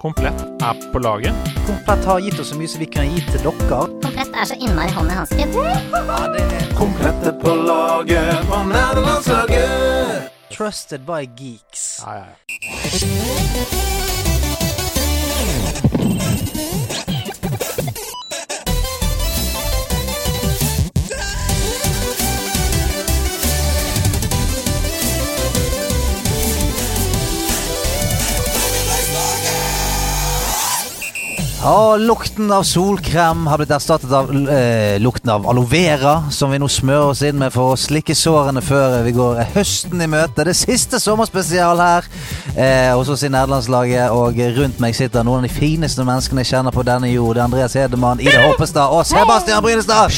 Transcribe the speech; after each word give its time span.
Komplett 0.00 0.40
er 0.62 0.92
på 0.92 0.98
laget. 0.98 1.34
Komplett 1.66 2.04
har 2.04 2.20
gitt 2.20 2.38
oss 2.40 2.48
så 2.48 2.56
mye 2.56 2.68
som 2.72 2.80
vi 2.80 2.86
kan 2.88 3.04
gi 3.12 3.20
til 3.26 3.42
dere. 3.44 3.80
Komplett 4.00 4.32
er 4.32 4.46
så 4.48 4.56
innmari 4.56 4.94
hånd 4.96 5.12
i 5.12 5.18
hanske. 5.18 5.44
Komplett 6.78 7.26
er 7.28 7.36
på 7.42 7.52
laget 7.68 8.48
på 8.48 8.62
nerdelandslaget. 8.70 10.30
Trusted 10.56 11.04
by 11.04 11.28
geeks. 11.36 11.84
Ja, 12.06 12.14
ja, 12.16 12.24
ja. 12.32 14.09
Ja, 31.62 31.96
lukten 31.96 32.52
av 32.52 32.62
solkrem 32.64 33.42
har 33.46 33.60
blitt 33.60 33.72
erstattet 33.74 34.12
av 34.16 34.30
eh, 34.48 34.96
lukten 35.00 35.28
av 35.28 35.44
aloe 35.44 35.68
vera, 35.68 36.14
som 36.32 36.48
vi 36.54 36.56
nå 36.56 36.64
smører 36.72 37.10
oss 37.12 37.20
inn 37.28 37.36
med 37.36 37.52
for 37.52 37.74
å 37.74 37.76
slikke 37.76 38.14
sårene 38.16 38.62
før 38.64 39.02
vi 39.04 39.12
går 39.12 39.42
høsten 39.52 40.00
i 40.00 40.06
møte. 40.08 40.46
Det 40.48 40.54
siste 40.56 40.96
sommerspesial 41.02 41.82
her 41.84 42.08
eh, 42.54 42.88
hos 42.96 43.10
oss 43.12 43.26
i 43.26 43.28
nederlandslaget, 43.28 44.08
og 44.08 44.40
rundt 44.56 44.80
meg 44.80 44.96
sitter 44.96 45.26
noen 45.28 45.44
av 45.44 45.50
de 45.50 45.52
fineste 45.52 46.06
menneskene 46.08 46.40
jeg 46.46 46.50
kjenner 46.54 46.72
på 46.72 46.86
denne 46.88 47.10
jord. 47.12 47.34
Det 47.36 47.42
er 47.42 47.48
Andreas 47.50 47.76
Hedemann, 47.76 48.24
Ida 48.24 48.40
Hoppestad 48.46 48.96
og 48.96 49.04
Sebastian 49.10 49.60
Brynestad. 49.66 50.16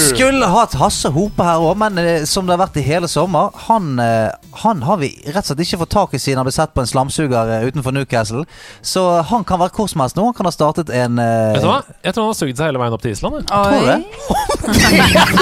Skulle 0.00 0.48
hatt 0.48 0.78
Hasse 0.80 1.12
Hope 1.12 1.44
her 1.44 1.60
òg, 1.60 1.76
men 1.84 2.00
eh, 2.00 2.24
som 2.24 2.48
det 2.48 2.56
har 2.56 2.62
vært 2.64 2.80
i 2.80 2.86
hele 2.88 3.12
sommer, 3.12 3.52
han, 3.68 3.92
eh, 4.00 4.32
han 4.64 4.80
har 4.88 5.04
vi 5.04 5.12
rett 5.28 5.44
og 5.44 5.52
slett 5.52 5.66
ikke 5.66 5.82
fått 5.84 5.94
tak 5.98 6.16
i 6.16 6.24
siden 6.24 6.40
han 6.40 6.48
ble 6.48 6.56
sett 6.56 6.72
på 6.72 6.86
en 6.86 6.88
slamsuger 6.88 7.54
eh, 7.58 7.68
utenfor 7.68 7.92
Newcastle. 8.00 8.48
Så 8.80 9.04
han 9.28 9.44
kan 9.44 9.60
være 9.60 9.76
hvor 9.76 9.92
som 9.92 10.06
helst 10.06 10.16
nå. 10.16 10.24
Han 10.37 10.37
kan 10.38 10.48
ha 10.48 10.52
startet 10.54 10.90
en 10.94 11.18
eh, 11.22 11.52
Vet 11.56 11.64
du 11.64 11.68
hva? 11.70 11.80
Jeg 12.06 12.14
tror 12.16 12.22
han 12.28 12.32
har 12.32 12.38
sugd 12.38 12.56
seg 12.58 12.70
hele 12.70 12.80
veien 12.82 12.94
opp 12.96 13.02
til 13.04 13.12
Island. 13.14 13.34
jeg. 13.38 13.46
Tror 13.50 13.78
du 13.78 13.86
det? 13.88 13.98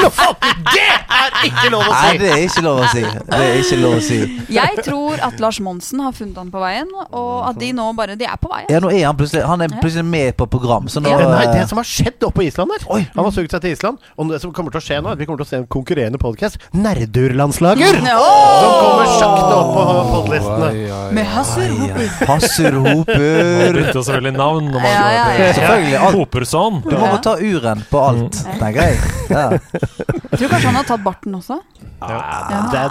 Det 0.76 0.82
er 0.82 1.46
Ikke 1.46 1.70
lov 1.72 1.82
å 1.84 1.90
Nei, 1.90 2.10
si! 2.10 2.18
det 2.20 2.28
er 2.32 2.40
ikke 2.46 2.62
lov 2.64 2.78
å 2.80 2.86
si. 2.90 3.02
Det 3.02 3.38
er 3.38 3.58
ikke 3.60 3.76
lov 3.80 3.94
å 3.96 4.00
si. 4.04 4.18
Jeg 4.56 4.84
tror 4.86 5.22
at 5.26 5.40
Lars 5.42 5.58
Monsen 5.64 6.00
har 6.04 6.14
funnet 6.16 6.38
han 6.40 6.50
på 6.52 6.60
veien, 6.62 6.88
og 7.06 7.32
at 7.48 7.58
de 7.60 7.68
nå 7.76 7.86
bare 7.98 8.16
De 8.18 8.26
er 8.28 8.38
på 8.40 8.50
vei. 8.50 8.62
Ja, 8.72 8.80
nå 8.82 8.90
er 8.92 9.04
han 9.08 9.16
plutselig 9.18 9.44
Han 9.46 9.62
er 9.64 9.72
plutselig 9.80 10.04
med 10.08 10.34
på 10.38 10.46
program, 10.50 10.88
så 10.92 11.00
nå 11.02 11.12
Ja, 11.12 11.18
nei, 11.30 11.44
det 11.52 11.60
eh, 11.62 11.68
som 11.70 11.80
har 11.80 11.86
skjedd 11.88 12.26
oppe 12.26 12.40
på 12.40 12.46
Island 12.46 12.72
der 12.74 12.86
Oi. 12.92 13.02
Han 13.14 13.24
har 13.28 13.32
sugd 13.36 13.52
seg 13.54 13.62
til 13.64 13.74
Island. 13.76 14.00
Og 14.16 14.30
det 14.32 14.40
som 14.42 14.52
kommer 14.56 14.74
til 14.74 14.80
å 14.82 14.84
skje 14.86 15.00
nå, 15.02 15.10
er 15.12 15.16
at 15.16 15.22
vi 15.22 15.26
kommer 15.28 15.40
til 15.42 15.46
å 15.48 15.50
se 15.50 15.60
en 15.62 15.68
konkurrerende 15.76 16.20
podkast. 16.22 16.58
Nerdurlandslager! 16.76 18.00
Som 18.00 18.72
kommer 18.82 19.06
sakte 19.16 19.52
opp 19.56 19.70
på 19.76 19.82
podlistene. 20.12 20.68
Med 21.16 21.26
Hassur 21.34 21.70
Hoper. 21.80 22.08
Passer 22.28 22.72
hoper. 22.76 23.76
bytter 23.76 24.00
selvfølgelig 24.02 24.34
navn. 24.36 24.70
Når 24.74 24.80
man 24.84 24.85
Ja, 24.86 25.06
ja, 25.12 25.24
ja. 25.36 25.52
Selvfølgelig. 25.58 25.98
Alt. 26.06 26.84
Du 26.86 26.96
må 26.96 27.10
jo 27.10 27.18
ta 27.24 27.36
uren 27.40 27.84
på 27.90 28.02
alt, 28.02 28.42
tenker 28.60 28.82
jeg. 28.82 29.00
Ja. 29.30 29.48
Jeg 30.36 30.42
tror 30.42 30.50
kanskje 30.52 30.68
han 30.68 30.76
har 30.76 30.84
tatt 30.84 31.00
barten 31.00 31.36
også. 31.38 31.56
Ja, 31.96 32.16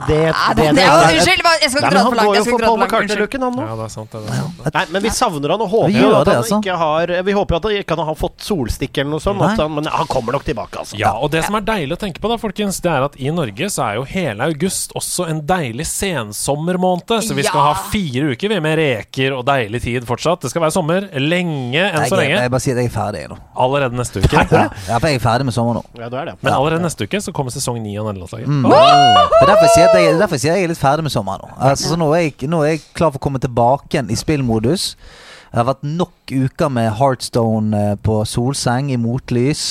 det, 0.07 0.15
er 0.17 0.31
Nei, 0.33 0.53
det, 0.57 0.63
det, 0.65 0.75
det, 0.79 0.85
unnskyld, 0.89 1.41
jeg 1.61 1.69
skal 1.69 1.83
ikke 1.83 1.89
dra 1.93 1.99
det 1.99 1.99
han 1.99 2.07
for 2.07 2.17
langt. 2.17 2.29
går 2.29 2.37
jo 2.39 2.45
for 2.47 2.63
Paul. 2.65 2.79
McCartney-looken, 2.81 3.43
han 3.45 3.53
nå. 3.53 3.65
Ja, 3.67 3.75
det 3.77 3.85
er 3.85 3.91
sant. 3.93 4.15
Det 4.15 4.21
er 4.23 4.39
sant. 4.39 4.63
Nei, 4.73 4.83
men 4.95 5.03
vi 5.05 5.11
savner 5.13 5.53
han 5.53 5.61
og 5.61 5.69
håper 5.69 5.91
Vi 5.93 5.99
jo 6.01 6.07
at 6.09 6.31
han 6.31 6.39
altså. 6.41 6.57
ikke 6.57 6.77
har 6.81 7.13
Vi 7.27 7.35
håper 7.37 7.57
at 7.59 7.67
han 7.69 7.77
ikke 7.83 7.97
har 8.09 8.17
fått 8.17 8.47
solstikk 8.47 8.97
eller 8.97 9.11
noe 9.13 9.21
sånt. 9.21 9.43
Han, 9.45 9.75
men 9.77 9.89
han 9.93 10.09
kommer 10.09 10.33
nok 10.37 10.47
tilbake, 10.47 10.81
altså. 10.81 10.97
Ja, 10.97 11.13
og 11.21 11.29
det 11.35 11.43
som 11.45 11.59
er 11.59 11.67
deilig 11.67 11.99
å 11.99 12.01
tenke 12.01 12.23
på, 12.23 12.31
da, 12.31 12.39
folkens, 12.41 12.81
det 12.81 12.91
er 12.95 13.05
at 13.05 13.19
i 13.21 13.29
Norge 13.35 13.69
så 13.75 13.85
er 13.85 13.99
jo 13.99 14.07
hele 14.09 14.49
august 14.49 14.95
også 14.97 15.29
en 15.29 15.43
deilig 15.45 15.85
sensommermåned. 15.91 17.13
Så 17.27 17.37
vi 17.37 17.45
skal 17.45 17.61
ha 17.67 17.77
fire 17.93 18.33
uker 18.33 18.55
vi, 18.55 18.61
med 18.65 18.79
reker 18.81 19.37
og 19.37 19.45
deilig 19.45 19.83
tid 19.85 20.09
fortsatt. 20.09 20.47
Det 20.47 20.53
skal 20.53 20.65
være 20.65 20.77
sommer 20.79 21.09
lenge 21.21 21.84
enn 21.91 22.01
Jeg, 22.03 22.11
så 22.11 22.19
lenge. 22.19 22.37
jeg 22.41 22.51
bare 22.53 22.63
sier 22.65 22.75
at 22.75 22.81
jeg 22.83 22.89
er 22.91 22.93
ferdig 22.95 23.21
nå. 23.31 23.37
Allerede 23.65 23.99
neste 23.99 24.23
uke. 24.23 24.33
Ja, 24.35 24.63
ja, 24.89 24.97
for 24.97 25.07
jeg 25.09 25.19
er 25.19 25.23
ferdig 25.23 25.45
med 25.49 25.55
sommer 25.55 25.77
nå. 25.79 25.83
Ja, 25.99 26.09
du 26.09 26.17
er 26.19 26.31
det. 26.31 26.35
Men 26.41 26.53
allerede 26.53 26.81
neste 26.83 27.07
uke 27.07 27.21
så 27.21 27.33
kommer 27.35 27.53
sesong 27.55 27.79
ni 27.83 27.95
av 27.97 28.07
Nederlandslaget. 28.09 28.47
Mm. 28.47 28.65
Det 28.69 29.41
er 29.41 29.51
derfor 29.51 29.67
jeg 29.67 29.75
sier 29.75 29.89
at 29.91 29.99
jeg, 30.01 30.17
derfor 30.19 30.35
jeg 30.39 30.45
sier 30.45 30.55
at 30.55 30.59
jeg 30.61 30.69
er 30.69 30.73
litt 30.73 30.81
ferdig 30.81 31.05
med 31.07 31.13
sommeren 31.15 31.45
nå. 31.45 31.51
Altså, 31.69 31.91
så 31.93 31.99
nå 31.99 32.09
er, 32.17 32.27
jeg, 32.27 32.49
nå 32.51 32.63
er 32.65 32.75
jeg 32.75 32.83
klar 32.97 33.13
for 33.13 33.21
å 33.21 33.25
komme 33.27 33.41
tilbake 33.43 33.91
igjen 33.93 34.11
i 34.11 34.17
spillmodus. 34.19 34.93
Det 35.55 35.61
har 35.61 35.69
vært 35.69 35.85
nok 35.87 36.31
uker 36.35 36.71
med 36.75 36.89
Heartstone 36.99 37.77
eh, 37.79 37.93
på 38.03 38.17
solseng 38.27 38.89
i 38.91 38.97
motlys. 38.99 39.61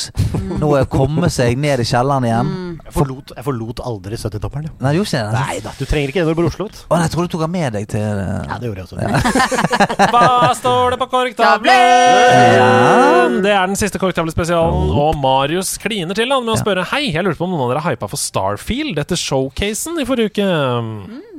Nå 0.56 0.71
er 0.78 0.87
å 0.87 0.89
komme 0.89 1.28
seg 1.28 1.59
ned 1.61 1.83
i 1.83 1.84
kjelleren 1.84 2.25
igjen. 2.25 2.53
Jeg 2.87 2.95
forlot, 2.95 3.34
jeg 3.37 3.45
forlot 3.45 3.83
aldri 3.84 4.17
70-topperen. 4.17 4.71
Nei, 4.81 4.94
du 4.94 5.03
gjorde 5.03 5.11
ikke 5.11 5.21
det? 5.28 5.43
Nei 5.43 5.59
da, 5.67 5.75
du 5.77 5.84
trenger 5.91 6.09
ikke 6.15 6.23
det 6.23 6.25
når 6.25 6.33
du 6.33 6.41
bor 6.41 6.49
i 6.49 6.50
Oslo. 6.55 6.69
Å, 6.73 6.89
nei, 6.94 7.03
jeg 7.05 7.12
tror 7.12 7.28
du 7.28 7.34
tok 7.34 7.44
den 7.44 7.53
med 7.59 7.77
deg 7.77 7.91
til 7.93 8.23
eh, 8.23 8.33
Ja, 8.49 8.56
det 8.62 8.71
gjorde 8.71 8.81
jeg 8.81 8.89
også. 8.89 10.09
Hva 10.15 10.55
står 10.56 10.97
det 10.97 11.00
på 11.03 11.11
korktavlen? 11.19 11.84
Ja. 12.56 12.73
Det 13.44 13.53
er 13.53 13.69
den 13.69 13.77
siste 13.83 14.00
korktavlespesialen, 14.00 14.89
og 15.05 15.21
Marius 15.21 15.77
kliner 15.84 16.17
til 16.17 16.33
han 16.33 16.49
med 16.49 16.56
å 16.56 16.62
spørre 16.65 16.89
Hei, 16.94 17.11
jeg 17.11 17.28
lurte 17.28 17.43
på 17.43 17.44
om 17.44 17.53
noen 17.59 17.67
av 17.67 17.75
dere 17.75 17.84
hypa 17.91 18.09
for 18.09 18.25
Starfield 18.25 19.05
etter 19.05 19.21
showcasen 19.21 20.00
i 20.00 20.09
forrige 20.09 20.33
uke. 20.33 21.33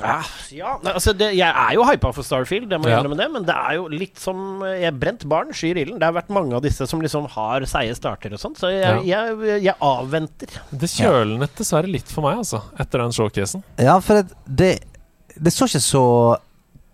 Ja, 0.00 0.16
ja. 0.54 0.74
Altså 0.94 1.12
det, 1.16 1.30
jeg 1.36 1.48
er 1.48 1.74
jo 1.76 1.84
hypa 1.84 2.10
for 2.16 2.26
Starfield, 2.26 2.68
det 2.70 2.78
må 2.80 2.88
jeg 2.88 2.96
Ja. 3.02 3.08
med 3.08 3.18
det. 3.20 3.28
Men 3.32 3.44
det 3.48 3.54
er 3.56 3.74
jo 3.76 3.88
litt 3.92 4.18
som 4.18 4.62
eh, 4.66 4.80
jeg 4.84 4.98
Brent 5.00 5.24
barn 5.28 5.52
skyr 5.52 5.76
ilden. 5.82 5.98
Det 6.00 6.08
har 6.08 6.16
vært 6.16 6.30
mange 6.32 6.54
av 6.56 6.62
disse 6.64 6.86
som 6.90 7.00
liksom 7.04 7.28
har 7.36 7.66
seige 7.70 7.94
starter 7.98 8.32
og 8.36 8.40
sånn, 8.42 8.56
så 8.58 8.70
jeg, 8.72 9.04
jeg, 9.06 9.62
jeg 9.66 9.74
avventer. 9.80 10.48
Det 10.70 10.88
kjølnet 10.90 11.54
dessverre 11.58 11.90
litt 11.90 12.08
for 12.10 12.26
meg, 12.26 12.38
altså, 12.44 12.62
etter 12.80 13.04
den 13.04 13.12
showcasen. 13.16 13.62
Ja, 13.78 13.98
for 14.00 14.20
det, 14.22 14.34
det, 14.46 14.70
det 15.36 15.52
så 15.54 15.68
ikke 15.70 15.82
så 15.84 16.04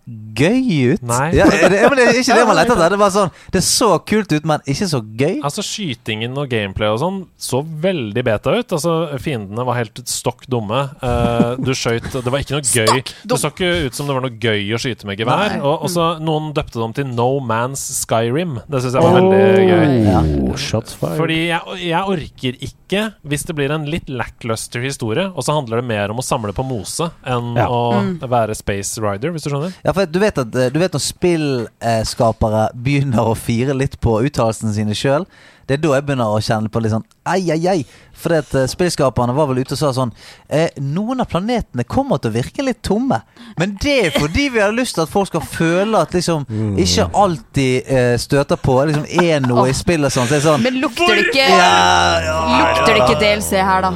gøy 0.07 0.93
ut. 0.93 1.01
Nei. 1.03 1.33
Ja, 1.35 1.45
det, 1.51 1.81
men 1.89 1.97
det 1.99 2.05
er 2.07 2.19
ikke 2.21 2.37
det 2.37 2.45
man 2.47 2.55
leter 2.55 2.77
etter. 2.77 2.93
Det 2.93 2.99
var 3.01 3.11
sånn 3.11 3.31
Det 3.51 3.61
så 3.65 3.89
kult 4.07 4.31
ut, 4.31 4.45
men 4.47 4.63
ikke 4.69 4.87
så 4.87 5.01
gøy. 5.03 5.39
Altså 5.45 5.63
Skytingen 5.65 6.37
og 6.39 6.47
gameplay 6.51 6.91
og 6.93 7.01
sånn 7.01 7.17
så 7.41 7.59
veldig 7.63 8.23
beta 8.23 8.53
ut. 8.55 8.71
Altså 8.77 8.93
Fiendene 9.21 9.65
var 9.67 9.79
helt 9.81 9.99
stokk 10.07 10.45
dumme. 10.51 10.85
Uh, 11.03 11.57
du 11.59 11.73
skøyt 11.75 12.07
Det 12.13 12.31
var 12.31 12.43
ikke 12.43 12.55
noe 12.55 12.63
gøy. 12.63 13.03
Det 13.27 13.39
så 13.41 13.51
ikke 13.51 13.71
ut 13.87 13.97
som 13.97 14.07
det 14.07 14.15
var 14.15 14.23
noe 14.27 14.39
gøy 14.47 14.71
å 14.77 14.81
skyte 14.81 15.09
med 15.09 15.19
gevær. 15.19 15.57
Og, 15.59 15.83
og 15.87 15.91
så 15.91 16.07
Noen 16.23 16.53
døpte 16.55 16.79
dem 16.79 16.95
til 16.95 17.09
No 17.11 17.29
Man's 17.43 17.83
Skyrim. 17.99 18.61
Det 18.71 18.83
syns 18.85 18.95
jeg 18.97 19.03
var 19.03 19.17
veldig 19.19 19.67
gøy. 19.67 19.97
Ja. 20.07 20.23
Shots. 20.57 20.95
Fordi 21.01 21.41
jeg, 21.49 21.77
jeg 21.83 22.13
orker 22.15 22.57
ikke, 22.69 23.03
hvis 23.27 23.43
det 23.47 23.55
blir 23.57 23.73
en 23.75 23.85
litt 23.91 24.07
lackluster 24.09 24.81
historie, 24.85 25.27
og 25.33 25.43
så 25.45 25.57
handler 25.57 25.81
det 25.81 25.89
mer 25.91 26.13
om 26.13 26.21
å 26.21 26.25
samle 26.25 26.55
på 26.55 26.65
mose 26.67 27.09
enn 27.27 27.53
Ja. 27.59 27.67
å 27.67 28.29
være 28.31 28.55
Space 28.57 29.01
Rider, 29.03 29.33
hvis 29.35 29.45
du 29.45 29.51
skjønner. 29.51 29.75
Ja, 29.83 29.93
for 29.97 30.09
du 30.09 30.19
vet 30.21 30.37
at 30.37 30.55
eh, 30.55 30.71
Du 30.73 30.79
vet 30.81 30.93
når 30.93 31.03
spillskapere 31.03 32.67
begynner 32.77 33.31
å 33.31 33.37
fire 33.37 33.75
litt 33.77 33.97
på 34.03 34.19
uttalelsene 34.27 34.75
sine 34.75 34.97
sjøl. 34.97 35.25
Det 35.67 35.75
er 35.77 35.81
da 35.83 35.89
jeg 35.97 36.05
begynner 36.07 36.31
å 36.31 36.39
kjenne 36.43 36.69
på 36.71 36.79
litt 36.79 36.93
sånn 36.93 37.03
ai, 37.27 37.41
ai, 37.51 37.59
ai. 37.67 37.81
For 38.17 38.33
at 38.33 38.53
eh, 38.55 38.65
spillskaperne 38.71 39.33
var 39.35 39.49
vel 39.49 39.59
ute 39.61 39.75
og 39.75 39.79
sa 39.81 39.89
sånn 39.93 40.09
eh, 40.49 40.71
Noen 40.81 41.19
av 41.21 41.27
planetene 41.29 41.83
kommer 41.85 42.17
til 42.23 42.31
å 42.31 42.35
virke 42.37 42.63
litt 42.65 42.79
tomme. 42.87 43.19
Men 43.59 43.75
det 43.83 43.95
er 44.07 44.15
fordi 44.15 44.47
vi 44.55 44.61
har 44.63 44.71
lyst 44.73 44.95
til 44.97 45.03
at 45.03 45.11
folk 45.11 45.27
skal 45.29 45.43
føle 45.43 45.99
at 46.01 46.15
liksom 46.15 46.45
ikke 46.79 47.05
alltid 47.19 47.91
eh, 47.93 48.13
støter 48.21 48.57
på 48.63 48.77
liksom 48.89 49.05
er 49.27 49.43
noe 49.45 49.67
i 49.69 49.75
spillet 49.77 50.15
sånn. 50.15 50.25
Så 50.29 50.37
det 50.37 50.39
er 50.39 50.45
sånn 50.47 50.63
Men 50.65 50.79
lukter 50.81 51.11
det 51.13 51.27
ikke 51.27 51.49
ja, 51.51 51.67
ja, 52.25 52.37
Lukter 52.63 52.93
det 52.93 53.01
ikke 53.03 53.19
DLC 53.25 53.59
her, 53.69 53.85
da? 53.89 53.91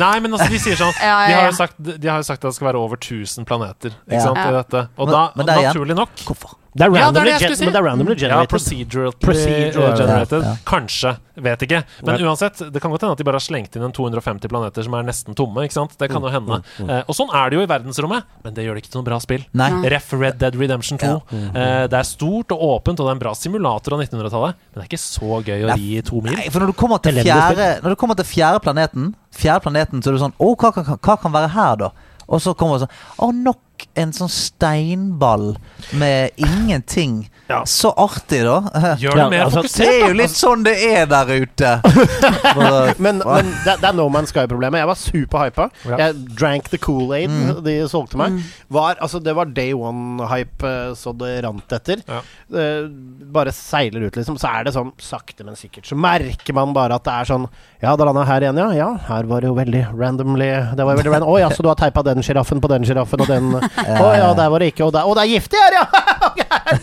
Nei, 0.00 0.14
men 0.24 0.34
altså, 0.34 0.48
de 0.50 0.58
sier 0.64 0.80
sånn 0.80 0.94
Ja, 1.04 1.18
ja, 1.20 1.28
De 1.28 1.36
har 1.36 1.50
jo 1.52 1.58
sagt, 1.60 1.76
de 1.84 2.08
har 2.10 2.24
jo 2.24 2.26
sagt 2.26 2.42
at 2.42 2.48
det 2.48 2.56
skal 2.56 2.70
være 2.72 2.80
over 2.82 2.98
1000 2.98 3.46
planeter 3.48 3.92
Ikke 4.08 4.16
Ja. 4.18 4.24
sant, 4.24 4.40
i 4.40 4.56
dette. 4.56 4.86
Og 4.98 5.12
da, 5.12 5.26
men 5.36 5.46
der 5.52 5.60
igjen. 5.62 5.76
naturlig 5.76 6.00
nok 6.00 6.24
Hvorfor? 6.26 6.56
Det 6.70 6.86
er 6.86 6.90
Ja, 6.94 7.10
det 7.10 7.18
er 7.18 7.26
randomly, 7.26 7.48
det 7.48 7.56
si. 7.58 7.64
men 7.64 7.72
det 7.74 7.80
er 7.80 7.84
randomly 7.84 8.14
Ja, 8.14 8.20
generated. 8.28 8.48
procedural, 8.52 9.12
Procedural, 9.18 9.96
generated. 9.98 10.42
ja, 10.44 10.50
ja. 10.50 10.56
Kanskje. 10.64 11.16
Vet 11.40 11.62
ikke. 11.66 11.80
Men 12.06 12.20
uansett, 12.22 12.60
det 12.72 12.80
kan 12.82 12.90
godt 12.92 13.00
hende 13.02 13.12
at 13.16 13.18
de 13.18 13.24
bare 13.24 13.38
har 13.40 13.42
slengt 13.42 13.74
inn 13.74 13.82
en 13.82 13.90
250 13.96 14.46
planeter 14.52 14.84
som 14.84 14.94
er 14.94 15.02
nesten 15.08 15.34
tomme. 15.34 15.64
Ikke 15.66 15.72
sant? 15.72 15.96
Det 15.98 16.08
kan 16.12 16.22
jo 16.22 16.28
Mm, 16.28 16.36
hende. 16.36 16.60
Eh, 16.90 17.02
og 17.08 17.14
sånn 17.16 17.32
er 17.34 17.50
det 17.50 17.56
jo 17.58 17.62
i 17.64 17.66
verdensrommet, 17.66 18.22
men 18.44 18.54
det 18.54 18.64
gjør 18.66 18.74
det 18.78 18.82
ikke 18.84 18.92
til 18.92 19.00
noe 19.02 19.08
bra 19.10 19.18
spill. 19.18 19.44
Nei. 19.52 19.70
Ref 19.90 20.12
Red 20.12 20.38
Dead 20.38 20.54
Redemption 20.54 20.98
2. 20.98 21.22
Eh, 21.32 21.86
det 21.88 21.98
er 21.98 22.02
stort 22.06 22.52
og 22.52 22.60
åpent, 22.60 23.00
og 23.00 23.06
det 23.08 23.10
er 23.10 23.16
en 23.18 23.24
bra 23.24 23.32
simulator 23.34 23.94
av 23.94 24.00
1900-tallet, 24.04 24.54
men 24.54 24.74
det 24.74 24.84
er 24.84 24.88
ikke 24.90 25.02
så 25.02 25.42
gøy 25.42 25.64
å 25.64 25.74
gi 25.74 25.80
ri 25.80 25.98
i 25.98 26.02
to 26.02 26.20
mil. 26.20 26.32
Nei, 26.36 26.48
for 26.50 26.60
når 26.60 26.66
du 26.66 26.72
kommer 26.78 26.98
til 27.02 27.14
fjerde 27.24 27.82
Når 27.82 27.88
du 27.90 27.96
kommer 27.96 28.14
til 28.14 28.24
fjerde 28.30 28.60
planeten 28.62 29.14
Fjerde 29.34 29.62
planeten, 29.62 30.02
så 30.02 30.10
er 30.10 30.12
du 30.12 30.18
sånn 30.22 30.34
Å, 30.38 30.54
hva, 30.56 30.70
hva, 30.74 30.98
hva 31.00 31.16
kan 31.20 31.32
være 31.32 31.48
her 31.50 31.76
da? 31.76 31.90
Og 32.28 32.40
så 32.42 32.54
kommer 32.54 32.78
det 32.78 32.86
sånn 32.86 32.94
Å, 33.18 33.32
nok 33.34 33.58
en 33.94 34.12
sånn 34.16 34.30
steinball 34.32 35.56
Med 35.92 36.30
ingenting 36.36 37.30
Ja. 37.50 37.64
Så 37.66 37.90
artig 37.98 38.42
da 38.46 38.60
Gjør 39.02 39.16
det 39.16 39.22
Ja, 39.24 39.28
mer 39.32 39.44
altså, 39.48 39.62
Det 39.66 39.88
er 39.88 40.04
jo 40.08 40.16
litt 40.20 40.34
sånn 40.36 40.62
det 40.66 40.76
er 40.86 41.06
der 41.10 41.32
ute 41.42 41.72
Men, 43.02 43.18
men 43.24 43.50
det, 43.64 43.76
det 43.82 43.88
er 43.90 43.94
No 43.96 44.06
Man's 44.12 44.30
Sky-problemet. 44.32 44.78
Jeg 44.80 44.88
var 44.88 44.98
superhypa. 44.98 45.66
Ja. 45.88 45.96
Jeg 46.00 46.16
drank 46.38 46.68
the 46.72 46.78
Kool-Aid 46.80 47.30
Mm. 47.30 47.60
de 47.64 47.74
solgte 47.90 48.18
meg. 48.18 48.36
Var, 48.72 48.98
altså, 49.02 49.20
det 49.22 49.32
var 49.36 49.48
day 49.54 49.72
one-hype 49.76 50.64
eh, 50.66 50.92
så 50.98 51.12
det 51.16 51.30
rant 51.44 51.72
etter. 51.76 52.00
Ja. 52.08 52.20
Eh, 52.50 52.88
bare 53.32 53.52
seiler 53.54 54.06
ut, 54.08 54.16
liksom. 54.18 54.38
Så 54.40 54.48
er 54.50 54.66
det 54.66 54.72
sånn 54.74 54.90
sakte, 55.02 55.44
men 55.46 55.56
sikkert. 55.58 55.86
Så 55.88 55.98
merker 55.98 56.56
man 56.56 56.74
bare 56.76 56.96
at 56.98 57.06
det 57.06 57.14
er 57.14 57.28
sånn 57.32 57.46
Ja, 57.82 57.94
da 57.96 58.04
landa 58.08 58.24
jeg 58.24 58.30
her 58.32 58.46
igjen, 58.46 58.60
ja. 58.60 58.68
Ja, 58.80 58.88
her 59.08 59.28
var 59.30 59.40
det 59.44 59.48
jo 59.50 59.56
veldig 59.58 59.82
randomly 59.98 60.50
Det 60.76 60.84
var 60.86 60.98
veldig 60.98 61.14
random. 61.14 61.30
Å 61.34 61.38
ja, 61.42 61.50
så 61.54 61.64
du 61.64 61.70
har 61.72 61.78
teipa 61.80 62.04
den 62.06 62.22
sjiraffen 62.26 62.60
på 62.62 62.68
den 62.72 62.84
sjiraffen 62.88 63.24
og 63.24 63.30
den 63.30 63.54
Å 63.78 64.08
ja, 64.16 64.30
der 64.36 64.50
var 64.52 64.62
det 64.62 64.70
ikke. 64.72 64.86
Og 64.88 64.92
der, 64.94 65.06
å, 65.06 65.14
det 65.16 65.24
er 65.24 65.30
giftig 65.30 65.60
her, 65.64 65.76
ja! 65.78 65.84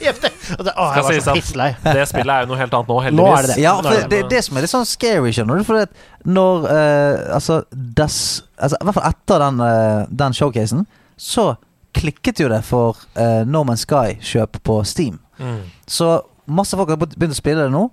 Giftig! 0.01 0.31
Og 0.57 0.63
det, 0.63 0.73
å, 0.73 0.87
jeg 0.95 1.05
var 1.07 1.17
så 1.17 1.33
at 1.33 1.39
pisslei. 1.39 1.69
det 1.83 2.05
spillet 2.11 2.33
er 2.33 2.45
jo 2.45 2.51
noe 2.51 2.59
helt 2.61 2.77
annet 2.79 2.91
nå, 2.91 2.99
Nå 3.19 3.27
er 3.33 3.47
det 3.47 3.53
det. 3.53 3.59
Ja, 3.63 3.75
for 3.83 4.09
det 4.13 4.21
det 4.31 4.41
som 4.47 4.57
er 4.57 4.65
litt 4.65 4.73
sånn 4.73 4.87
scary, 4.87 5.33
skjønner 5.35 5.59
du. 5.59 5.67
For 5.67 5.83
at 5.83 6.27
når 6.27 6.67
uh, 6.67 7.35
Altså, 7.37 7.61
das, 7.71 8.17
altså 8.55 8.79
I 8.79 8.87
hvert 8.87 8.99
fall 8.99 9.09
etter 9.11 9.45
den, 9.45 9.61
uh, 9.63 10.01
den 10.23 10.37
showcasen, 10.37 10.85
så 11.17 11.49
klikket 11.97 12.41
jo 12.43 12.49
det 12.51 12.61
for 12.67 12.99
uh, 13.17 13.43
No 13.47 13.63
Man's 13.67 13.87
Sky-kjøp 13.87 14.61
på 14.67 14.81
Steam. 14.87 15.19
Mm. 15.41 15.63
Så 15.89 16.19
masse 16.47 16.77
folk 16.79 16.91
har 16.93 16.99
begynt 17.01 17.35
å 17.35 17.39
spille 17.39 17.65
det 17.65 17.73
nå. 17.73 17.87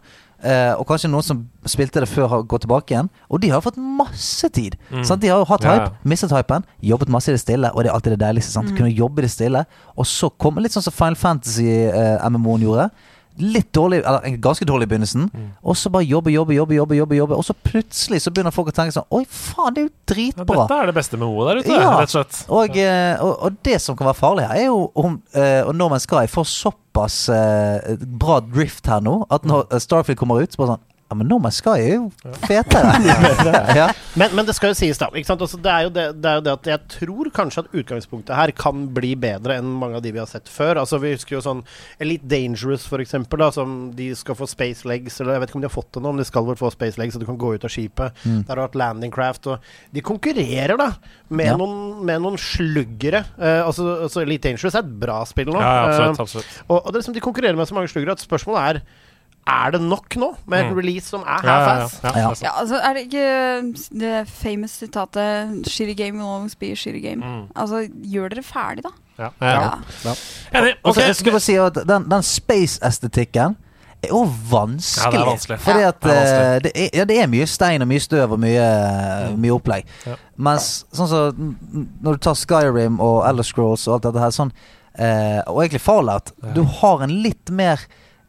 Eh, 0.44 0.72
og 0.78 0.86
kanskje 0.88 1.10
noen 1.10 1.24
som 1.26 1.40
spilte 1.68 2.02
det 2.04 2.08
før, 2.10 2.28
har 2.30 2.44
gått 2.48 2.64
tilbake 2.66 2.94
igjen. 2.94 3.08
Og 3.32 3.40
de 3.42 3.50
har 3.52 3.64
fått 3.64 3.78
masse 3.80 4.48
tid. 4.54 4.76
Mm. 4.90 5.02
Sant? 5.08 5.22
De 5.24 5.32
har 5.32 5.42
jo 5.42 5.48
hatt 5.48 5.64
hype, 5.64 5.88
yeah. 5.88 6.04
mistet 6.04 6.34
hypen, 6.34 6.66
jobbet 6.84 7.12
masse 7.12 7.32
i 7.32 7.36
det 7.36 7.42
stille, 7.42 7.72
og 7.72 7.82
det 7.82 7.90
er 7.90 7.96
alltid 7.96 8.16
det 8.16 8.22
deiligste. 8.24 8.54
Sant? 8.54 8.74
Kunne 8.76 8.92
jobbe 8.92 9.22
i 9.22 9.26
det 9.26 9.32
stille, 9.34 9.64
og 9.96 10.08
så 10.08 10.30
komme 10.30 10.64
litt 10.64 10.76
sånn 10.76 10.86
som 10.86 10.94
Final 10.94 11.18
Fantasy-MMO-en 11.20 12.68
gjorde. 12.68 12.88
Litt 13.38 13.72
dårlig, 13.74 13.98
eller 14.06 14.22
en 14.28 14.36
ganske 14.40 14.66
dårlig 14.68 14.86
i 14.86 14.90
begynnelsen. 14.92 15.24
Mm. 15.34 15.46
Og 15.66 15.74
så 15.76 15.90
bare 15.90 16.06
jobbe, 16.06 16.30
jobbe, 16.30 16.54
jobbe, 16.54 16.76
jobbe, 16.76 16.94
jobbe, 17.00 17.16
jobbe. 17.18 17.38
Og 17.40 17.44
så 17.44 17.54
plutselig 17.66 18.20
så 18.22 18.30
begynner 18.30 18.54
folk 18.54 18.68
å 18.70 18.74
tenke 18.76 18.94
sånn 18.94 19.08
Oi, 19.10 19.24
faen, 19.26 19.74
det 19.74 19.82
er 19.82 19.88
jo 19.88 19.90
Ja, 19.90 20.14
dritbra. 20.14 20.60
dette 20.60 20.78
er 20.82 20.86
det 20.86 20.94
beste 20.94 21.18
med 21.18 21.26
OE 21.26 21.48
der 21.48 21.60
ute, 21.64 21.72
Ja. 21.74 21.90
rett 21.98 22.14
og 22.14 22.14
slett. 22.14 22.44
Og, 22.48 22.76
eh, 22.78 23.16
og, 23.24 23.32
og 23.42 23.56
det 23.66 23.80
som 23.82 23.96
kan 23.98 24.06
være 24.06 24.20
farlig 24.20 24.46
her, 24.46 24.54
er 24.62 24.66
jo 24.68 24.90
om 24.94 25.20
uh, 25.34 25.72
Norman 25.74 26.00
Sky 26.00 26.26
får 26.30 26.46
såpass 26.52 27.28
uh, 27.28 27.96
bra 28.06 28.38
drift 28.40 28.86
her 28.86 29.00
nå, 29.02 29.26
at 29.34 29.42
når 29.44 29.66
eh, 29.72 29.82
Starfield 29.82 30.18
kommer 30.20 30.38
ut, 30.42 30.52
så 30.54 30.62
bare 30.62 30.76
sånn 30.76 30.84
Ja, 31.14 31.18
men 31.22 31.28
nå 31.30 31.38
skal 31.54 31.78
jo 31.78 32.06
fetere. 32.42 32.94
ja. 33.78 33.86
Men, 34.18 34.32
men 34.34 34.46
det 34.48 34.56
skal 34.56 34.72
jo 34.72 34.78
sies, 34.78 34.98
da. 34.98 35.06
Ikke 35.14 35.28
sant? 35.28 35.42
Altså, 35.44 35.60
det, 35.62 35.70
er 35.70 35.84
jo 35.86 35.92
det, 35.94 36.06
det 36.18 36.30
er 36.30 36.40
jo 36.40 36.42
det 36.46 36.54
at 36.56 36.68
jeg 36.72 36.80
tror 36.96 37.30
kanskje 37.36 37.62
at 37.62 37.76
utgangspunktet 37.78 38.34
her 38.34 38.50
kan 38.58 38.88
bli 38.96 39.12
bedre 39.20 39.60
enn 39.60 39.68
mange 39.78 40.00
av 40.00 40.02
de 40.02 40.10
vi 40.14 40.18
har 40.18 40.26
sett 40.30 40.50
før. 40.50 40.80
Altså 40.82 40.98
Vi 41.02 41.12
husker 41.14 41.36
jo 41.36 41.42
sånn 41.44 41.62
Elite 42.02 42.26
Dangerous, 42.30 42.88
for 42.90 43.02
eksempel, 43.04 43.44
da, 43.44 43.52
som 43.54 43.92
de 43.94 44.08
skal 44.18 44.38
få 44.38 44.48
space 44.50 44.88
legs. 44.90 45.20
Eller 45.22 45.36
jeg 45.36 45.44
vet 45.44 45.52
ikke 45.52 45.60
om 45.60 45.64
de 45.66 45.70
har 45.70 45.76
fått 45.76 45.92
det 45.94 46.02
nå, 46.02 46.14
men 46.16 46.24
de 46.24 46.28
skal 46.28 46.48
vel 46.50 46.58
få 46.58 46.72
space 46.74 46.98
legs, 47.00 47.14
så 47.14 47.22
du 47.22 47.28
kan 47.30 47.38
gå 47.38 47.54
ut 47.54 47.68
av 47.68 47.74
skipet. 47.76 48.18
Mm. 48.26 48.42
Der 48.42 48.50
har 48.50 48.62
du 48.62 48.64
hatt 48.66 48.80
landing 48.82 49.14
craft. 49.14 49.46
Og 49.54 49.70
de 49.94 50.02
konkurrerer, 50.10 50.74
da, 50.80 50.90
med, 51.30 51.52
Ja. 51.52 51.56
noen, 51.60 52.02
med 52.10 52.26
noen 52.26 52.40
sluggere. 52.40 53.22
Uh, 53.38 53.62
altså, 53.68 53.86
altså 54.08 54.26
Elite 54.26 54.48
Dangerous 54.50 54.74
er 54.74 54.82
et 54.82 54.94
bra 55.06 55.22
spill 55.30 55.52
nå. 55.54 55.62
Ja, 55.62 55.74
ja, 55.78 55.90
Eh, 55.94 56.18
absolutt. 56.18 56.50
Uh, 56.64 56.70
og, 56.74 56.78
og 56.80 56.90
det 56.90 56.96
er 56.98 57.02
liksom 57.04 57.14
de 57.14 57.22
konkurrerer 57.22 57.58
med 57.58 57.70
så 57.70 57.76
mange 57.76 57.92
sluggere 57.92 58.18
at 58.18 58.22
spørsmålet 58.24 58.64
er 58.64 58.80
Er 59.46 59.70
det 59.72 59.80
nok 59.82 60.14
nå, 60.16 60.30
med 60.46 60.60
en 60.64 60.70
Mm. 60.72 60.76
release 60.78 61.04
som 61.10 61.20
er 61.20 61.40
Ja, 61.44 61.50
ja, 61.52 61.58
ja, 61.58 61.80
half-ass? 61.80 62.00
ja, 62.02 62.10
Ja. 62.18 62.30
Ja, 62.42 62.50
altså 62.60 62.80
Er 62.82 62.94
det 62.94 63.02
ikke 63.12 63.98
det 64.00 64.28
famous 64.28 64.70
sitatet 64.70 65.66
'Shitty 65.66 65.94
game 65.94 66.16
will 66.18 66.26
always 66.28 66.54
be 66.54 66.70
a 66.72 66.74
shitty 66.74 67.00
game'? 67.02 67.20
Mm. 67.22 67.46
Altså, 67.56 67.88
gjør 68.04 68.28
dere 68.30 68.42
ferdig, 68.42 68.82
da. 68.84 68.88
Ja. 69.18 69.28
Ja. 69.40 69.78
Ja. 70.04 70.14
Enig. 70.54 70.74
Og 70.84 70.96
jeg 70.96 71.14
skulle 71.16 71.32
bare 71.32 71.40
si 71.40 71.54
at 71.54 71.74
den, 71.74 72.08
den 72.10 72.22
space-estetikken 72.22 73.56
er 74.02 74.08
jo 74.08 74.24
vanskelig. 74.50 75.04
Ja, 75.04 75.10
det 75.10 75.20
er 75.20 75.30
vanskelig. 75.30 75.58
Fordi 75.60 75.80
Ja, 75.80 75.88
at 75.88 76.00
det 76.00 76.10
er 76.10 76.14
vanskelig. 76.14 76.56
eh, 76.56 76.58
det, 76.62 76.72
er, 76.74 76.88
ja, 76.98 77.04
det 77.04 77.18
er 77.22 77.26
mye 77.26 77.46
stein 77.46 77.82
og 77.82 77.88
mye 77.88 78.00
støv 78.00 78.32
og 78.32 78.40
mye, 78.40 79.36
mye 79.36 79.50
opplegg. 79.54 79.84
Ja. 80.06 80.14
Mens 80.38 80.84
sånn 80.92 81.08
som 81.08 81.08
så, 81.08 81.32
når 82.02 82.12
du 82.12 82.18
tar 82.18 82.34
Skyrim 82.34 82.98
og 83.00 83.26
Elder 83.28 83.42
Scrolls 83.44 83.86
og 83.88 83.94
alt 83.94 84.02
dette 84.02 84.20
her, 84.20 84.30
sånn 84.30 84.52
eh, 84.98 85.42
og 85.46 85.62
egentlig 85.64 85.80
Fallout, 85.80 86.32
Ja. 86.42 86.52
du 86.54 86.62
har 86.64 87.02
en 87.02 87.10
litt 87.22 87.50
mer 87.50 87.80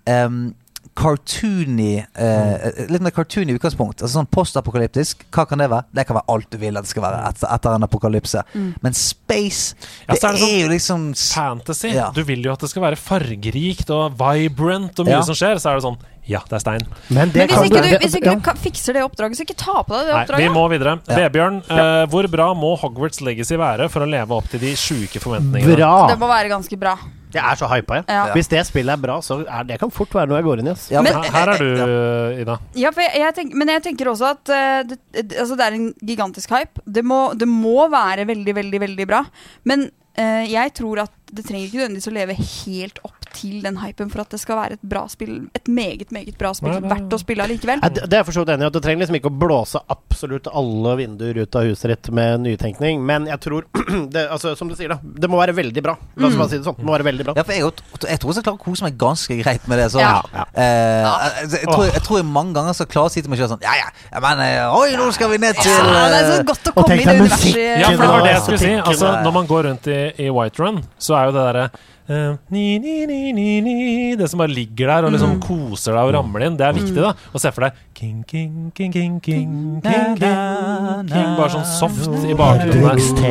em, 0.07 0.55
cartoony 0.95 1.97
eh, 2.15 2.87
Litt 2.89 3.03
mer 3.03 3.11
cartoony 3.15 3.55
utgangspunkt. 3.57 4.01
Altså 4.01 4.21
sånn 4.21 4.29
Postapokalyptisk, 4.31 5.25
hva 5.35 5.45
kan 5.49 5.59
det 5.61 5.67
være? 5.71 5.85
Det 5.95 6.05
kan 6.07 6.17
være 6.19 6.29
alt 6.31 6.49
du 6.53 6.57
vil 6.61 6.79
at 6.79 6.87
det 6.87 6.91
skal 6.93 7.05
være 7.05 7.21
etter, 7.29 7.49
etter 7.51 7.75
en 7.77 7.87
apokalypse. 7.87 8.43
Men 8.55 8.95
space, 8.97 9.75
Ja, 10.07 10.13
det, 10.15 10.23
er 10.23 10.37
det 10.37 10.39
sånn- 10.39 10.49
er 10.49 10.59
jo 10.61 10.71
liksom 10.71 11.05
Fantasy. 11.35 11.93
Ja. 11.95 12.09
Du 12.15 12.23
vil 12.23 12.43
jo 12.45 12.53
at 12.53 12.63
det 12.63 12.69
skal 12.71 12.85
være 12.87 12.99
fargerikt 12.99 13.91
og 13.91 14.15
vibrant 14.19 14.99
og 14.99 15.05
mye 15.09 15.19
Ja. 15.19 15.23
som 15.27 15.35
skjer. 15.35 15.59
Så 15.59 15.71
er 15.71 15.79
det 15.81 15.83
sånn 15.87 15.97
Ja, 16.25 16.39
det 16.49 16.53
er 16.57 16.59
stein. 16.63 16.81
Men 17.09 17.29
det 17.29 17.35
Men 17.37 17.49
hvis 17.49 17.69
ikke, 17.69 17.81
du, 17.83 17.97
hvis 18.01 18.15
ikke 18.17 18.41
du 18.41 18.61
fikser 18.63 18.93
det 18.93 19.03
oppdraget, 19.05 19.37
så 19.37 19.45
ikke 19.45 19.57
ta 19.61 19.83
på 19.83 19.93
deg 19.93 20.07
det 20.09 20.33
Nei, 20.33 20.47
vi 20.47 20.47
må 20.49 20.63
videre. 20.71 20.95
Ja. 21.05 21.19
Vebjørn, 21.29 21.59
eh, 21.69 22.05
hvor 22.09 22.25
bra 22.31 22.47
må 22.55 22.75
Hogwarts 22.79 23.21
Legacy 23.21 23.55
være 23.55 23.89
for 23.91 24.01
å 24.01 24.09
leve 24.09 24.31
opp 24.33 24.49
til 24.49 24.59
de 24.59 24.73
sjuke 24.73 25.21
forventningene? 25.21 25.75
Bra! 25.75 26.07
Det 26.09 26.17
må 26.17 26.27
være 26.27 26.49
ganske 26.49 26.79
bra. 26.79 26.97
Jeg 27.35 27.43
er 27.51 27.59
så 27.59 27.67
hypa, 27.71 27.99
jeg. 27.99 28.05
Ja. 28.09 28.23
Hvis 28.35 28.47
det 28.51 28.61
spillet 28.67 28.93
er 28.95 29.01
bra, 29.01 29.17
så 29.25 29.41
er 29.43 29.63
det 29.67 29.79
kan 29.81 29.91
fort 29.91 30.13
være 30.15 30.27
noe 30.31 30.39
jeg 30.39 30.47
går 30.47 30.61
inn 30.63 30.69
i. 30.71 30.73
ass. 30.75 30.87
Ja, 30.91 31.01
Men- 31.05 31.13
Her, 31.19 31.29
her 31.35 31.51
er 31.53 31.57
du, 31.61 32.41
Ida. 32.45 32.57
Ja, 32.79 32.91
for 32.95 33.01
jeg, 33.05 33.11
jeg 33.21 33.35
tenk, 33.39 33.53
men 33.59 33.67
jeg 33.75 33.83
tenker 33.89 34.11
også 34.11 34.31
at 34.35 34.53
uh, 34.55 34.81
det, 34.87 34.99
det- 35.11 35.37
altså 35.43 35.55
det 35.59 35.65
er 35.67 35.77
en 35.79 35.93
gigantisk 36.05 36.49
hype. 36.55 36.81
Det 36.87 37.03
må, 37.03 37.19
det 37.37 37.47
må 37.47 37.87
være 37.91 38.25
veldig, 38.27 38.55
veldig, 38.55 38.81
veldig 38.87 39.07
bra. 39.07 39.23
Men 39.65 39.89
uh, 40.17 40.43
jeg 40.47 40.73
tror 40.79 41.03
at 41.05 41.11
det 41.35 41.45
trenger 41.47 41.67
ikke 41.67 41.81
nødvendigvis 41.81 42.09
å 42.09 42.15
leve 42.15 42.37
helt 42.39 43.03
opp 43.05 43.29
til 43.35 43.59
den 43.65 43.79
hypen 43.81 44.11
for 44.13 44.23
at 44.23 44.31
det 44.31 44.39
skal 44.39 44.59
være 44.61 44.77
et 44.79 44.85
bra 44.87 45.03
spill. 45.11 45.49
Et 45.57 45.67
meget, 45.67 46.11
meget 46.15 46.37
bra 46.39 46.53
spill. 46.55 46.77
Verdt 46.85 47.15
å 47.15 47.19
spille 47.21 47.45
allikevel. 47.45 47.83
Det 47.85 48.05
det 48.05 48.17
er 48.17 48.21
jeg 48.21 48.29
for 48.29 48.37
så 48.37 48.45
vidt 48.45 48.53
enig 48.55 48.67
i. 48.67 48.73
Du 48.75 48.81
trenger 48.83 49.03
liksom 49.03 49.17
ikke 49.19 49.31
å 49.31 49.37
blåse 49.43 49.81
absolutt 49.91 50.47
alle 50.51 50.95
vinduer 51.01 51.41
ut 51.43 51.57
av 51.59 51.67
huset 51.67 51.91
ditt 51.91 52.11
med 52.15 52.45
nytenkning. 52.45 53.03
Men 53.05 53.27
jeg 53.29 53.41
tror 53.43 53.67
det, 54.13 54.27
altså, 54.31 54.55
Som 54.55 54.71
du 54.71 54.75
sier, 54.77 54.93
da. 54.93 54.99
Det 55.03 55.29
må 55.31 55.39
være 55.41 55.55
veldig 55.57 55.83
bra. 55.83 55.97
La 56.15 56.29
oss 56.29 56.37
bare 56.39 56.53
si 56.53 56.59
det 56.61 56.67
sånn. 56.67 56.77
Det 56.79 56.87
må 56.87 56.95
være 56.95 57.09
veldig 57.09 57.27
bra. 57.27 57.35
Ja, 57.37 57.45
for 57.45 57.55
jeg, 57.57 57.65
jeg 57.65 58.21
tror 58.23 58.31
jeg 58.35 58.45
klarer 58.45 58.45
klare 58.45 58.59
å 58.59 58.63
kose 58.63 58.85
meg 58.85 58.97
ganske 58.99 59.37
greit 59.41 59.67
med 59.71 59.81
det. 59.81 59.89
Så, 59.91 59.99
Ja. 59.99 60.21
Eh, 60.55 60.63
jeg, 60.65 61.49
jeg, 61.51 61.67
tror, 61.69 61.85
jeg 61.89 62.03
tror 62.05 62.19
jeg 62.19 62.27
mange 62.29 62.55
ganger 62.55 62.77
skal 62.77 62.87
klare 62.91 63.09
å 63.09 63.13
si 63.13 63.21
til 63.23 63.31
meg 63.31 63.39
selv 63.39 63.55
sånn 63.55 63.63
Ja, 63.65 63.73
ja, 63.79 63.87
ja 64.11 64.21
men 64.23 64.41
eh, 64.43 64.75
Oi, 64.77 64.95
nå 64.99 65.07
skal 65.15 65.31
vi 65.31 65.39
ned 65.41 65.57
til 65.59 65.71
Ja, 65.71 66.05
det 66.11 66.19
er 66.19 66.27
så 66.29 66.37
eh, 66.37 66.45
godt 66.47 66.69
å 66.69 66.73
komme 66.77 66.97
inn 66.97 67.03
i 67.03 67.15
universet. 67.19 67.59
Ja, 67.81 67.89
for 67.91 68.03
det 68.03 68.11
var 68.11 68.25
det 68.25 68.33
jeg 68.33 68.43
skulle 68.45 68.61
si. 68.61 68.71
Altså, 68.79 69.11
når 69.25 69.35
man 69.39 69.49
går 69.49 69.67
rundt 69.69 69.89
i, 69.91 69.99
i 70.25 70.29
White 70.33 70.61
Run, 70.63 70.81
så 71.01 71.17
er 71.19 71.24
jo 71.29 71.35
det 71.35 71.45
derre 71.47 71.65
uh, 72.09 72.37
ni, 72.53 72.77
ni, 72.79 73.05
ni, 73.09 73.19
ni, 73.33 73.47
ni, 73.65 74.15
Det 74.19 74.27
som 74.29 74.41
bare 74.41 74.53
ligger 74.53 74.91
der 74.91 75.07
og 75.07 75.15
liksom 75.15 75.39
koser 75.43 75.95
deg 75.95 76.09
og 76.09 76.13
ramler 76.17 76.47
inn, 76.47 76.57
det 76.59 76.67
er 76.67 76.75
viktig, 76.77 76.97
da. 77.01 77.13
Og 77.33 77.41
se 77.41 77.51
for 77.55 77.65
deg 77.65 77.79
king, 77.95 78.21
king, 78.27 78.71
king, 78.75 78.91
king, 78.93 79.19
king, 79.23 79.49
king, 79.83 80.15
king, 80.19 81.07
king 81.09 81.29
Bare 81.39 81.49
sånn 81.53 81.67
soft 81.69 82.09
i 82.27 82.35
bakgrunnen. 82.37 83.01
Sånn. 83.05 83.21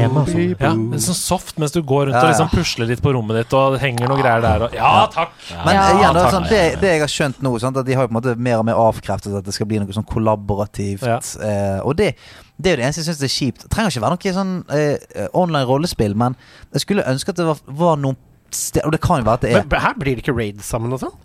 Ja, 0.59 0.73
er 0.73 1.05
sånn 1.05 1.19
soft 1.19 1.59
mens 1.61 1.75
du 1.75 1.83
går 1.83 2.09
rundt 2.09 2.19
Ja, 2.19 2.25
og 2.25 2.33
liksom 2.33 2.51
pusler 2.53 2.91
litt 2.91 3.03
på 3.05 3.13
rommet 3.15 3.43
ditt, 3.43 3.57
og 3.57 3.79
henger 3.83 4.11
noen 4.11 4.23
greier 4.23 4.45
der, 4.45 4.67
og 4.69 4.77
Ja, 4.77 4.95
takk! 5.13 5.35
Men 5.65 5.75
Ja. 5.75 5.85
igjen, 5.95 6.17
da, 6.17 6.25
sånn, 6.33 6.49
det, 6.51 6.63
det 6.83 6.95
jeg 6.95 7.05
har 7.05 7.13
skjønt 7.13 7.43
nå, 7.45 7.55
sant, 7.63 7.77
at 7.81 7.87
de 7.87 7.97
har 7.97 8.07
jo 8.07 8.13
på 8.13 8.17
en 8.17 8.21
måte 8.21 8.37
mer 8.39 8.63
og 8.63 8.69
mer 8.69 8.81
avkreftet 8.81 9.37
at 9.41 9.47
det 9.47 9.55
skal 9.57 9.69
bli 9.71 9.83
noe 9.83 9.95
sånn 9.95 10.07
kollaborativt. 10.09 11.05
Ja. 11.07 11.21
Eh, 11.21 11.81
og 11.85 11.97
det, 12.01 12.15
det 12.57 12.71
er 12.71 12.77
jo 12.77 12.81
det 12.81 12.87
eneste 12.87 13.03
jeg 13.03 13.09
syns 13.09 13.23
er 13.27 13.33
kjipt. 13.35 13.65
Det 13.65 13.71
trenger 13.73 13.91
ikke 13.91 14.05
være 14.05 14.17
noe 14.17 14.35
sånn 14.37 14.53
eh, 14.77 15.27
online 15.35 15.67
rollespill, 15.67 16.15
men 16.19 16.37
jeg 16.77 16.85
skulle 16.85 17.07
ønske 17.11 17.35
at 17.35 17.41
det 17.41 17.49
var, 17.49 17.63
var 17.67 17.99
noen 18.01 18.21
sted 18.55 18.85
Og 18.87 18.93
det 18.95 19.01
kan 19.03 19.19
jo 19.19 19.27
være 19.27 19.41
at 19.41 19.43
det 19.43 19.51
er. 19.51 19.65
Men 19.67 19.83
her 19.83 19.97
blir 19.99 20.15
det 20.15 20.23
ikke 20.23 20.37
raids 20.37 20.69
sammen 20.71 20.95
og 20.95 21.01
sånn? 21.03 21.17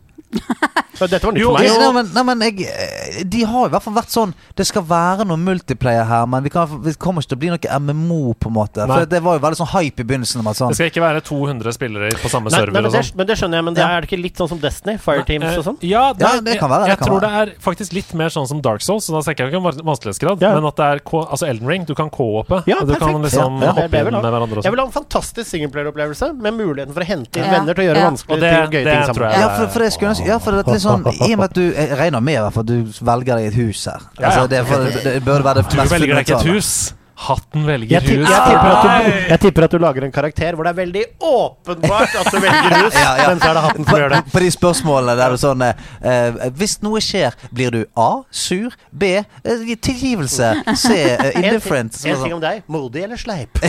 Så 1.00 1.08
Dette 1.08 1.24
var 1.26 1.34
nytt 1.34 1.46
for 1.48 1.56
meg. 1.58 1.70
Nei, 1.80 1.92
men, 1.96 2.10
nei, 2.14 2.24
men 2.28 2.42
jeg, 2.44 2.66
eh, 2.68 3.22
de 3.24 3.42
har 3.48 3.70
i 3.70 3.72
hvert 3.72 3.84
fall 3.86 3.94
vært 3.96 4.12
sånn 4.12 4.34
Det 4.58 4.66
skal 4.68 4.84
være 4.86 5.24
noe 5.30 5.40
multiplayer 5.40 6.04
her, 6.06 6.26
men 6.30 6.44
vi, 6.44 6.52
kan, 6.54 6.68
vi 6.84 6.92
kommer 7.00 7.24
ikke 7.24 7.32
til 7.32 7.38
å 7.38 7.42
bli 7.44 7.52
noe 7.54 7.80
MMO, 7.80 8.34
på 8.36 8.50
en 8.52 8.56
måte. 8.58 8.84
Nei. 8.84 8.98
For 9.00 9.10
det 9.14 9.22
var 9.26 9.38
jo 9.40 9.44
veldig 9.46 9.60
sånn 9.62 9.72
hype 9.72 10.04
i 10.04 10.08
begynnelsen. 10.10 10.44
Med, 10.44 10.58
sånn, 10.60 10.74
Det 10.74 10.80
skal 10.80 10.92
ikke 10.92 11.04
være 11.06 11.22
200 11.26 11.74
spillere 11.78 12.12
på 12.20 12.30
samme 12.32 12.52
Nei, 12.52 12.58
nei, 12.58 12.60
server 12.66 12.76
men, 12.76 12.90
og 12.90 12.94
det, 12.98 13.04
sånn. 13.08 13.18
men 13.22 13.30
det 13.32 13.38
skjønner 13.40 13.60
jeg, 13.62 13.66
men 13.70 13.78
det 13.80 13.86
er 13.86 13.96
det 14.06 14.10
ikke 14.10 14.20
litt 14.22 14.42
sånn 14.44 14.52
som 14.52 14.60
Destiny? 14.62 14.98
Fireteams 15.02 15.58
og 15.62 15.66
sånn? 15.70 15.80
Eh, 15.82 15.88
Ja, 15.94 16.04
det, 16.14 16.26
Ja, 16.28 16.34
det 16.50 16.58
kan 16.60 16.70
være, 16.74 16.84
det 16.86 16.92
Jeg, 16.94 17.00
kan 17.00 17.08
tror 17.10 17.20
være. 17.24 17.32
det 17.48 17.56
er 17.56 17.64
faktisk 17.64 17.96
litt 17.98 18.14
mer 18.20 18.30
sånn 18.36 18.48
som 18.52 18.62
Dark 18.62 18.84
Souls, 18.86 19.08
så 19.08 19.16
da 19.16 19.24
tenker 19.26 19.48
jeg 19.48 19.54
ikke 19.56 19.62
om 19.64 19.72
vanskelighetsgrad, 19.90 20.44
Ja. 20.44 20.54
men 20.60 20.68
at 20.70 20.76
det 20.76 20.86
er 20.86 21.02
altså 21.24 21.48
Elden 21.48 21.68
Ring. 21.72 21.88
Du 21.90 21.96
kan 21.96 22.10
co-oppe. 22.12 22.62
Ja, 22.68 22.82
du 22.84 22.94
kan 23.00 23.16
liksom 23.24 23.62
Ja, 23.64 23.72
ja. 23.72 23.74
hoppe 23.80 24.04
inn 24.04 24.12
med 24.14 24.30
hverandre 24.30 24.64
Jeg 24.68 24.72
vil 24.76 24.80
ha 24.84 24.86
en 24.86 24.92
fantastisk 24.94 25.48
singleplayer-opplevelse 25.50 26.34
med 26.38 26.54
muligheten 26.60 26.94
for 26.94 27.02
å 27.02 27.08
hente 27.08 27.40
inn 27.40 27.46
Ja. 27.48 27.56
venner 27.58 27.74
til 27.74 27.88
å 27.88 27.88
gjøre 27.90 28.04
vanskelige 28.12 28.40
ting 28.44 28.68
og 28.68 28.74
gøye 28.74 28.84
ting 28.84 29.14
tror 29.16 29.32
sammen. 29.32 30.19
Jeg- 30.20 30.28
Ja, 30.28 30.38
for, 30.38 30.52
det 30.52 30.68
er 30.68 30.72
litt 30.72 30.82
sånn 30.82 31.04
I 31.30 31.34
og 31.34 31.40
med 31.40 31.44
at 31.50 31.54
du 31.56 31.62
Jeg 31.74 31.98
regner 31.98 32.22
med 32.22 32.36
at 32.48 32.66
du 32.66 32.84
velger 33.02 33.36
deg 33.36 33.46
et 33.48 33.54
hus 33.56 33.86
her. 33.86 34.00
Altså, 34.20 34.48
det, 34.50 34.66
for, 34.68 34.78
det, 34.84 35.04
det 35.04 35.24
burde 35.26 35.44
være 35.44 35.64
det 35.64 35.70
Du 35.70 35.78
velger 35.78 36.16
deg 36.16 36.28
ikke 36.28 36.40
et 36.40 36.54
hus. 36.56 36.94
Hatten 37.20 37.66
velger 37.68 37.92
Jeg, 37.98 38.04
tipper, 38.06 38.22
hus. 38.24 38.30
jeg, 38.32 38.42
tipper 38.48 38.70
du, 38.72 39.16
jeg 39.34 39.40
tipper 39.44 39.66
at 39.68 39.74
du 39.76 39.80
lager 39.84 40.06
en 40.08 40.14
karakter 40.16 40.56
hvor 40.56 40.64
det 40.68 40.72
er 40.72 40.78
veldig 40.80 41.02
åpenbart 41.30 42.14
at 42.22 42.30
du 42.32 42.38
velger 42.46 42.76
hus, 42.86 42.96
Ja, 42.96 43.10
ja. 43.20 43.26
men 43.34 43.42
så 43.44 43.50
er 43.50 43.58
det 43.60 43.64
hatten 43.66 43.88
som 43.90 44.00
gjør 44.00 44.14
det. 44.14 44.22
På, 44.30 44.34
på 44.38 44.44
de 44.46 44.52
spørsmålene 44.56 45.16
der 45.20 45.36
det 45.36 45.42
sånn 45.42 45.66
eh, 45.68 45.84
eh, 46.14 46.40
Hvis 46.60 46.78
noe 46.86 47.02
skjer, 47.04 47.36
blir 47.52 47.76
du 47.76 47.82
A. 48.00 48.10
Sur. 48.32 48.72
B. 48.92 49.12
Eh, 49.20 49.66
tilgivelse. 49.84 50.54
C. 50.80 50.94
Eh, 50.96 51.36
indifferent. 51.44 52.00
En 52.06 52.16
en 52.16 52.24
ting 52.24 52.36
om 52.38 52.44
deg. 52.44 52.64
Modig 52.72 53.04
eller 53.08 53.20
sleip? 53.20 53.60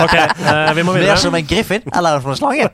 Ok, 0.00 0.14
eh, 0.16 0.72
vi 0.74 0.82
må 0.86 0.94
videre. 0.96 1.12
Mer 1.14 1.20
som 1.20 1.34
en 1.36 1.46
griffin 1.46 1.82
eller 1.96 2.18
en 2.20 2.36
slange? 2.38 2.68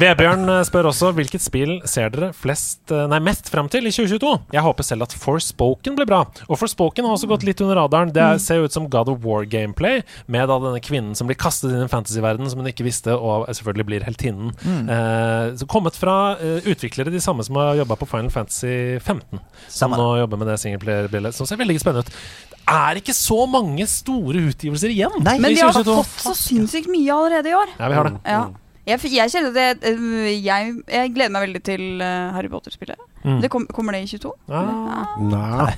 Vebjørn 0.00 0.44
spør 0.68 0.90
også 0.92 1.10
hvilket 1.16 1.42
spill 1.44 1.76
ser 1.88 2.10
dere 2.14 2.30
flest, 2.36 2.92
nei, 3.10 3.18
mest 3.24 3.48
frem 3.52 3.68
til 3.72 3.86
i 3.88 3.92
2022. 3.94 4.32
Jeg 4.54 4.62
håper 4.66 4.86
selv 4.86 5.06
at 5.06 5.14
Forspoken 5.18 5.96
blir 5.98 6.08
bra. 6.08 6.22
Og 6.46 6.58
Forspoken 6.60 7.06
har 7.06 7.16
også 7.16 7.28
gått 7.30 7.46
litt 7.46 7.60
under 7.64 7.74
radaren. 7.80 7.95
Radaren. 7.96 8.14
Det 8.14 8.22
er, 8.22 8.40
ser 8.42 8.60
jo 8.60 8.68
ut 8.68 8.76
som 8.76 8.88
God 8.90 9.10
of 9.12 9.24
War-gameplay, 9.24 10.02
med 10.32 10.48
da 10.50 10.58
denne 10.62 10.82
kvinnen 10.84 11.16
som 11.18 11.28
blir 11.28 11.38
kastet 11.40 11.70
inn 11.70 11.80
i 11.80 11.86
en 11.86 11.92
fantasyverden 11.92 12.50
som 12.50 12.62
hun 12.62 12.70
ikke 12.70 12.86
visste, 12.86 13.14
og 13.14 13.48
selvfølgelig 13.50 13.88
blir 13.90 14.06
heltinnen. 14.06 14.52
Eh, 14.66 15.54
så 15.60 15.68
kommet 15.70 15.98
fra 15.98 16.36
eh, 16.40 16.66
utviklere, 16.68 17.12
de 17.14 17.22
samme 17.22 17.44
som 17.46 17.58
har 17.60 17.76
jobba 17.80 17.98
på 18.00 18.08
Final 18.10 18.32
Fantasy 18.34 18.98
15. 19.00 19.40
Som 19.72 19.96
nå 19.96 20.10
jobber 20.22 20.42
med 20.42 20.52
det 20.52 20.58
singleplayer-bildet, 20.62 21.36
som 21.36 21.48
ser 21.48 21.60
veldig 21.60 21.78
spennende 21.82 22.06
ut. 22.06 22.20
Det 22.52 22.62
er 22.74 22.98
ikke 22.98 23.14
så 23.14 23.44
mange 23.50 23.86
store 23.90 24.46
utgivelser 24.50 24.92
igjen. 24.94 25.18
Nei. 25.22 25.38
Men 25.42 25.54
vi 25.54 25.62
har 25.62 25.74
fått 25.76 26.22
så 26.24 26.34
sinnssykt 26.36 26.90
mye 26.90 27.14
allerede 27.14 27.52
i 27.52 27.58
år. 27.58 27.76
Ja, 27.78 27.90
vi 27.92 28.00
har 28.00 28.10
det. 28.10 28.22
Ja. 28.26 28.46
Jeg, 28.86 29.02
jeg 29.10 29.50
det 29.54 29.66
øh, 29.90 30.30
jeg, 30.30 30.74
jeg 30.86 31.10
gleder 31.14 31.32
meg 31.34 31.48
veldig 31.48 31.62
til 31.66 31.82
øh, 31.98 32.34
Harry 32.36 32.50
Potter-spillet. 32.50 33.00
Mm. 33.26 33.40
Det 33.42 33.50
kom, 33.50 33.66
kommer 33.74 33.96
det 33.96 34.04
i 34.06 34.10
22? 34.14 34.32
Ja. 34.56 35.04
Nei. 35.18 35.72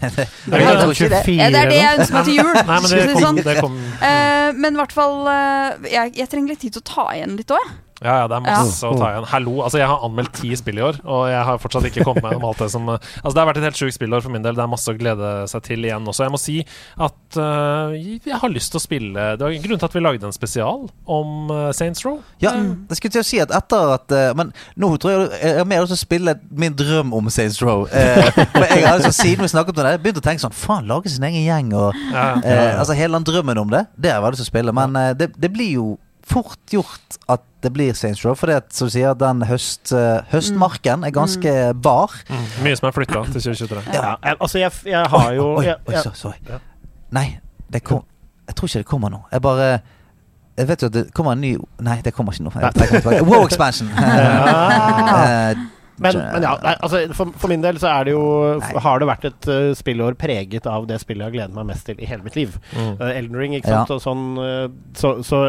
Tror 0.49 0.93
ikke 0.93 1.09
det. 1.15 1.23
Det 1.25 1.47
er 1.49 1.71
det 1.71 1.79
jeg 1.79 1.99
ønsker 1.99 2.19
meg 2.19 2.27
til 2.29 2.39
jul. 2.39 2.53
Nei, 2.55 2.79
men 2.85 2.91
det 2.93 3.05
kom, 3.09 3.23
sånn. 3.25 3.43
det 3.47 3.57
kom 3.63 3.77
Eh, 3.99 4.49
men 4.55 4.77
i 4.77 4.79
hvert 4.79 4.95
fall 4.95 5.17
uh, 5.27 5.89
jeg, 5.89 6.13
jeg 6.17 6.31
trenger 6.31 6.53
litt 6.55 6.61
tid 6.63 6.77
til 6.77 6.83
å 6.85 6.87
ta 6.87 7.07
igjen 7.17 7.37
litt 7.39 7.51
òg, 7.55 7.65
jeg. 7.65 7.77
Ja, 7.99 8.21
ja, 8.23 8.27
det 8.31 8.37
er 8.37 8.43
masse 8.45 8.87
å 8.87 8.95
ta 8.95 9.09
igjen. 9.11 9.25
Hallo, 9.33 9.55
altså 9.67 9.81
jeg 9.81 9.89
har 9.91 10.05
anmeldt 10.07 10.37
ti 10.39 10.53
spill 10.59 10.79
i 10.79 10.85
år, 10.87 11.01
og 11.03 11.25
jeg 11.33 11.41
har 11.49 11.59
fortsatt 11.59 11.89
ikke 11.89 12.05
kommet 12.07 12.23
meg 12.23 12.37
gjennom 12.37 12.47
alt 12.53 12.61
det 12.63 12.69
som 12.71 12.91
eh, 12.93 13.09
Altså 13.25 13.33
Det 13.35 13.43
har 13.43 13.49
vært 13.49 13.59
et 13.59 13.67
helt 13.67 13.81
sjukt 13.81 13.97
spillår 13.97 14.23
for 14.23 14.35
min 14.35 14.45
del. 14.45 14.55
Det 14.55 14.63
er 14.63 14.71
masse 14.71 14.93
å 14.93 14.99
glede 14.99 15.33
seg 15.51 15.65
til 15.67 15.87
igjen 15.89 16.07
også. 16.07 16.27
Jeg 16.29 16.35
må 16.35 16.41
si 16.41 16.57
at 17.09 17.39
uh, 17.43 17.97
jeg 17.99 18.39
har 18.39 18.53
lyst 18.55 18.71
til 18.73 18.79
å 18.79 18.83
spille 18.85 19.27
Det 19.39 19.45
var 19.45 19.57
grunnen 19.65 19.83
til 19.83 19.89
at 19.89 19.97
vi 19.97 20.05
lagde 20.05 20.31
en 20.31 20.37
spesial 20.37 20.87
om 21.11 21.51
uh, 21.51 21.69
Saints 21.75 22.07
Row. 22.07 22.21
Ja, 22.45 22.55
det 22.55 23.01
skulle 23.01 23.17
til 23.19 23.25
å 23.25 23.29
si 23.29 23.43
at 23.43 23.55
etter 23.59 23.95
at 23.97 24.15
uh, 24.15 24.31
Men 24.39 24.55
nå 24.79 24.95
tror 25.03 25.15
jeg 25.17 25.43
jeg 25.49 25.59
har 25.59 25.69
mer 25.69 25.83
lyst 25.83 25.97
til 25.97 25.99
å 25.99 26.05
spille 26.05 26.39
min 26.63 26.79
drøm 26.79 27.15
om 27.19 27.31
Saints 27.35 27.59
Row. 27.65 27.87
men 27.91 28.69
jeg 28.69 28.87
har 28.87 29.01
liksom, 29.01 29.17
Siden 29.19 29.43
vi 29.43 29.51
snakket 29.51 29.75
om 29.75 29.89
det, 29.89 29.99
begynt 30.05 30.21
å 30.23 30.25
tenke 30.25 30.45
sånn 30.45 30.55
Faen, 30.55 30.87
lage 30.91 31.11
sin 31.11 31.27
egen 31.27 31.43
gjeng 31.43 31.73
og 31.75 31.97
Ja, 32.13 32.29
eh, 32.43 32.75
Altså 32.79 32.95
Hele 32.99 33.19
den 33.19 33.27
drømmen 33.27 33.59
om 33.65 33.73
det, 33.73 33.89
det 33.99 34.13
har 34.15 34.23
jeg 34.23 34.37
lyst 34.37 34.45
til 34.45 34.49
å 34.49 34.53
spille. 34.53 34.75
Men 34.77 34.95
det, 35.19 35.33
det 35.39 35.51
blir 35.51 35.73
jo 35.75 35.87
fort 36.29 36.59
gjort 36.73 37.19
at 37.33 37.43
det 37.65 37.73
blir 37.75 37.97
Saints 37.99 38.23
Row. 38.25 38.37
For 38.39 38.51
det 38.51 38.61
som 38.77 38.91
sier, 38.93 39.17
den 39.19 39.43
høst, 39.49 39.91
eh, 39.97 40.21
høstmarken 40.31 41.05
er 41.09 41.15
ganske 41.15 41.55
bar. 41.83 42.15
mm, 42.29 42.47
mye 42.65 42.79
som 42.79 42.89
er 42.91 42.95
flytta 42.97 43.25
til 43.33 43.41
2023. 43.49 43.83
Ja, 43.97 44.15
ja. 44.23 44.35
altså, 44.39 44.59
jeg, 44.63 44.73
jeg 44.93 45.13
har 45.15 45.31
jo 45.35 45.47
Oi, 45.59 45.67
oi, 45.73 45.95
oi, 45.97 46.03
sorry. 46.15 46.39
Ja. 46.49 46.61
Nei, 47.17 47.27
det 47.73 47.83
kom 47.89 48.05
Jeg 48.49 48.57
tror 48.57 48.69
ikke 48.71 48.85
det 48.85 48.89
kommer 48.89 49.11
nå. 49.13 49.23
Jeg 49.33 49.43
bare 49.45 49.71
Jeg 50.59 50.69
vet 50.69 50.83
jo 50.83 50.89
at 50.91 50.95
det 50.95 51.07
kommer 51.17 51.33
en 51.37 51.41
ny 51.45 51.55
Nei, 51.85 51.99
det 52.05 52.13
kommer 52.17 52.33
ikke 52.37 52.45
nå. 52.47 52.53
Tilbake. 52.53 53.25
Wow 53.25 53.45
expansion! 53.49 53.91
Eh, 53.99 55.57
Men, 55.99 56.15
men 56.15 56.45
ja, 56.47 56.53
nei, 56.63 56.77
altså, 56.79 57.01
for, 57.11 57.33
for 57.43 57.51
min 57.51 57.63
del 57.65 57.79
så 57.83 57.89
er 57.91 58.05
det 58.07 58.13
jo 58.13 58.21
Nei. 58.63 58.69
har 58.85 59.01
det 59.03 59.07
vært 59.09 59.25
et 59.27 59.49
uh, 59.51 59.73
spillår 59.75 60.15
preget 60.15 60.69
av 60.71 60.85
det 60.87 61.01
spillet 61.03 61.25
jeg 61.25 61.27
har 61.27 61.35
gledet 61.35 61.57
meg 61.57 61.67
mest 61.73 61.89
til 61.89 61.99
i 61.99 62.07
hele 62.07 62.23
mitt 62.23 62.37
liv. 62.39 62.55
Mm. 62.71 62.93
Uh, 63.01 63.09
Elden 63.17 63.35
Ring, 63.41 63.57
ikke 63.59 63.73
sant. 63.73 63.91
Og 63.97 64.05
sånn, 64.05 64.23
uh, 64.39 64.69
så 64.95 65.17
så 65.27 65.41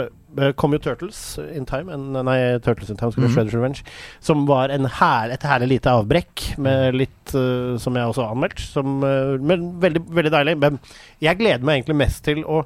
kom 0.60 0.76
jo 0.76 0.80
Turtles 0.84 1.20
in 1.56 1.66
Time 1.70 1.94
en, 1.96 2.12
Nei, 2.26 2.38
Turtles 2.64 2.92
in 2.92 3.00
Time, 3.00 3.12
skulle 3.14 3.30
mm. 3.30 3.34
Shredders 3.36 3.58
Revenge. 3.58 3.84
Som 4.24 4.46
var 4.50 4.74
en 4.74 4.90
her, 5.00 5.34
et 5.34 5.48
herlig 5.48 5.72
lite 5.76 5.94
avbrekk, 6.02 6.46
med 6.62 6.98
litt 6.98 7.34
uh, 7.34 7.78
Som 7.82 7.98
jeg 7.98 8.12
også 8.12 8.26
har 8.26 8.36
anmeldt. 8.36 8.62
Som, 8.62 9.00
uh, 9.02 9.36
men 9.42 9.72
veldig, 9.82 10.06
veldig 10.20 10.34
deilig. 10.36 10.58
Men 10.62 10.80
jeg 11.24 11.42
gleder 11.42 11.66
meg 11.66 11.80
egentlig 11.80 12.00
mest 12.04 12.24
til 12.28 12.44
å 12.46 12.64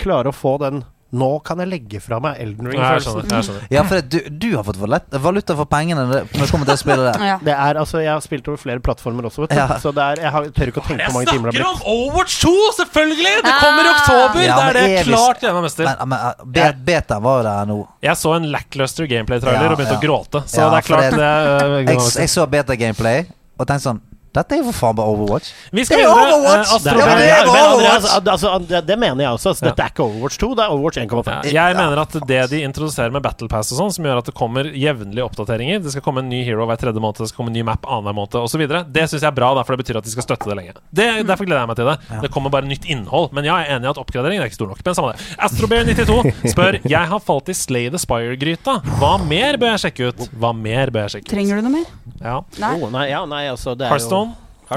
klare 0.00 0.30
å 0.30 0.36
få 0.36 0.56
den 0.62 0.84
Nå 1.12 1.26
kan 1.44 1.58
jeg 1.60 1.68
legge 1.68 1.98
fra 2.00 2.16
meg 2.24 2.38
Elden 2.40 2.70
Ja, 2.72 2.72
jeg 2.72 3.02
Ring-følelsen. 3.04 3.12
skjønner. 3.12 3.36
Jeg 3.36 3.44
skjønner. 3.44 3.64
Ja, 3.74 3.82
for 3.84 4.00
du, 4.00 4.16
du 4.40 4.46
har 4.56 4.62
fått 4.64 4.78
valut- 4.80 5.16
valuta 5.20 5.56
for 5.58 5.68
pengene 5.68 6.06
når 6.08 6.22
det 6.32 6.46
kommer 6.48 6.64
til 6.64 6.72
å 6.72 6.80
spille 6.80 7.04
det. 7.10 7.12
Ja. 7.32 7.34
Det 7.44 7.52
er, 7.52 7.80
altså, 7.82 8.00
jeg 8.00 8.08
har 8.14 8.22
spilt 8.24 8.48
over 8.48 8.56
flere 8.62 8.80
plattformer 8.80 9.28
også, 9.28 9.42
vet 9.44 9.50
du. 9.52 9.56
Ja. 9.60 9.76
Så 9.82 9.92
det 9.92 10.00
er, 10.06 10.22
jeg 10.24 10.32
har, 10.32 10.46
tør 10.56 10.72
ikke 10.72 10.80
å 10.80 10.86
tenke 10.86 11.02
Jeg 11.04 11.12
hvor 11.12 11.18
mange 11.20 11.34
timer 11.34 11.52
det 11.52 11.60
har 11.60 11.74
blitt. 11.74 11.84
om 11.84 11.92
Overwatch 11.92 12.38
2, 12.46 12.52
selvfølgelig! 12.80 13.34
Det 13.44 13.56
kommer 13.60 13.82
i 13.84 13.90
Ah. 13.92 13.98
oktober! 13.98 14.40
Ja, 14.46 14.56
det 14.56 14.68
er 14.70 14.78
det 14.80 14.86
jeg 14.96 15.04
klart 15.10 15.44
gjennom 15.44 15.66
mester. 15.68 15.84
Men, 15.90 16.08
men 16.14 16.64
eh, 16.64 16.72
beta 16.88 17.18
var 17.28 17.42
det 17.50 17.56
nå. 17.68 17.76
Jeg 18.08 18.16
så 18.22 18.32
en 18.38 18.48
lackluster 18.56 19.10
gameplay-trailer 19.12 19.68
Ja, 19.68 19.74
og 19.76 19.78
begynte 19.82 19.98
å 20.00 20.02
gråte. 20.06 20.42
Så 20.48 20.64
Ja, 20.64 20.70
det 20.72 20.80
er 20.80 20.88
klart 20.88 21.10
det- 21.10 21.20
det, 21.20 21.28
er, 21.28 21.76
Jeg, 21.92 22.00
jeg 22.24 22.32
så 22.32 22.46
beta-gameplay 22.48 23.26
og 23.60 23.66
tenkte 23.68 23.84
sånn 23.90 24.00
Dette 24.32 24.56
er 24.56 24.62
jo 24.62 24.70
for 24.70 24.78
faen 24.78 24.96
bare 24.96 25.12
Overwatch. 25.12 25.50
Vi 25.76 25.84
skal 25.84 26.00
Det 26.00 26.06
er. 26.06 26.12
Overwatch! 26.12 26.70
Uh, 26.72 26.78
det, 26.82 26.92
er, 26.92 26.96
men 26.96 27.18
det 27.20 27.26
er 27.28 27.46
men! 27.52 27.62
Andreas, 27.72 28.06
altså, 28.16 28.80
det 28.88 28.96
mener 28.98 29.24
jeg 29.24 29.36
også. 29.36 29.52
Altså, 29.52 29.66
Dette 29.66 29.84
er 29.84 29.92
ikke 29.92 30.06
Overwatch 30.06 30.38
2, 30.40 30.48
det 30.56 30.64
er 30.64 30.76
Overwatch 30.76 31.00
1,5. 31.02 31.50
Ja, 31.52 31.66
jeg 31.68 31.76
mener 31.76 32.00
at 32.02 32.16
det 32.30 32.40
de 32.52 32.62
introduserer 32.64 33.12
med 33.12 33.24
Battle 33.26 33.48
Pass 33.52 33.72
og 33.74 33.80
sånn, 33.82 33.92
som 33.92 34.08
gjør 34.08 34.22
at 34.22 34.30
det 34.30 34.34
kommer 34.38 34.68
jevnlige 34.72 35.26
oppdateringer 35.26 35.82
Det 35.84 35.92
skal 35.94 36.04
komme 36.04 36.24
en 36.24 36.30
ny 36.32 36.40
hero 36.46 36.64
hver 36.68 36.80
tredje 36.80 37.02
måned, 37.02 37.20
det 37.20 37.28
skal 37.30 37.42
komme 37.42 37.52
en 37.52 37.58
ny 37.60 37.66
map 37.66 37.84
annenhver 37.84 38.16
måned 38.16 38.38
osv. 38.40 38.64
Det 38.64 39.04
syns 39.10 39.20
jeg 39.20 39.28
er 39.28 39.36
bra, 39.36 39.52
da, 39.58 39.66
for 39.68 39.76
det 39.76 39.84
betyr 39.84 40.00
at 40.00 40.08
de 40.08 40.14
skal 40.14 40.26
støtte 40.26 40.48
det 40.48 40.56
lenge. 40.58 40.76
Det, 40.90 41.08
derfor 41.28 41.48
gleder 41.48 41.64
jeg 41.64 41.72
meg 41.72 41.80
til 41.82 41.90
det. 41.92 41.96
Det 42.24 42.32
kommer 42.32 42.54
bare 42.54 42.68
nytt 42.70 42.88
innhold. 42.88 43.30
Men 43.36 43.48
ja, 43.48 43.58
jeg 43.60 43.68
er 43.68 43.80
enig 43.80 43.90
i 43.90 43.92
at 43.92 44.00
oppgraderingen 44.00 44.44
er 44.44 44.50
ikke 44.50 44.60
stor 44.62 44.72
nok. 44.72 44.82
Men 44.86 44.96
samme 44.96 45.12
det. 45.12 45.28
Astrobear92 45.48 46.52
spør 46.54 46.80
Jeg 46.96 47.10
har 47.12 47.22
falt 47.24 47.52
i 47.52 47.56
Slay 47.56 47.92
the 47.92 48.00
Spire-gryta. 48.00 48.78
Hva 49.00 49.14
mer 49.20 49.60
bør 49.60 49.74
jeg 49.74 49.84
sjekke 49.86 50.10
ut? 50.12 50.24
Hva 50.40 50.52
mer 50.56 50.92
bør 50.94 51.06
jeg 51.06 51.16
sjekke 51.16 51.28
ut? 51.28 51.34
Trenger 51.34 51.60
du 51.60 51.68
noe 51.68 51.74
mer? 51.76 51.90
Ja. 52.22 52.36
Nei. 52.62 52.72
Oh, 52.78 52.88
nei, 52.92 53.06
ja, 53.10 53.22
nei, 53.28 53.44
altså, 53.50 53.74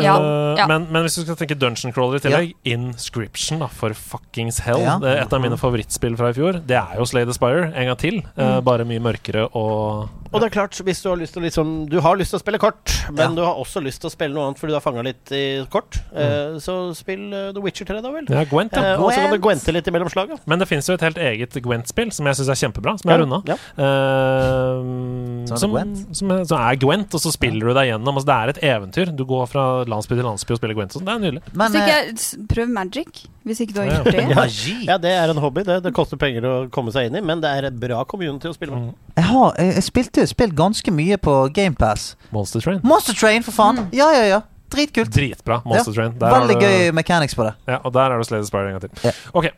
Ja, 0.03 0.15
ja. 0.57 0.67
Men, 0.67 0.87
men 0.91 1.05
hvis 1.05 1.15
du 1.15 1.21
skal 1.23 1.35
tenke 1.39 1.55
Dungeon 1.59 1.93
Crawler 1.93 2.17
i 2.17 2.23
tillegg, 2.25 2.53
Inscription, 2.65 3.59
da, 3.59 3.67
for 3.67 3.93
fuckings 3.95 4.59
hell. 4.65 4.81
Ja. 4.83 4.97
Det 4.99 5.11
er 5.13 5.21
et 5.23 5.33
av 5.33 5.41
mine 5.43 5.57
favorittspill 5.57 6.17
fra 6.19 6.29
i 6.29 6.33
fjor. 6.37 6.59
Det 6.65 6.75
er 6.79 6.97
jo 6.99 7.05
Slay 7.05 7.25
the 7.25 7.33
Spire 7.37 7.71
en 7.73 7.87
gang 7.91 7.97
til. 8.01 8.21
eh, 8.37 8.59
bare 8.65 8.85
mye 8.85 8.99
mørkere 8.99 9.47
og 9.55 10.09
Og 10.35 10.41
det 10.43 10.49
er 10.49 10.53
klart, 10.57 10.75
hvis 10.83 10.99
du 11.01 11.07
har 11.09 11.15
lyst 11.17 11.33
til 11.33 11.41
å 11.41 11.45
liksom 11.47 11.69
Du 11.89 11.95
har 12.03 12.17
lyst 12.19 12.33
til 12.35 12.39
å 12.39 12.43
spille 12.43 12.59
kort, 12.59 12.91
men 13.09 13.29
Ja. 13.31 13.35
du 13.37 13.41
har 13.45 13.55
også 13.55 13.81
lyst 13.81 14.01
til 14.03 14.09
å 14.09 14.13
spille 14.13 14.33
noe 14.35 14.49
annet 14.49 14.59
fordi 14.59 14.73
du 14.73 14.77
har 14.77 14.83
fanga 14.83 15.01
litt 15.07 15.31
i 15.31 15.43
kort, 15.71 15.97
eh, 16.13 16.59
så 16.59 16.75
spill 16.97 17.31
eh, 17.33 17.51
The 17.55 17.61
Witcher 17.63 17.85
3, 17.87 18.01
da 18.03 18.11
vel. 18.11 18.27
Ja, 18.29 18.43
Gwent, 18.43 18.75
ja. 18.75 18.93
Eh, 18.95 19.01
og 19.01 19.11
så 19.15 19.23
kan 19.23 19.31
du 19.31 19.39
gwente 19.39 19.71
litt 19.73 19.87
imellom 19.87 20.11
slaga. 20.11 20.37
Men 20.45 20.59
det 20.59 20.67
fins 20.67 20.87
jo 20.91 20.93
et 20.97 21.01
helt 21.07 21.17
eget 21.17 21.55
Gwent-spill 21.63 22.11
som 22.11 22.25
jeg 22.27 22.35
syns 22.41 22.49
er 22.51 22.59
kjempebra, 22.67 22.97
som 22.99 23.09
jeg 23.09 23.17
har 23.17 23.23
runda. 23.25 23.41
Ja. 23.47 23.57
Eh, 23.79 25.45
Som 25.47 25.57
som, 25.61 25.71
Gwent? 25.71 26.15
som, 26.15 26.31
er, 26.33 26.43
som 26.49 26.59
er 26.61 26.75
Gwent, 26.81 27.13
og 27.15 27.21
så 27.21 27.31
spiller 27.33 27.69
du 27.69 27.73
deg 27.77 27.91
gjennom. 27.91 28.17
Altså, 28.17 28.29
det 28.29 28.35
er 28.35 28.53
et 28.55 28.61
eventyr. 28.75 29.11
Du 29.15 29.23
går 29.29 29.47
fra 29.51 29.65
landsby 29.87 30.15
til 30.17 30.25
landsby 30.25 30.55
og 30.55 30.59
spiller 30.61 30.77
Gwent. 30.77 30.95
sånn. 30.95 31.05
Det 31.05 31.13
er 31.15 31.23
nydelig. 31.25 31.43
Men 31.53 31.75
eh, 31.75 31.85
ikke, 31.85 32.47
prøv 32.51 32.73
Magic, 32.75 33.25
hvis 33.45 33.59
ikke 33.61 33.75
du 33.75 33.79
har 33.83 33.89
gjort 33.91 34.11
det. 34.11 34.23
ja, 34.35 34.45
Ja, 34.89 34.97
det 35.01 35.11
er 35.13 35.29
en 35.33 35.37
hobby. 35.43 35.61
Det, 35.67 35.77
det 35.85 35.91
koster 35.95 36.17
penger 36.21 36.47
å 36.49 36.53
komme 36.73 36.91
seg 36.95 37.07
inn 37.11 37.19
i, 37.19 37.21
men 37.25 37.41
det 37.43 37.51
er 37.53 37.67
et 37.69 37.77
bra 37.79 38.03
community 38.09 38.49
å 38.49 38.55
spille 38.57 38.73
med. 38.75 38.93
jeg, 39.15 39.25
har, 39.29 39.53
jeg, 39.61 39.83
spilte 39.85 40.25
spilt 40.31 40.55
ganske 40.57 40.91
mye 40.95 41.17
på 41.21 41.35
GamePass. 41.55 42.15
Monster 42.35 42.63
Train. 42.65 42.81
Monster 42.83 43.13
Train, 43.17 43.45
for 43.45 43.53
faen! 43.55 43.85
Ja, 43.95 44.09
ja, 44.15 44.25
ja. 44.33 44.41
Dritkult. 44.73 45.13
Dritbra. 45.13 45.59
Monster 45.63 45.93
Train. 45.93 46.15
Der 46.19 46.33
Veldig 46.33 46.55
du- 46.59 46.65
gøy 46.65 46.91
mechanics 46.97 47.37
på 47.37 47.45
det. 47.47 47.53
Ja, 47.69 47.77
og 47.85 47.93
der 47.93 48.11
er 48.11 48.17
du 48.17 48.25
Slade 48.27 48.47
Spire 48.49 48.71
en 48.73 48.79
gang 48.79 48.87
til. 48.89 49.05
Ja. 49.05 49.13
Ok. 49.37 49.51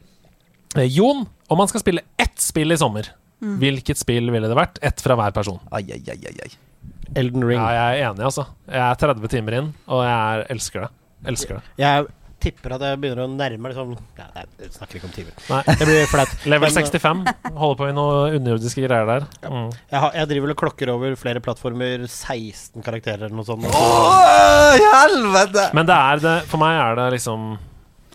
Eh, 0.77 0.89
Jon, 0.91 1.23
om 1.49 1.57
man 1.63 1.69
skal 1.71 1.81
spille 1.81 2.03
ett 2.19 2.35
spill 2.43 2.75
i 2.75 2.77
sommer, 2.77 3.07
Mm. 3.37 3.59
hvilket 3.61 3.99
spill 3.99 4.31
ville 4.33 4.47
det 4.49 4.55
vært? 4.57 4.79
Ett 4.81 4.99
fra 4.99 5.13
hver 5.15 5.29
person. 5.31 5.59
Ai, 5.71 5.83
ai, 5.93 6.01
ai, 6.09 6.31
ai. 6.41 6.47
Elden 7.15 7.43
Ring. 7.45 7.59
Ja, 7.59 7.67
jeg 7.69 7.99
er 8.01 8.09
enig, 8.09 8.23
altså. 8.25 8.47
Jeg 8.67 8.81
er 8.81 8.95
30 8.97 9.27
timer 9.29 9.53
inn, 9.59 9.67
og 9.87 10.01
jeg 10.03 10.15
er, 10.17 10.41
elsker 10.55 10.81
det. 10.81 10.89
Elsker 11.31 11.59
det. 11.59 11.63
Jeg 11.77 12.07
tipper 12.43 12.75
at 12.75 12.83
jeg 12.85 12.99
begynner 13.01 13.23
å 13.23 13.29
nærme 13.31 13.57
meg 13.65 13.71
liksom 13.73 13.93
ja, 14.19 14.25
nei, 14.35 14.43
Jeg 14.61 14.73
snakker 14.75 14.99
ikke 14.99 15.07
om 15.09 15.13
timer. 15.15 15.37
Nei. 15.49 15.61
Det 15.79 15.87
blir 15.89 16.09
flaut. 16.11 16.33
Level 16.53 16.69
65. 16.75 17.23
Holder 17.57 17.79
på 17.79 17.87
med 17.87 17.95
noe 17.97 18.19
underjordiske 18.37 18.83
greier 18.85 19.07
der. 19.09 19.25
Mm. 19.47 19.71
Jeg, 19.73 20.01
har, 20.03 20.11
jeg 20.21 20.29
driver 20.33 20.53
og 20.53 20.59
klokker 20.61 20.91
over 20.93 21.15
flere 21.17 21.41
plattformer. 21.43 22.05
16 22.05 22.85
karakterer 22.85 23.25
eller 23.27 23.37
noe 23.39 23.47
sånt. 23.47 23.65
Åh, 23.65 24.77
helvete! 24.93 25.69
Men 25.77 25.89
det 25.89 25.97
er 25.97 26.21
det 26.27 26.35
For 26.51 26.61
meg 26.61 26.77
er 26.81 26.97
det 26.99 27.07
liksom 27.17 27.49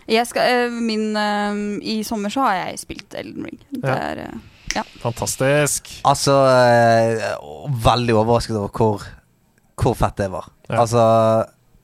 Jeg 0.09 0.27
skal, 0.29 0.47
eh, 0.67 0.79
min, 0.83 1.05
eh, 1.19 1.59
I 1.93 1.99
sommer 2.07 2.31
så 2.33 2.45
har 2.47 2.55
jeg 2.61 2.79
spilt 2.83 3.15
Elden 3.19 3.47
Ring. 3.49 3.59
Det 3.75 3.83
Ja. 3.89 3.97
er 4.13 4.23
ja. 4.73 4.83
fantastisk. 5.03 5.91
Altså 6.07 6.33
eh, 6.49 7.27
Veldig 7.83 8.15
overrasket 8.23 8.55
over 8.57 8.71
hvor, 8.73 9.03
hvor 9.79 9.99
fett 9.99 10.15
det 10.23 10.31
var. 10.33 10.47
Ja. 10.69 10.79
Altså 10.85 11.03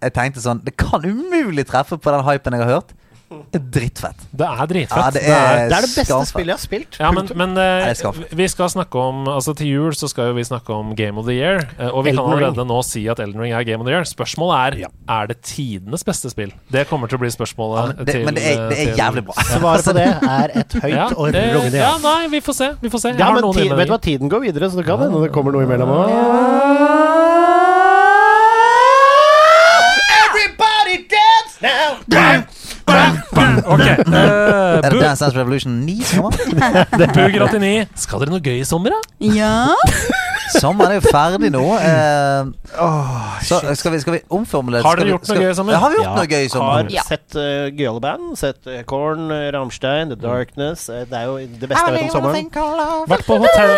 Jeg 0.02 0.14
tenkte 0.16 0.40
sånn 0.40 0.62
Det 0.64 0.78
kan 0.80 1.02
umulig 1.04 1.66
treffe 1.68 1.98
på 2.00 2.12
den 2.16 2.24
hypen 2.28 2.54
jeg 2.56 2.64
har 2.68 2.76
hørt. 2.80 2.96
Det 3.30 3.60
er 3.60 3.66
drittfett. 3.76 4.22
Det 4.34 4.42
er 4.48 4.66
dritfett. 4.66 4.98
Ja, 4.98 5.10
det 5.14 5.22
er- 5.22 5.68
Det 5.70 5.76
er 5.78 5.82
det 5.86 5.90
beste 5.94 6.06
skamfett. 6.08 6.30
spillet 6.32 6.48
jeg 6.50 6.56
har 6.58 6.64
spilt. 6.64 6.96
Ja, 7.00 7.12
men, 7.14 7.28
men 7.38 7.52
eh, 7.62 7.94
skal 7.94 8.14
vi. 8.34 8.48
skal 8.50 8.70
snakke 8.74 8.96
om 8.98 9.28
Altså 9.30 9.54
Til 9.56 9.68
jul 9.70 9.92
så 9.94 10.10
skal 10.10 10.32
jo 10.32 10.34
vi 10.34 10.42
snakke 10.48 10.74
om 10.74 10.96
Game 10.98 11.16
of 11.20 11.28
the 11.28 11.36
Year. 11.38 11.62
Uh, 11.78 11.92
og 11.94 12.06
vi 12.08 12.10
kan 12.16 12.18
Elden 12.18 12.32
Ring. 12.40 12.48
allerede 12.48 12.66
nå 12.72 12.80
si 12.84 13.04
at 13.08 13.20
Elden 13.22 13.40
Ring 13.40 13.54
er 13.54 13.62
Game 13.70 13.82
of 13.82 13.86
the 13.86 13.94
Year. 13.94 14.02
Spørsmålet 14.10 14.58
er 14.74 14.78
Ja. 14.80 14.88
Er 15.22 15.28
det 15.28 15.38
tidenes 15.44 16.04
beste 16.04 16.32
spill. 16.34 16.52
Det 16.72 16.88
kommer 16.90 17.08
til 17.08 17.20
å 17.20 17.22
bli 17.22 17.30
spørsmålet 17.30 17.78
Ja, 17.78 17.86
men 17.94 18.06
det, 18.06 18.14
til 18.16 18.26
men 18.26 18.34
det 18.34 18.44
er, 18.50 18.70
det 18.70 18.80
er 18.80 18.86
til- 18.86 18.98
jævlig 18.98 19.26
bra. 19.30 19.34
Svaret 19.46 19.86
på 19.86 19.94
det 19.94 20.08
er 20.40 20.50
et 20.64 20.74
høyt 20.82 20.90
Ja, 20.96 21.06
og 21.14 21.30
rungende 21.30 21.78
ja, 21.78 21.92
ja. 21.92 21.98
nei, 22.02 22.28
vi 22.34 22.40
får 22.42 22.54
se. 22.64 22.72
Vi 22.82 22.90
får 22.90 23.00
se. 23.06 23.10
Ja, 23.20 23.30
men 23.32 23.44
ti, 23.54 23.70
vet 23.70 23.86
du 23.88 23.94
hva, 23.94 24.02
tiden 24.02 24.28
går 24.34 24.42
videre, 24.50 24.72
så 24.74 24.78
det 24.82 24.88
kan 24.90 24.98
hende 25.06 25.22
det 25.22 25.32
kommer 25.38 25.52
noe 25.54 25.70
imellom 25.70 25.94
òg. 26.00 26.99
Ok. 33.70 33.86
Uh, 34.08 34.80
Er 34.86 34.90
det 34.90 35.02
Dance 35.02 35.24
Dance 35.26 35.38
Revolution 35.38 35.80
9 35.86 35.98
som? 36.10 36.30
Bug 37.18 37.38
89. 37.38 37.88
Skal 38.00 38.24
dere 38.24 38.34
noe 38.34 38.44
gøy 38.44 38.60
i 38.62 38.68
sommer, 38.68 38.96
da? 38.96 39.30
Ja. 39.36 39.54
Sommeren 40.50 40.96
er 40.96 40.98
jo 40.98 41.12
ferdig 41.14 41.52
nå. 41.54 41.62
Eh, 41.78 42.48
så 43.46 43.60
skal 43.78 43.94
vi, 43.94 44.00
skal 44.02 44.16
vi 44.16 44.22
omformulere 44.34 44.82
Har 44.82 44.98
dere 44.98 45.06
skal 45.06 45.12
gjort 45.14 45.30
noe 45.30 45.44
gøy 45.44 45.52
i 45.52 45.58
sommer? 45.60 45.76
Ja, 45.76 45.82
har 45.84 45.94
vi 45.94 46.00
gjort 46.00 46.08
Ja, 46.08 46.16
noe 46.18 46.32
gøy 46.32 46.46
i 46.48 46.50
sommer? 46.50 46.72
Har 46.74 46.94
Ja. 46.96 47.04
sett 47.06 47.38
uh, 47.38 47.68
gøyale 47.70 48.02
band. 48.02 48.32
Sett 48.40 48.66
uh, 48.66 48.80
Korn, 48.90 49.28
uh, 49.30 49.50
Rammstein, 49.54 50.10
The 50.10 50.18
Darkness. 50.18 50.88
Uh, 50.90 51.04
det 51.06 51.22
er 51.22 51.28
jo 51.30 51.38
det 51.38 51.70
beste 51.70 51.86
jeg 51.86 52.00
vet 52.00 52.10
om 52.10 52.16
sommeren. 52.18 53.06
Vært 53.14 53.28
på 53.30 53.38
hotell 53.46 53.78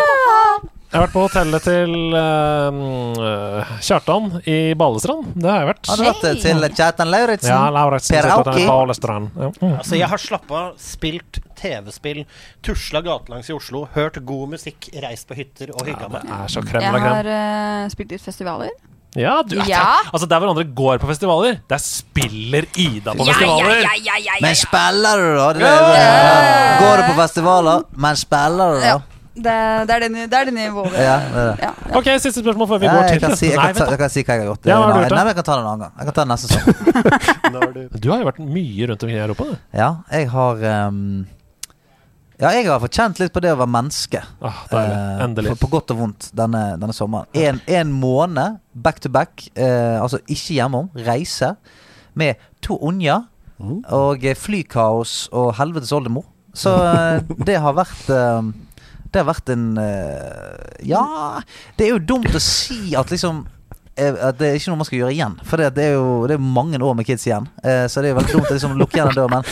Jeg 0.91 0.99
har 0.99 1.05
vært 1.05 1.13
på 1.15 1.21
hotellet 1.23 1.63
til 1.63 1.93
uh, 2.11 3.69
Kjartan 3.79 4.25
i 4.43 4.55
Balestrand. 4.75 5.29
Det 5.39 5.47
har 5.47 5.61
jeg 5.61 5.67
vært. 5.69 5.87
Har 5.87 6.01
du 6.01 6.03
vært 6.03 6.25
eh, 6.27 6.39
til 6.43 6.65
Kjartan 6.67 7.07
Lauritzen? 7.13 7.47
Ja, 7.47 7.59
Lauritzen 7.71 8.17
Per 8.17 8.27
Auki. 8.33 8.55
i 8.59 8.65
Balestrand. 8.67 9.29
Ja. 9.39 9.47
Mm. 9.61 9.77
Altså, 9.77 9.95
jeg 9.95 10.09
har 10.11 10.19
slappa 10.19 10.57
av, 10.65 10.73
spilt 10.83 11.39
TV-spill, 11.61 12.25
tusla 12.67 12.99
gatelangs 13.05 13.47
i 13.47 13.55
Oslo, 13.55 13.85
hørt 13.93 14.19
god 14.27 14.57
musikk, 14.57 14.89
reist 15.05 15.29
på 15.29 15.37
hytter 15.39 15.71
og 15.71 15.87
hygga 15.87 16.09
meg. 16.11 16.25
Det 16.27 16.39
er 16.41 16.51
så 16.57 16.63
krem 16.67 16.83
Jeg 16.83 17.03
har 17.05 17.29
uh, 17.31 17.85
spilt 17.93 18.11
litt 18.17 18.25
festivaler. 18.25 18.75
Ja, 19.15 19.37
du, 19.47 19.55
Ja. 19.67 19.85
Altså, 20.11 20.27
der 20.27 20.43
hverandre 20.43 20.65
går 20.75 20.99
på 20.99 21.07
festivaler, 21.07 21.61
der 21.71 21.79
spiller 21.83 22.67
Ida 22.75 23.15
på 23.15 23.23
Ja, 23.23 23.31
ja, 23.31 23.39
festivaler! 23.39 23.79
ja, 23.87 23.95
ja, 24.09 24.19
ja, 24.27 24.35
Men 24.43 24.59
spiller 24.59 25.23
du, 25.23 25.31
da? 25.39 25.47
Det 25.55 25.63
det. 25.63 26.03
Ja. 26.03 26.75
Går 26.83 26.99
du 26.99 27.07
på 27.13 27.17
festivaler, 27.21 27.87
men 27.95 28.19
spiller 28.19 28.75
du, 28.75 28.83
da? 28.83 28.99
Det, 29.31 29.43
det 29.87 29.95
er 29.95 30.03
det, 30.03 30.09
det 30.27 30.37
er 30.37 30.47
det 30.49 30.53
nivået. 30.53 30.95
Ja, 30.99 31.15
det 31.23 31.41
er 31.41 31.45
det. 31.47 31.59
Ja, 31.63 31.69
ja. 31.71 31.97
Ok, 31.97 32.07
siste 32.19 32.41
spørsmål 32.41 32.67
før 32.67 32.81
vi 32.81 32.85
Ja, 32.85 32.95
går 32.95 33.05
jeg, 33.05 33.11
til 33.11 33.21
kan 33.23 33.35
si, 33.39 33.45
jeg, 33.47 33.59
kan 33.59 33.77
ta, 33.77 33.85
jeg 33.93 33.99
kan 34.01 34.11
si 34.11 34.23
hva 34.27 34.35
jeg 34.35 34.41
har 34.41 34.49
gjort. 34.49 34.65
Ja, 34.67 34.79
har 34.81 34.89
Nei, 34.91 35.03
gjort, 35.05 35.15
nei, 35.15 35.25
jeg 35.29 35.37
kan 35.37 35.45
ta 35.47 35.53
det 35.55 35.61
en 35.61 35.69
annen 35.69 35.83
gang. 35.85 35.93
Jeg 35.97 36.09
kan 36.09 36.17
ta 36.17 36.25
det 36.25 36.31
neste 36.33 36.47
sesong. 36.51 37.99
Du 38.03 38.09
har 38.11 38.19
jo 38.23 38.27
vært 38.27 38.41
mye 38.43 38.89
rundt 38.89 39.05
omkring 39.05 39.15
i 39.15 39.23
Europa, 39.23 39.47
du. 39.47 39.55
Ja, 39.77 39.89
jeg 40.11 40.27
har 40.33 40.65
um, 40.89 40.99
Ja, 42.41 42.51
jeg 42.57 42.67
har 42.67 42.83
fortjent 42.83 43.21
litt 43.21 43.31
på 43.31 43.43
det 43.45 43.53
å 43.55 43.59
være 43.61 43.71
menneske. 43.71 44.23
Ah. 44.41 44.61
Eh, 44.67 45.23
Endelig. 45.23 45.53
På, 45.55 45.67
på 45.67 45.71
godt 45.77 45.95
og 45.95 46.01
vondt 46.03 46.31
denne, 46.35 46.65
denne 46.81 46.95
sommeren. 46.97 47.29
En, 47.37 47.61
en 47.71 47.91
måned 48.03 48.59
back 48.73 48.99
to 48.99 49.11
back, 49.13 49.47
uh, 49.55 50.01
altså 50.01 50.19
ikke 50.27 50.57
hjemom, 50.59 50.91
reise, 51.07 51.55
med 52.19 52.35
to 52.65 52.75
unger 52.83 53.29
og 53.61 54.25
eh, 54.25 54.35
flykaos 54.37 55.29
og 55.31 55.53
helvetes 55.59 55.91
oldemor. 55.95 56.25
Så 56.53 56.73
uh, 56.73 57.21
det 57.47 57.59
har 57.63 57.75
vært 57.77 58.09
eh, 58.11 58.51
Det 59.11 59.19
har 59.19 59.27
vært 59.27 59.49
en 59.51 59.65
eh, 59.81 60.85
Ja, 60.87 61.41
det 61.77 61.87
er 61.89 61.95
jo 61.97 61.99
dumt 62.13 62.31
å 62.31 62.39
si 62.43 62.93
at 62.95 63.11
liksom 63.11 63.43
eh, 63.99 64.15
at 64.15 64.37
det 64.39 64.47
er 64.53 64.55
ikke 64.59 64.71
noe 64.71 64.79
man 64.81 64.87
skal 64.87 65.01
gjøre 65.01 65.13
igjen. 65.17 65.35
For 65.47 65.59
det, 65.59 65.73
det 65.75 65.89
er 65.91 65.93
jo 65.99 66.25
det 66.31 66.37
er 66.39 66.45
mange 66.61 66.79
år 66.79 66.95
med 66.97 67.05
kids 67.09 67.27
igjen. 67.27 67.49
Eh, 67.63 67.85
så 67.91 67.99
det 68.01 68.09
er 68.11 68.15
jo 68.15 68.19
veldig 68.21 68.37
dumt 68.39 68.51
å 68.51 68.57
liksom 68.57 68.77
lukke 68.79 68.99
igjen 69.01 69.11
en 69.11 69.19
dør. 69.19 69.31
Men 69.35 69.43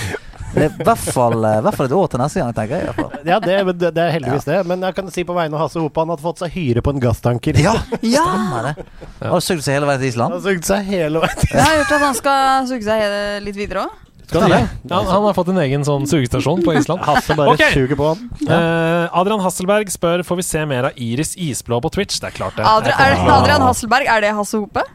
det 0.50 0.64
er 0.66 0.72
i 0.72 0.86
hvert 0.88 1.04
fall, 1.14 1.36
hvert 1.62 1.76
fall 1.78 1.86
et 1.86 1.94
år 1.94 2.08
til 2.10 2.22
neste 2.24 2.40
gang, 2.42 2.54
tenker 2.58 2.80
jeg. 2.80 2.82
i 2.82 2.88
hvert 2.90 2.98
fall. 3.04 3.28
Ja, 3.30 3.36
det, 3.44 3.58
det, 3.84 3.92
det 4.00 4.02
er 4.08 4.16
heldigvis 4.16 4.48
det. 4.48 4.56
Men 4.72 4.82
jeg 4.88 4.96
kan 4.98 5.12
si 5.14 5.22
på 5.28 5.36
vegne 5.38 5.54
av 5.60 5.62
Hasse 5.68 5.78
Hope 5.84 6.02
han 6.02 6.10
har 6.10 6.24
fått 6.24 6.42
seg 6.42 6.56
hyre 6.56 6.82
på 6.82 6.96
en 6.96 7.04
gasstanker. 7.04 7.60
Ja, 7.62 7.76
stemmer 8.02 8.72
det. 8.72 8.88
Har 9.22 9.44
du 9.44 9.46
sugd 9.46 9.62
seg 9.68 9.76
hele 9.78 9.92
veien 9.92 10.02
til 10.02 10.08
Han 10.08 10.14
Island? 10.16 10.38
har 10.40 10.46
sugd 10.48 10.66
seg 10.72 10.90
hele 10.90 11.22
veien. 11.22 11.38
til 11.38 11.52
Island 11.52 11.60
Jeg 11.60 11.68
har 11.68 11.78
gjort 11.84 11.94
at 12.00 12.06
han 12.08 12.18
skal 12.24 12.70
suge 12.72 12.88
seg 12.88 13.44
litt 13.46 13.60
videre 13.62 13.86
òg. 13.86 14.06
Skal 14.30 14.46
han 14.46 14.52
det? 14.54 14.62
Ja, 14.92 15.00
han 15.10 15.24
har 15.26 15.34
fått 15.34 15.50
en 15.50 15.58
egen 15.64 15.84
sånn 15.86 16.06
sugestasjon 16.10 16.62
på 16.66 16.76
Island. 16.78 17.02
Hasse 17.08 17.34
bare 17.38 17.56
okay. 17.58 17.74
suger 17.74 17.98
på 17.98 18.12
han. 18.12 18.28
Uh, 18.46 19.10
Adrian 19.18 19.42
Hasselberg 19.42 19.90
spør 19.90 20.22
Får 20.28 20.40
vi 20.40 20.46
se 20.46 20.62
mer 20.70 20.92
av 20.92 21.02
Iris 21.02 21.34
Isblå 21.34 21.82
på 21.82 21.90
Twitch. 21.98 22.20
Det 22.22 22.30
er 22.30 22.38
klart 22.38 22.60
det. 22.60 22.68
Adrian, 22.70 23.02
er 23.02 23.16
det 23.16 23.38
Adrian 23.40 23.66
Hasselberg, 23.66 24.10
er 24.10 24.28
det 24.28 24.36
Hasse 24.38 24.62
Hope? 24.62 24.86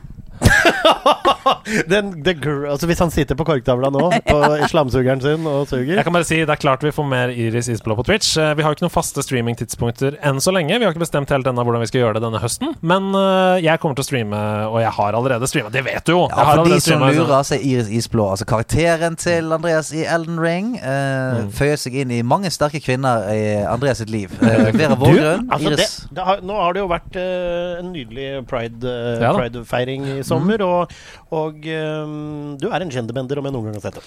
Den, 1.88 2.11
the 2.25 2.35
gr 2.37 2.64
altså 2.71 2.87
Hvis 2.88 3.00
han 3.03 3.11
sitter 3.12 3.37
på 3.38 3.45
korktavla 3.47 3.88
nå, 3.93 4.07
på 4.26 4.38
slamsugeren 4.73 5.21
sin, 5.23 5.47
og 5.49 5.67
suger 5.71 5.97
Jeg 5.99 6.05
kan 6.07 6.14
bare 6.14 6.26
si 6.29 6.38
Det 6.43 6.53
er 6.55 6.61
klart 6.61 6.85
vi 6.85 6.93
får 6.95 7.07
mer 7.09 7.33
Iris 7.33 7.69
Isblå 7.73 7.97
på 7.99 8.05
Twitch. 8.07 8.35
Eh, 8.41 8.53
Vi 8.59 8.64
har 8.64 8.73
jo 8.73 8.76
ikke 8.79 8.85
noen 8.87 8.93
faste 8.95 9.23
streamingtidspunkter 9.25 10.17
enn 10.25 10.41
så 10.45 10.53
lenge. 10.55 10.76
Vi 10.79 10.85
har 10.87 10.93
ikke 10.95 11.03
bestemt 11.05 11.31
helt 11.33 11.47
ennå 11.50 11.64
hvordan 11.67 11.83
vi 11.85 11.88
skal 11.91 12.03
gjøre 12.05 12.19
det 12.19 12.25
denne 12.26 12.41
høsten. 12.43 12.75
Men 12.85 13.11
eh, 13.17 13.62
jeg 13.64 13.81
kommer 13.83 13.99
til 13.99 14.05
å 14.05 14.09
streame, 14.09 14.41
og 14.71 14.79
jeg 14.83 14.93
har 14.99 15.19
allerede 15.19 15.49
streama. 15.50 15.73
Det 15.75 15.85
vet 15.87 16.05
du 16.09 16.12
jo! 16.14 16.21
Jeg 16.29 16.37
Ja, 16.37 16.45
har 16.45 16.50
for 16.50 16.64
de 16.64 16.64
allerede 16.64 16.81
som 16.81 16.88
streamet, 16.91 17.19
lurer, 17.19 17.47
så 17.49 17.57
er 17.59 17.67
Iris 17.71 17.91
Isblå 18.00 18.26
altså 18.35 18.49
karakteren 18.50 19.19
til 19.21 19.53
Andreas 19.57 19.91
i 19.97 20.05
Elden 20.05 20.41
Ring. 20.43 20.73
Eh, 20.81 21.41
Føyer 21.59 21.81
seg 21.81 21.99
inn 22.05 22.14
i 22.14 22.21
mange 22.26 22.53
sterke 22.55 22.81
kvinner 22.85 23.29
i 23.35 23.43
Andreas 23.71 24.03
sitt 24.03 24.12
liv. 24.12 24.33
Eh, 24.43 24.71
Vera 24.76 24.99
Vågrøn, 25.00 25.49
Altså 25.55 25.73
Iris 25.75 25.97
det 26.14 26.25
har, 26.29 26.43
nå 26.47 26.57
har 26.61 26.76
det 26.76 26.85
jo 26.85 26.91
vært 26.93 27.19
eh, 27.21 27.81
en 27.81 27.93
nydelig 27.95 28.29
pride, 28.50 28.85
eh, 28.85 29.23
Ja 29.25 29.33
da. 29.33 29.38
Pride-feiring 29.43 30.09
i 30.19 30.21
sommer, 30.26 30.64
og, 30.64 30.95
og 31.35 31.69
um, 31.69 32.54
du 32.61 32.69
er 32.71 32.85
en 32.85 32.93
genderbender 32.93 33.40
om 33.40 33.49
jeg 33.49 33.54
noen 33.54 33.69
gang 33.69 33.78
har 33.78 33.87
sett 33.87 34.00
det. 34.00 34.04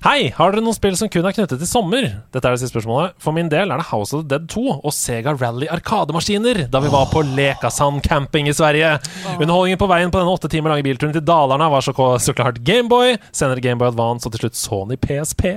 Hei! 0.00 0.30
Har 0.32 0.54
dere 0.54 0.64
noen 0.64 0.76
spill 0.76 0.94
som 0.96 1.10
kun 1.12 1.26
er 1.28 1.34
knyttet 1.36 1.60
til 1.60 1.68
sommer? 1.68 2.06
Dette 2.32 2.40
er 2.48 2.56
det 2.56 2.62
siste 2.62 2.72
spørsmålet. 2.72 3.18
For 3.20 3.36
min 3.36 3.50
del 3.52 3.68
er 3.68 3.82
det 3.82 3.88
House 3.90 4.16
of 4.16 4.22
the 4.24 4.30
Dead 4.32 4.46
2 4.48 4.62
og 4.78 4.94
Sega 4.96 5.34
Rally 5.36 5.68
Arkademaskiner 5.68 6.62
da 6.72 6.80
vi 6.80 6.92
var 6.92 7.10
på 7.12 7.20
Lekasand 7.36 8.00
camping 8.06 8.48
i 8.48 8.54
Sverige. 8.56 8.94
Underholdningen 9.36 9.80
på 9.82 9.90
veien 9.90 10.12
på 10.14 10.22
denne 10.22 10.32
åtte 10.32 10.48
timer 10.52 10.72
lange 10.72 10.86
bilturen 10.86 11.12
til 11.12 11.24
Dalarna 11.26 11.68
var 11.72 11.84
så, 11.84 11.92
så 11.92 12.32
klart 12.36 12.62
Gameboy, 12.64 13.18
senere 13.28 13.60
Gameboy 13.60 13.90
Advance 13.90 14.24
og 14.24 14.32
til 14.34 14.46
slutt 14.46 14.56
Sony 14.56 14.96
PSP. 15.00 15.52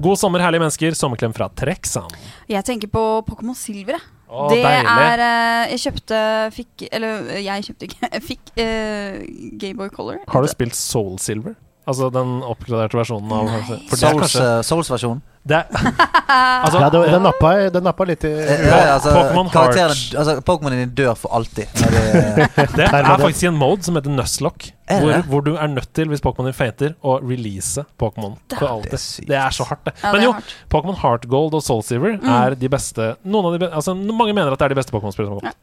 God 0.00 0.20
sommer, 0.20 0.40
herlige 0.40 0.64
mennesker. 0.64 0.96
Sommerklem 0.96 1.36
fra 1.36 1.50
Trexan 1.52 2.08
Jeg 2.48 2.64
tenker 2.64 2.88
på 2.92 3.04
Pokémon 3.28 3.56
Silver. 3.58 4.00
jeg. 4.00 4.21
Å, 4.32 4.46
det 4.48 4.62
deilig. 4.64 4.92
er 4.96 5.22
eh, 5.26 5.72
Jeg 5.74 5.82
kjøpte 5.82 6.20
Fikk 6.56 6.84
Eller 6.88 7.26
jeg 7.44 7.66
kjøpte 7.66 7.88
ikke. 7.90 8.08
Jeg 8.16 8.24
fikk 8.24 8.52
uh, 8.56 9.18
Gameboy 9.60 9.92
Color. 9.92 10.22
Har 10.32 10.44
du 10.44 10.48
spilt 10.48 10.78
Soul 10.78 11.18
Silver? 11.20 11.54
Altså 11.82 12.08
den 12.14 12.36
oppgraderte 12.46 12.94
versjonen 12.94 13.32
av 13.34 13.48
Souls, 13.90 14.34
eh, 14.38 14.60
Souls-versjonen. 14.62 15.22
det 15.42 15.56
er, 15.56 15.64
altså, 16.62 16.78
Ja, 16.78 16.90
det, 16.94 17.00
den, 17.10 17.24
nappa, 17.26 17.50
den 17.74 17.82
nappa 17.82 18.06
litt 18.06 18.22
i 18.22 18.30
Eh, 18.30 18.62
ja, 18.68 18.76
ja, 18.86 18.92
altså, 18.94 19.10
Pokémon 19.16 19.48
din. 19.50 20.18
Altså, 20.20 20.36
Pokémonene 20.46 20.86
dør 20.94 21.16
for 21.18 21.34
alltid. 21.34 21.66
De, 21.74 22.46
Det 22.78 22.86
er 22.86 23.08
faktisk 23.10 23.42
i 23.42 23.50
en 23.50 23.58
mode 23.58 23.82
som 23.82 23.98
heter 23.98 24.14
Nuzlocke. 24.14 24.70
Er 24.92 25.02
Hvor, 25.02 25.26
hvor 25.32 25.44
du 25.46 25.50
er 25.56 25.72
nødt 25.72 25.90
til, 25.94 26.06
hvis 26.12 26.22
Pokémon 26.22 26.46
din 26.50 26.54
fainter, 26.54 26.94
å 27.02 27.16
release 27.22 27.82
Pokémon 27.98 28.38
for 28.54 28.68
alltid. 28.76 29.26
Det 29.26 29.38
er 29.42 29.50
så 29.58 29.66
hardt, 29.66 29.82
det. 29.90 29.96
Men 30.04 30.28
jo. 30.28 30.32
Pokémon 30.70 30.98
Heart 31.02 31.26
Gold 31.32 31.58
og 31.58 31.66
Soul 31.66 31.82
Silver 31.86 32.14
Mm. 32.22 32.28
er 32.28 32.54
de 32.58 32.68
beste 32.68 33.14
Noen 33.24 33.46
av 33.48 33.54
de 33.58 33.66
altså, 33.72 33.94
Mange 33.96 34.34
mener 34.36 34.52
at 34.52 34.60
det 34.60 34.66
er 34.68 34.74
de 34.74 34.78
beste 34.78 34.92
Pokémon-spillene 34.94 35.32
som 35.32 35.38
har 35.40 35.50
kommet. 35.50 35.58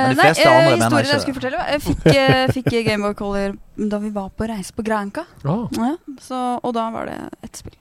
Eh, 0.00 0.08
de 0.08 0.16
nei, 0.16 0.24
fleste 0.24 0.46
nei, 0.46 0.56
andre 0.56 0.78
mener 0.80 1.04
ikke 1.04 1.12
jeg 1.12 1.24
skulle 1.24 1.40
fortelle 1.40 1.60
var- 1.60 1.70
Jeg 1.70 1.82
fikk, 1.84 2.06
uh, 2.06 2.52
fikk 2.56 2.88
Gameboy 2.88 3.14
Color 3.14 3.56
da 3.90 3.98
vi 3.98 4.10
var 4.10 4.30
på 4.36 4.48
reise 4.48 4.72
på 4.76 4.84
Granca. 4.86 5.24
Oh. 5.44 5.68
Ja, 5.76 5.94
så, 6.20 6.58
og 6.62 6.74
da 6.74 6.90
var 6.90 7.06
det 7.06 7.18
ett 7.44 7.56
spill. 7.56 7.76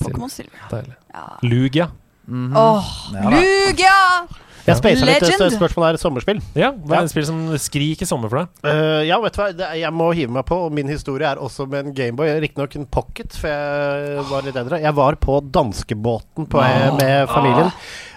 Pokémon 0.00 0.30
Silver. 0.30 0.94
Ja. 1.12 1.26
Lugia. 1.42 1.90
Mm 2.28 2.52
-hmm. 2.52 2.56
oh, 2.56 2.84
Ja. 3.14 3.30
Lugia! 3.30 4.28
Jeg 4.66 4.76
speisa 4.76 5.06
litt. 5.06 5.22
Legend. 5.22 5.40
Det 5.40 5.56
Spørsmålet 5.56 5.96
er 5.96 5.96
sommerspill. 5.96 6.40
Ja, 6.54 6.70
det 6.70 6.92
er 6.92 6.94
Ja. 6.94 7.02
et 7.02 7.10
spill 7.10 7.26
som 7.26 7.58
skriker 7.58 8.06
sommer 8.06 8.28
for 8.28 8.38
deg. 8.38 8.48
Uh, 8.64 9.02
ja, 9.06 9.18
vet 9.20 9.34
du 9.34 9.40
hva, 9.40 9.48
det, 9.56 9.70
jeg 9.80 9.92
må 9.92 10.12
hive 10.14 10.30
meg 10.30 10.44
på. 10.44 10.58
Og 10.66 10.72
min 10.72 10.88
historie 10.88 11.26
er 11.26 11.36
også 11.36 11.66
med 11.68 11.86
en 11.86 11.94
Gameboy. 11.94 12.28
Riktignok 12.40 12.76
en 12.76 12.86
pocket, 12.86 13.32
for 13.32 13.48
jeg 13.48 14.24
var 14.30 14.42
litt 14.42 14.56
eldre. 14.56 14.80
Jeg 14.80 14.94
var 14.94 15.14
på 15.16 15.40
danskebåten 15.50 16.46
på, 16.46 16.60
med 17.00 17.28
familien. 17.28 17.72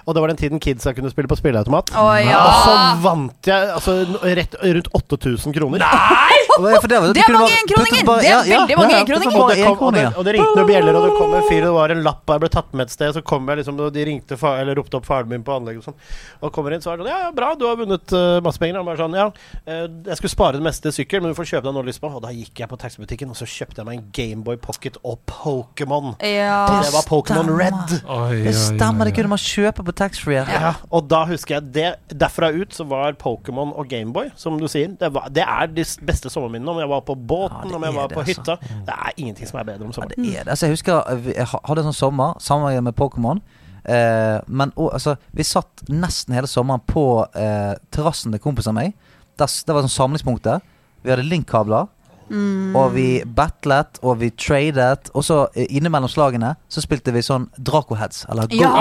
Og 0.05 0.15
det 0.15 0.21
var 0.23 0.31
den 0.33 0.39
tiden 0.39 0.59
kidsa 0.63 0.93
kunne 0.95 1.11
spille 1.13 1.29
på 1.31 1.37
spilleautomat. 1.39 1.93
Oh, 1.95 2.11
ja! 2.19 2.39
Og 2.43 2.53
så 2.65 2.73
vant 3.03 3.47
jeg 3.49 3.69
altså, 3.75 3.97
rett 4.23 4.57
rundt 4.63 4.89
8000 4.99 5.55
kroner. 5.55 5.83
Nei! 5.85 6.39
Det, 6.53 6.61
var- 6.61 7.13
Det 7.13 7.21
er 7.23 7.33
mange 7.33 7.55
enkroninger! 7.57 8.05
Det 8.05 8.27
er 8.27 8.29
ja, 8.29 8.39
ja. 8.45 8.57
veldig 8.61 8.75
mange 8.77 8.91
Ja, 8.93 8.97
ja, 8.97 9.01
enkroninger. 9.01 9.37
Og 9.41 9.49
det, 9.49 9.63
kom, 9.65 9.87
og, 9.87 9.93
det, 9.95 10.03
og 10.19 10.25
det 10.27 10.33
ringte 10.35 10.57
noen 10.59 10.67
bjeller, 10.69 10.97
og 10.99 11.05
det 11.07 11.13
kom 11.17 11.31
en 11.33 11.45
fyr, 11.47 11.63
og 11.63 11.65
det 11.65 11.71
var 11.73 11.93
en 11.95 12.01
lapp, 12.05 12.19
og 12.27 12.33
jeg 12.35 12.41
ble 12.43 12.49
tatt 12.53 12.75
med 12.77 12.83
et 12.85 12.93
sted. 12.93 13.13
Så 13.15 13.23
kom 13.25 13.47
jeg 13.49 13.57
liksom, 13.63 13.79
og 13.81 13.89
de 13.95 14.03
ringte 14.05 14.37
fa 14.37 14.51
eller 14.61 14.77
ropte 14.77 14.99
opp 14.99 15.07
faren 15.09 15.31
min 15.31 15.41
på 15.47 15.55
anlegget 15.55 15.81
og 15.81 15.87
sånn. 15.87 15.97
Og 16.45 16.53
kommer 16.53 16.75
inn, 16.75 16.83
så 16.83 16.91
er 16.93 16.99
det 17.01 17.07
sånn 17.07 17.09
Ja, 17.09 17.17
ja, 17.25 17.31
bra, 17.33 17.49
du 17.57 17.65
har 17.65 17.79
vunnet 17.79 18.13
uh, 18.13 18.37
masse 18.45 18.61
penger. 18.61 18.77
Han 18.77 18.85
bare 18.91 19.01
sånn 19.01 19.17
Ja, 19.17 19.25
eh, 19.65 19.87
jeg 20.11 20.19
skulle 20.19 20.33
spare 20.35 20.59
det 20.59 20.65
meste 20.67 20.85
til 20.85 20.95
sykkel, 20.99 21.23
men 21.25 21.33
du 21.33 21.39
får 21.39 21.49
kjøpe 21.55 21.65
deg 21.65 21.71
noe 21.71 21.79
du 21.79 21.81
har 21.87 21.89
lyst 21.89 22.03
på. 22.05 22.11
Og 22.13 22.21
da 22.27 22.35
gikk 22.37 22.61
jeg 22.61 22.69
på 22.69 22.79
taxibutikken, 22.85 23.33
og 23.33 23.39
så 23.41 23.49
kjøpte 23.49 23.81
jeg 23.81 23.89
meg 23.89 23.97
en 24.03 24.05
Gameboy 24.19 24.61
Pocket 24.61 25.01
og 25.01 25.17
Pokémon. 25.29 26.13
Ja. 26.21 26.59
Det 26.85 26.93
var 26.93 27.09
Pokémon. 27.09 27.49
Red. 27.57 27.97
Oi, 28.05 28.43
Det 28.45 28.53
stemmer, 28.61 29.09
det 29.09 29.15
oi, 29.15 29.15
oi. 29.15 29.17
kunne 29.23 29.33
man 29.33 29.41
kjøpe 29.41 29.87
på 29.89 29.92
taxfree. 29.99 30.41
Ja, 30.49 30.73
og 30.93 31.07
da 31.11 31.23
husker 31.29 31.55
jeg 31.57 31.71
det 31.75 32.17
Derfra 32.19 32.49
ut 32.55 32.73
så 32.75 32.85
var 32.89 33.13
Pokémon 33.19 33.71
og 33.77 33.87
Gameboy, 33.91 34.31
som 34.39 34.57
du 34.59 34.67
sier, 34.71 34.91
det, 34.99 35.09
var, 35.15 35.29
det 35.33 35.43
er 35.45 35.67
de 35.71 35.85
beste 36.05 36.29
sommerminnene. 36.33 36.71
Om 36.73 36.79
jeg 36.83 36.89
var 36.91 37.01
på 37.07 37.15
båten, 37.15 37.69
Ja, 37.69 37.75
om 37.79 37.83
jeg 37.87 37.95
var 37.95 38.07
det, 38.11 38.17
på 38.17 38.23
altså. 38.25 38.41
hytta. 38.57 38.79
Det 38.87 38.95
er 38.97 39.11
ingenting 39.17 39.47
som 39.49 39.59
er 39.61 39.67
bedre 39.71 39.85
om 39.87 39.91
Ja, 39.91 39.97
sommeren. 39.99 40.15
det 40.25 40.35
er 40.39 40.43
det. 40.43 40.49
Altså, 40.55 40.65
jeg 40.69 40.77
husker 40.77 41.13
eh, 41.13 41.31
jeg 41.37 41.47
hadde 41.53 41.83
en 41.85 41.89
sånn 41.91 41.99
sommer 42.01 42.39
sammen 42.43 42.83
med 42.89 42.95
Pokémon. 42.99 43.41
Eh, 43.85 44.39
men 44.47 44.71
og, 44.75 44.93
altså, 44.95 45.15
vi 45.35 45.43
satt 45.43 45.85
nesten 45.91 46.33
hele 46.37 46.47
sommeren 46.47 46.81
på 46.87 47.05
eh, 47.35 47.73
terrassen 47.91 48.31
til 48.33 48.41
kompisen 48.43 48.71
av 48.73 48.79
meg. 48.81 48.93
Det 49.37 49.47
var 49.73 49.83
sånn 49.85 49.91
samlingspunktet. 49.97 50.63
Vi 51.03 51.11
hadde 51.11 51.25
link-kabler. 51.27 51.89
Mm. 52.29 52.75
Og 52.79 52.93
vi 52.95 53.07
battlet, 53.25 53.99
og 54.03 54.19
vi 54.21 54.31
tradet. 54.37 55.11
Og 55.13 55.25
så 55.25 55.43
eh, 55.55 55.67
innimellom 55.69 56.11
slagene 56.11 56.55
så 56.71 56.83
spilte 56.83 57.13
vi 57.15 57.23
sånn 57.25 57.49
Draco-heads. 57.57 58.25
Eller 58.31 58.49
go 58.51 58.61
Ja! 58.63 58.73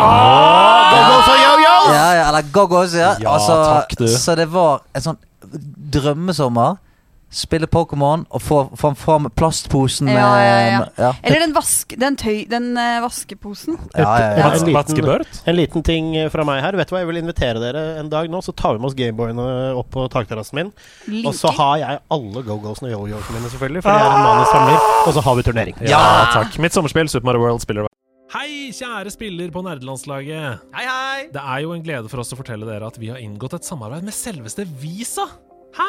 Go-Go 0.93 1.19
for 1.27 1.43
ja, 1.83 2.15
ja, 2.15 2.29
eller 2.29 2.43
Gogos, 2.53 2.95
ja. 2.95 3.15
Ja, 3.21 3.35
altså, 3.35 3.57
takk, 3.67 3.97
du. 3.99 4.07
Så 4.09 4.37
det 4.39 4.47
var 4.53 4.83
en 4.95 5.05
sånn 5.05 5.21
drømmesommer. 5.93 6.79
Spille 7.33 7.67
Pokémon 7.67 8.27
og 8.29 8.43
få, 8.45 8.59
få 8.77 8.91
fram 8.99 9.27
plastposen 9.37 10.05
med 10.11 10.19
Ja, 10.19 10.29
ja, 10.37 10.57
ja. 10.69 10.81
ja. 11.01 11.11
Eller 11.25 11.41
den, 11.47 11.55
vask, 11.57 11.95
den, 11.99 12.17
tøy, 12.21 12.43
den 12.51 12.71
uh, 12.77 13.01
vaskeposen. 13.07 13.79
Ja, 13.97 14.03
ja, 14.05 14.27
ja. 14.37 14.37
Ja, 14.43 14.51
en 14.53 14.67
liten- 14.69 15.47
En 15.49 15.57
liten 15.57 15.83
ting 15.87 16.11
fra 16.31 16.45
meg 16.45 16.61
her. 16.63 16.77
Vet 16.77 16.89
du 16.91 16.95
hva, 16.95 17.01
Jeg 17.03 17.09
vil 17.09 17.21
invitere 17.23 17.63
dere 17.63 17.85
en 18.03 18.11
dag 18.13 18.29
nå, 18.31 18.43
så 18.45 18.53
tar 18.55 18.77
vi 18.77 18.83
med 18.85 18.91
oss 18.93 18.99
Gameboyene 18.99 19.47
opp 19.81 19.91
på 19.97 20.05
takterrassen 20.13 20.61
min. 20.61 20.73
Og 21.27 21.33
så 21.35 21.51
har 21.57 21.79
jeg 21.81 21.99
alle 22.13 22.43
go-go'sene 22.47 22.93
og 22.93 23.09
yo-yoene 23.09 23.33
mine, 23.39 23.49
selvfølgelig. 23.55 23.83
For 23.83 23.91
jeg 23.97 24.05
er 24.07 24.13
en 24.13 24.27
mann 24.29 24.45
samler. 24.53 24.87
Og 25.07 25.17
så 25.17 25.25
har 25.25 25.35
vi 25.41 25.43
turnering. 25.49 25.83
Ja, 25.89 26.03
takk. 26.37 26.59
Mitt 26.63 26.77
sommerspill, 26.77 27.09
Super 27.09 27.33
Mario 27.33 27.41
World, 27.47 27.65
spiller 27.65 27.89
Hei, 28.33 28.71
kjære 28.73 29.11
spiller 29.13 29.51
på 29.53 29.61
nerdelandslaget. 29.61 30.61
Hei, 30.73 30.85
hei! 30.89 31.27
Det 31.35 31.41
er 31.43 31.59
jo 31.67 31.75
en 31.77 31.83
glede 31.85 32.09
for 32.09 32.23
oss 32.23 32.33
å 32.33 32.39
fortelle 32.39 32.65
dere 32.65 32.87
at 32.89 32.97
vi 33.01 33.11
har 33.13 33.19
inngått 33.21 33.59
et 33.59 33.65
samarbeid 33.69 34.07
med 34.07 34.15
selveste 34.17 34.65
Visa. 34.81 35.27
Hæ? 35.77 35.89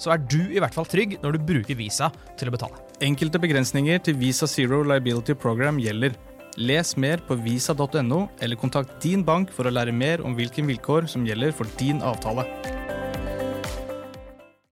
så 0.00 0.14
er 0.14 0.22
du 0.32 0.40
i 0.48 0.60
hvert 0.62 0.74
fall 0.74 0.88
trygg 0.88 1.18
når 1.22 1.36
du 1.36 1.46
bruker 1.52 1.78
Visa 1.78 2.10
til 2.40 2.48
å 2.48 2.54
betale. 2.54 2.80
Enkelte 3.04 3.40
begrensninger 3.42 4.00
til 4.06 4.16
Visa 4.20 4.48
Zero 4.50 4.82
Liability 4.86 5.36
Program 5.36 5.80
gjelder. 5.82 6.16
Les 6.58 6.96
mer 6.98 7.20
på 7.28 7.36
visa.no, 7.44 8.24
eller 8.42 8.58
kontakt 8.58 8.96
din 9.04 9.22
bank 9.24 9.52
for 9.54 9.68
å 9.68 9.72
lære 9.72 9.94
mer 9.94 10.24
om 10.26 10.34
hvilke 10.36 10.64
vilkår 10.66 11.06
som 11.12 11.26
gjelder 11.28 11.54
for 11.54 11.68
din 11.80 12.02
avtale. 12.02 12.46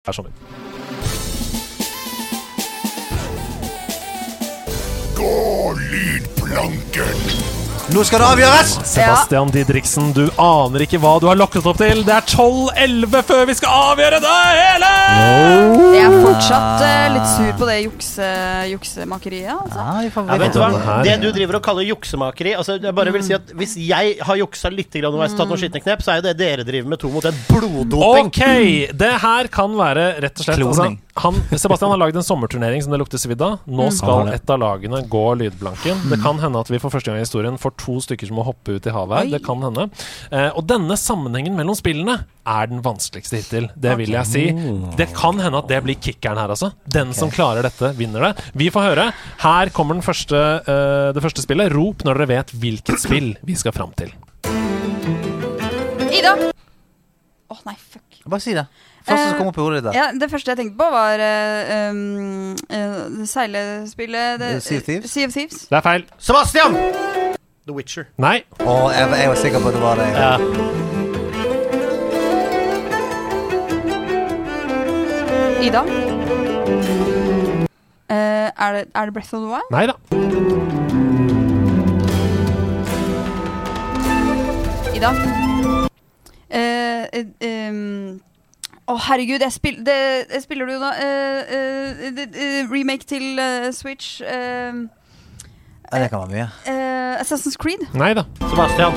Det 0.02 0.10
er 0.10 0.18
sånn. 0.18 0.32
Nå 7.88 8.02
skal 8.04 8.20
det 8.20 8.26
avgjøres! 8.34 8.72
Sebastian 8.84 9.48
Didriksen, 9.48 10.10
du 10.12 10.26
aner 10.42 10.82
ikke 10.84 10.98
hva 11.00 11.14
du 11.22 11.24
har 11.30 11.38
lokket 11.40 11.64
opp 11.70 11.78
til. 11.80 12.02
Det 12.04 12.12
er 12.12 12.26
12-11 12.28 13.22
før 13.24 13.46
vi 13.48 13.54
skal 13.56 13.78
avgjøre 13.94 14.18
det 14.20 14.32
hele! 14.58 14.90
Jeg 15.96 16.02
er 16.04 16.16
fortsatt 16.20 16.82
uh, 16.84 17.06
litt 17.14 17.30
sur 17.32 17.54
på 17.56 17.68
det 17.70 17.78
jukse, 17.86 18.28
juksemakeriet. 18.74 19.54
Altså. 19.54 19.80
Ah, 19.80 20.02
Ja, 20.04 20.36
vet 20.42 20.52
du 20.52 20.60
hva? 20.60 20.98
det 21.06 21.14
du 21.22 21.30
driver 21.32 21.58
og 21.58 21.64
kaller 21.64 21.86
juksemakeri 21.88 22.52
altså 22.58 22.76
Jeg 22.76 22.92
bare 22.96 23.12
vil 23.14 23.22
si 23.24 23.34
at 23.36 23.50
Hvis 23.56 23.74
jeg 23.80 24.16
har 24.24 24.38
juksa 24.40 24.70
litt 24.72 24.92
grann 24.92 25.08
underveis, 25.08 25.34
tatt 25.38 25.48
noen 25.48 25.60
skitne 25.62 25.80
knep, 25.82 26.04
så 26.04 26.12
er 26.12 26.20
jo 26.20 26.26
det 26.28 26.36
dere 26.42 26.66
driver 26.68 26.92
med 26.92 27.00
to 27.00 27.10
mot 27.12 27.24
en 27.24 27.40
bloddoping. 27.48 28.28
Ok, 28.28 28.42
det 29.00 29.12
her 29.24 29.48
kan 29.52 29.72
være 29.80 30.10
rett 30.26 30.36
og 30.42 30.44
slett 30.44 30.64
altså, 30.66 30.90
han, 31.18 31.40
Sebastian 31.50 31.90
har 31.94 31.98
lagd 32.04 32.20
en 32.20 32.26
sommerturnering 32.26 32.84
som 32.84 32.92
det 32.94 33.00
lukter 33.00 33.18
svidd 33.18 33.40
av. 33.42 33.58
Nå 33.66 33.88
skal 33.96 34.28
et 34.36 34.52
av 34.52 34.60
lagene 34.62 35.00
gå 35.10 35.24
lydblanken. 35.40 36.04
Det 36.12 36.20
kan 36.22 36.38
hende 36.42 36.60
at 36.62 36.70
vi 36.70 36.78
for 36.82 36.94
første 36.94 37.10
gang 37.10 37.18
i 37.18 37.24
historien 37.24 37.58
får 37.58 37.77
to 37.78 37.98
stykker 38.04 38.28
som 38.28 38.36
må 38.40 38.44
hoppe 38.46 38.76
ut 38.78 38.86
i 38.88 38.92
havet 38.94 39.18
her. 39.18 39.28
Oi. 39.28 39.32
Det 39.36 39.40
kan 39.46 39.62
hende. 39.64 39.88
Eh, 40.30 40.50
og 40.54 40.66
denne 40.68 40.96
sammenhengen 40.98 41.56
mellom 41.58 41.76
spillene 41.78 42.18
er 42.48 42.66
den 42.70 42.80
vanskeligste 42.84 43.40
hittil. 43.42 43.68
Det 43.76 43.96
vil 44.00 44.14
jeg 44.14 44.26
si. 44.28 44.44
Det 44.98 45.08
kan 45.16 45.38
hende 45.42 45.58
at 45.62 45.68
det 45.68 45.82
blir 45.84 45.98
kickeren 46.00 46.40
her, 46.40 46.48
altså. 46.54 46.72
Den 46.88 47.12
som 47.16 47.30
klarer 47.34 47.66
dette, 47.68 47.92
vinner 47.98 48.28
det. 48.30 48.44
Vi 48.56 48.70
får 48.72 48.88
høre. 48.90 49.08
Her 49.44 49.72
kommer 49.76 49.98
den 49.98 50.02
første, 50.06 50.38
uh, 50.64 51.10
det 51.16 51.22
første 51.24 51.44
spillet. 51.44 51.72
Rop 51.74 52.04
når 52.08 52.22
dere 52.22 52.30
vet 52.36 52.54
hvilket 52.56 53.02
spill 53.04 53.34
vi 53.44 53.54
skal 53.60 53.76
fram 53.76 53.92
til. 53.98 54.12
Ida! 56.08 56.34
Å 57.48 57.56
nei, 57.68 57.76
fuck. 57.76 58.22
Bare 58.28 58.44
si 58.44 58.54
det. 58.56 58.66
Første 59.08 59.24
som 59.24 59.34
Eh, 59.34 59.38
kom 59.38 59.48
opp 59.48 59.56
i 59.56 59.62
hodet 59.64 59.84
ditt. 59.86 59.94
Ja, 59.96 60.10
det 60.12 60.28
første 60.28 60.52
jeg 60.52 60.58
tenkte 60.58 60.76
på, 60.76 60.88
var 60.92 61.22
uh, 61.22 61.92
um, 61.92 62.56
eh, 62.68 63.24
seilespillet 63.24 64.38
det- 64.42 64.54
Eh, 64.56 64.60
Sea 64.60 64.78
of 64.78 64.84
Thieves? 64.84 65.10
Sea 65.10 65.26
of 65.26 65.32
Thieves. 65.32 65.66
Det 65.68 65.78
er 65.78 65.80
feil. 65.80 66.04
Sebastian! 66.18 67.07
The 67.68 67.74
Witcher. 67.74 68.04
Nei. 68.16 68.42
Oh, 68.60 68.88
jeg, 68.88 69.08
jeg 69.20 69.28
var 69.28 69.34
sikker 69.34 69.60
på 69.60 69.68
at 69.68 69.74
det 69.74 69.82
var 69.82 69.94
det. 69.94 70.08
Ja. 70.16 70.36
Ida? 75.62 75.82
Eh, 78.10 78.48
er, 78.64 78.72
det, 78.72 78.84
er 78.94 79.04
det 79.04 79.14
Breath 79.14 79.34
of 79.34 79.40
the 79.40 79.48
Wild? 79.52 79.68
Nei 79.70 79.86
da. 79.86 79.92
Ida? 84.96 85.10
Eh, 86.50 87.04
eh, 87.12 87.68
um 87.68 88.20
Å, 88.88 88.94
herregud, 88.96 89.42
jeg, 89.44 89.52
spil 89.52 89.82
det, 89.84 89.98
jeg 90.32 90.40
spiller 90.46 90.64
du 90.64 90.72
jo 90.72 90.80
da 90.80 90.94
uh, 90.96 91.40
uh, 91.44 92.22
eh, 92.24 92.70
Remake 92.72 93.04
til 93.04 93.36
eh, 93.36 93.68
Switch. 93.76 94.22
eh, 94.24 94.72
Ja, 95.92 95.98
det 96.02 96.10
kan 96.10 96.18
være 96.20 96.28
mye. 96.34 96.48
eh, 96.66 97.20
Assassin's 97.20 97.56
Creed. 97.58 97.86
Nei 97.94 98.12
da. 98.14 98.24
Sebastian. 98.50 98.92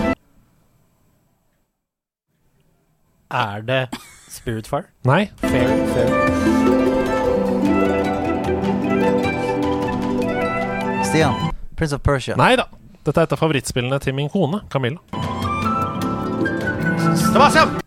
Er 3.31 3.61
det 3.61 3.87
Spiritfire? 4.29 4.83
Nei. 5.07 5.29
Fair, 5.41 5.67
fair. 5.93 7.21
Stian. 11.03 11.33
Prince 11.75 11.95
of 11.95 12.01
Persia. 12.03 12.35
Nei 12.37 12.55
da. 12.59 12.67
Dette 13.05 13.17
er 13.17 13.25
et 13.25 13.33
av 13.33 13.39
favorittspillene 13.41 13.97
til 14.03 14.13
min 14.13 14.29
kone, 14.29 14.59
Camilla. 14.69 14.99
Sebastian! 17.17 17.79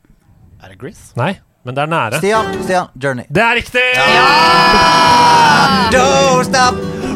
Er 0.65 0.73
det 0.73 0.79
Gris? 0.81 1.13
Nei, 1.17 1.37
men 1.65 1.77
det 1.77 1.85
er 1.85 1.91
nære. 1.93 2.19
Stian, 2.19 2.51
Stian, 2.65 2.91
Journey. 3.01 3.25
Det 3.31 3.43
er 3.45 3.55
riktig! 3.61 3.85
Don't 5.95 6.49
stop 6.49 6.75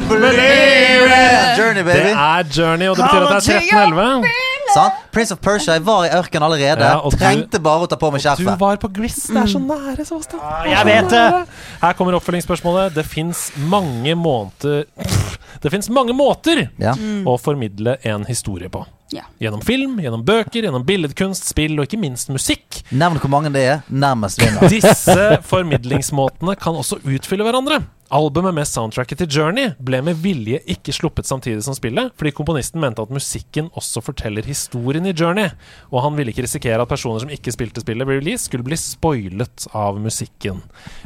believing! 0.09 1.57
Journey, 1.59 1.83
Det 1.85 2.13
er 2.13 2.45
Journey, 2.57 2.89
og 2.89 2.97
det 2.97 3.05
betyr 3.05 3.25
at 3.27 3.29
det 3.29 3.55
er 3.55 3.61
1311. 3.61 4.31
Sånn. 4.69 4.91
Prince 5.13 5.33
of 5.33 5.39
Persia. 5.41 5.75
Jeg 5.79 5.85
var 5.87 6.05
i 6.05 6.11
ørkenen 6.13 6.45
allerede. 6.45 6.85
Ja, 6.85 6.99
og 7.01 7.13
du- 7.13 7.17
Trengte 7.17 7.59
bare 7.63 7.87
å 7.87 7.89
ta 7.89 7.97
på 7.97 8.11
meg 8.13 8.21
Du 8.37 8.45
var 8.45 8.77
på 8.77 8.93
Gris. 8.93 9.17
Det 9.27 9.37
er 9.37 9.47
så 9.47 9.59
nære, 9.59 10.05
Sebastian. 10.05 10.41
jeg 10.69 10.85
vet 10.87 11.09
det! 11.09 11.47
Her 11.81 11.93
kommer 11.95 12.13
oppfølgingsspørsmålet. 12.21 12.95
Det 12.95 13.07
fins 13.07 13.51
mange 13.57 14.15
måneder 14.15 14.85
Det 15.63 15.71
fins 15.73 15.89
mange 15.91 16.13
måter 16.15 16.69
Ja. 16.79 16.93
å 16.93 17.39
formidle 17.41 17.97
en 18.05 18.25
historie 18.27 18.69
på. 18.69 18.85
Ja. 19.15 19.25
Gjennom 19.41 19.63
film, 19.65 19.97
gjennom 20.03 20.25
bøker, 20.27 20.63
gjennom 20.63 20.85
billedkunst, 20.85 21.47
spill 21.49 21.79
og 21.79 21.87
ikke 21.87 22.01
minst 22.01 22.29
musikk. 22.33 22.83
Nevn 22.93 23.21
hvor 23.23 23.33
mange 23.33 23.53
det 23.55 23.63
er. 23.65 23.79
Nærmest 23.89 24.43
vinner. 24.43 24.69
Disse 24.73 25.39
formidlingsmåtene 25.49 26.57
kan 26.61 26.77
også 26.77 27.01
utfylle 27.05 27.47
hverandre. 27.47 27.81
Albumet 28.09 28.55
med 28.57 28.65
soundtracket 28.65 29.21
til 29.21 29.29
Journey 29.37 29.75
ble 29.85 29.99
med 30.01 30.17
vilje 30.23 30.63
ikke 30.73 30.95
sluppet 30.97 31.29
samtidig 31.29 31.61
som 31.67 31.77
spillet, 31.77 32.09
fordi 32.17 32.33
komponisten 32.37 32.81
mente 32.81 33.05
at 33.05 33.13
musikken 33.13 33.69
også 33.77 34.01
forteller 34.07 34.49
historien 34.49 35.05
i 35.05 35.13
Journey, 35.13 35.51
og 35.93 36.07
han 36.07 36.17
ville 36.17 36.33
ikke 36.33 36.47
risikere 36.47 36.81
at 36.81 36.89
personer 36.89 37.21
som 37.21 37.33
ikke 37.33 37.53
spilte 37.53 37.85
spillet 37.85 38.09
ved 38.09 38.23
release, 38.23 38.47
skulle 38.49 38.65
bli 38.65 38.81
spoilet 38.81 39.69
av 39.77 40.01
musikken. 40.01 40.63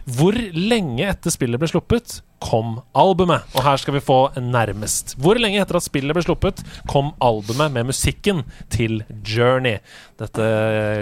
Hvor 0.07 0.39
lenge 0.55 1.09
etter 1.11 1.35
spillet 1.35 1.59
ble 1.59 1.73
sluppet, 1.73 2.21
kom 2.43 2.81
albumet? 2.99 3.47
Og 3.55 3.65
her 3.67 3.79
skal 3.81 3.97
vi 3.97 4.05
få 4.05 4.19
nærmest. 4.41 5.17
Hvor 5.23 5.39
lenge 5.41 5.61
etter 5.63 5.79
at 5.79 5.87
spillet 5.87 6.17
ble 6.17 6.25
sluppet, 6.25 6.63
kom 6.91 7.13
albumet 7.23 7.73
med 7.75 7.91
musikken 7.93 8.43
til 8.73 9.03
Journey? 9.23 9.79
Dette 10.23 10.45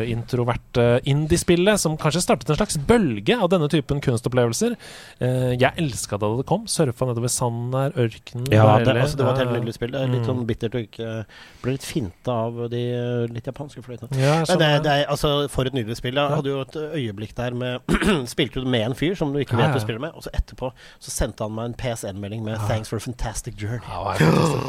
introverte 0.08 0.84
indiespillet 1.08 1.80
som 1.80 1.96
kanskje 2.00 2.22
startet 2.24 2.50
en 2.54 2.56
slags 2.58 2.78
bølge 2.88 3.36
av 3.36 3.50
denne 3.52 3.68
typen 3.72 4.00
kunstopplevelser. 4.04 4.76
Eh, 5.20 5.50
Jeg 5.60 5.72
elska 5.76 6.18
da 6.20 6.30
det 6.38 6.46
kom. 6.48 6.64
Surfa 6.70 7.06
nedover 7.10 7.28
sanden 7.28 7.70
der, 7.74 7.90
ørkenen 8.00 8.48
Ja, 8.52 8.78
det, 8.80 8.94
altså, 8.96 9.16
det 9.18 9.26
var 9.26 9.34
et 9.34 9.42
helt 9.44 9.56
nydelig 9.58 9.74
spill. 9.76 9.90
Det 9.92 10.00
er 10.00 10.08
litt 10.08 10.20
Mm. 10.24 10.28
sånn 10.30 10.46
bittert 10.46 10.74
å 10.74 10.80
ikke 10.84 11.26
bli 11.62 11.72
litt 11.72 11.84
finta 11.84 12.32
av 12.32 12.70
de 12.70 12.80
eh, 12.92 13.26
litt 13.32 13.44
japanske 13.46 13.82
fløytene. 13.84 14.16
Ja, 14.16 14.44
sånn, 14.44 14.58
det, 14.58 14.70
det 14.84 14.92
er, 14.92 15.04
altså, 15.10 15.48
for 15.50 15.64
et 15.66 15.74
nydelig 15.76 15.96
spill. 15.96 16.14
Jeg 16.14 16.30
hadde 16.36 16.48
jo 16.48 16.60
et 16.60 16.76
øyeblikk 16.96 17.34
der 17.36 17.52
med 17.52 17.80
Spilte 18.30 18.60
du 18.62 18.66
med 18.66 18.86
en 18.88 18.94
fyr 18.94 19.14
som 19.16 19.32
du 19.32 19.38
ikke 19.40 19.56
vet 19.56 19.68
ja. 19.68 19.72
du 19.74 19.80
spiller 19.80 20.00
med, 20.00 20.12
og 20.16 20.22
så 20.24 20.30
etterpå 20.32 20.72
så 21.00 21.10
sendte 21.12 21.42
han 21.44 21.52
meg 21.54 21.64
en 21.70 21.74
PSN-melding 21.74 22.42
med 22.44 22.58
'Thanks 22.66 22.88
for 22.88 22.96
a 22.96 23.00
fantastic 23.00 23.54
journey'. 23.56 23.84
Ja. 23.84 24.14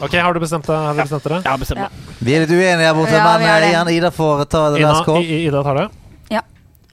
Ok, 0.02 0.14
har 0.16 0.34
du 0.34 0.40
bestemt 0.40 0.66
deg? 0.68 0.76
Har 0.76 0.94
du 0.96 1.02
bestemt 1.02 1.24
deg? 1.24 1.46
Ja, 1.46 1.58
bestem 1.58 1.78
Ja. 1.78 1.88
meg. 1.90 1.92
Vi 2.20 2.34
er 2.36 2.40
litt 2.46 2.50
uenige 2.50 2.86
her 2.88 2.94
borte, 2.94 3.12
Ja, 3.12 3.38
men 3.38 3.88
eh, 3.88 3.96
Ida 3.98 4.10
får 4.12 4.40
ta 4.49 4.69
det 4.73 4.80
Ina, 4.82 4.93
der. 5.06 5.21
I- 5.21 5.45
Ida 5.47 5.63
tar 5.63 5.75
det. 5.75 5.89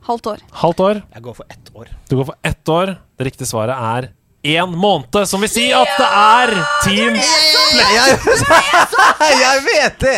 Halvt 0.09 0.27
år. 0.27 0.39
Halvt 0.57 0.79
år. 0.81 1.03
Jeg 1.13 1.23
går 1.23 1.35
for 1.37 1.45
ett 1.53 1.67
år. 1.77 1.89
Du 2.09 2.17
går 2.17 2.25
for 2.25 2.37
ett 2.43 2.69
år. 2.73 2.95
Det 3.19 3.25
riktige 3.29 3.45
svaret 3.47 3.77
er 3.77 4.07
én 4.49 4.71
måned, 4.73 5.27
som 5.29 5.41
vil 5.43 5.51
si 5.53 5.67
at 5.75 5.91
det 5.99 6.07
er 6.09 6.53
Team 6.85 7.19
Jeg, 7.19 8.15
jeg 9.43 9.65
vet 9.67 9.99
det! 10.01 10.15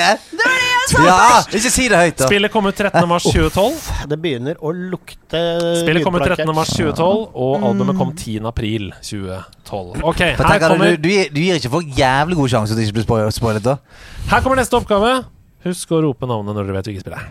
Ja, 1.00 1.40
ikke 1.50 1.70
si 1.72 1.88
det 1.90 1.98
høyt, 1.98 2.16
da. 2.20 2.28
Spillet 2.28 2.52
kom 2.52 2.68
ut 2.70 2.76
13. 2.78 3.02
mars 3.08 3.26
2012. 3.26 3.88
Det 4.12 4.18
begynner 4.22 4.60
å 4.62 4.70
lukte 4.70 5.40
Spillet 5.80 6.04
kom 6.06 6.14
ut 6.14 6.22
lydplank 6.22 6.44
13. 6.44 6.54
mars 6.54 6.70
2012, 6.76 7.26
og 7.34 7.66
albumet 7.72 7.98
kom 7.98 8.14
10. 8.14 8.46
april 8.46 8.92
2012. 9.02 10.04
Ok, 10.06 10.22
her 10.38 10.62
kommer, 10.68 10.94
du, 10.94 11.02
du, 11.02 11.10
gir, 11.16 11.34
du 11.34 11.40
gir 11.42 11.58
ikke 11.58 11.72
folk 11.74 11.90
jævlig 11.98 12.38
god 12.44 12.54
sjanse 12.54 12.76
til 12.76 12.84
å 12.84 12.86
ikke 12.86 12.98
bli 13.00 13.06
spoil- 13.08 13.34
spoilet, 13.34 13.66
da? 13.66 13.76
her 14.30 14.44
kommer 14.46 14.60
neste 14.62 14.78
oppgave. 14.78 15.16
Husk 15.60 15.90
å 15.92 15.98
rope 16.00 16.24
navnet 16.24 16.56
når 16.56 16.64
dere 16.64 16.76
vet 16.78 16.86
hvilket 16.88 17.04
spill 17.04 17.12
det 17.12 17.20
er. 17.20 17.28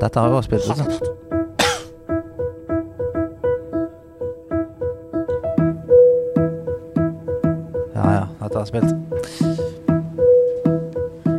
Dette 0.00 0.18
har 0.18 0.26
jeg 0.26 0.34
også 0.34 0.48
spilt. 0.48 0.66
Liksom. 0.68 0.88
Ja, 7.94 8.06
ja. 8.10 8.24
Dette 8.42 8.54
har 8.56 8.64
jeg 8.64 8.70
spilt. 8.72 8.90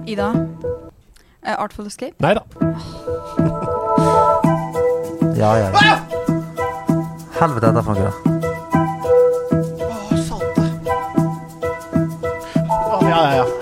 Ida. 0.08 0.30
Uh, 1.44 1.56
Artful 1.60 1.86
Escape. 1.92 2.16
Nei 2.24 2.34
da. 2.40 2.44
Ja, 5.36 5.52
ja, 5.60 5.68
ja. 5.76 6.00
Helvete, 7.36 7.68
dette 7.68 7.84
funker. 7.84 8.35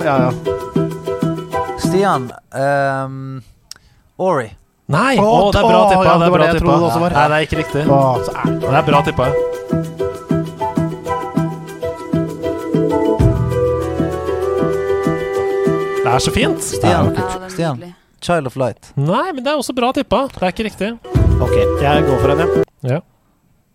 Ja, 0.05 0.15
ja. 0.27 0.31
Stian 1.83 2.29
um, 2.51 3.41
Ori. 4.17 4.49
Nei! 4.93 5.15
Å, 5.17 5.51
det 5.53 5.59
er 5.61 5.67
bra 5.69 5.81
tippa. 5.89 6.03
ja, 6.03 6.13
det 6.13 6.19
det 6.19 6.27
er 6.27 6.31
var 6.33 6.39
det 6.43 6.47
jeg 6.47 6.55
tippa. 6.59 6.65
trodde 6.65 6.79
det 6.79 6.89
også 6.91 7.01
var. 7.05 7.17
Nei, 7.17 7.25
det 7.31 7.35
er 7.39 7.47
ikke 7.47 7.61
riktig. 7.63 7.83
Å, 7.87 8.01
så 8.27 8.37
ærlig. 8.43 8.59
Det 8.67 8.77
er 8.81 8.87
bra 8.91 9.03
tippa. 9.07 10.33
Det 16.03 16.11
er 16.11 16.19
så 16.19 16.31
fint. 16.35 16.63
Stian. 16.63 17.13
Ja, 17.15 17.27
er 17.39 17.49
Stian. 17.53 17.83
Child 18.23 18.47
of 18.47 18.55
Light. 18.59 18.91
Nei, 18.99 19.29
men 19.33 19.43
det 19.43 19.51
er 19.53 19.59
også 19.59 19.75
bra 19.75 19.91
tippa. 19.95 20.25
Det 20.33 20.43
er 20.43 20.53
ikke 20.53 20.67
riktig. 20.67 20.91
Ok, 21.43 21.55
jeg 21.83 22.05
går 22.07 22.21
for 22.23 22.33
en, 22.33 22.43
ja. 22.43 22.63
Ja. 22.95 22.99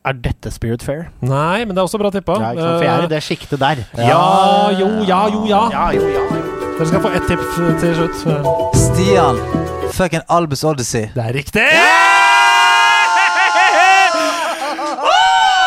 Er 0.08 0.12
dette 0.24 0.48
Spirit 0.50 0.80
Fair? 0.82 1.02
Nei, 1.20 1.64
men 1.66 1.74
det 1.76 1.82
er 1.82 1.84
også 1.84 1.98
bra 2.00 2.08
tippa. 2.14 2.38
Ja, 2.40 2.50
ikke 2.54 2.62
sant? 2.64 2.78
For 2.78 2.86
jeg 2.86 2.94
er 2.94 3.02
i 3.04 3.08
det 3.12 3.18
sjiktet 3.26 3.60
der. 3.60 3.82
Ja, 3.98 4.70
jo, 4.72 4.86
ja, 5.04 5.18
jo, 5.34 5.42
ja. 5.50 5.58
Ja, 5.74 5.90
jo, 5.92 6.06
ja. 6.14 6.22
Dere 6.78 6.86
skal 6.88 7.02
få 7.04 7.10
ett 7.18 7.26
tipp 7.28 7.42
til 7.82 7.92
slutt. 7.98 8.16
Stian. 8.78 9.36
Fucking 9.92 10.22
Albus 10.30 10.64
Odyssey. 10.64 11.10
Det 11.12 11.24
er 11.26 11.34
riktig! 11.36 11.66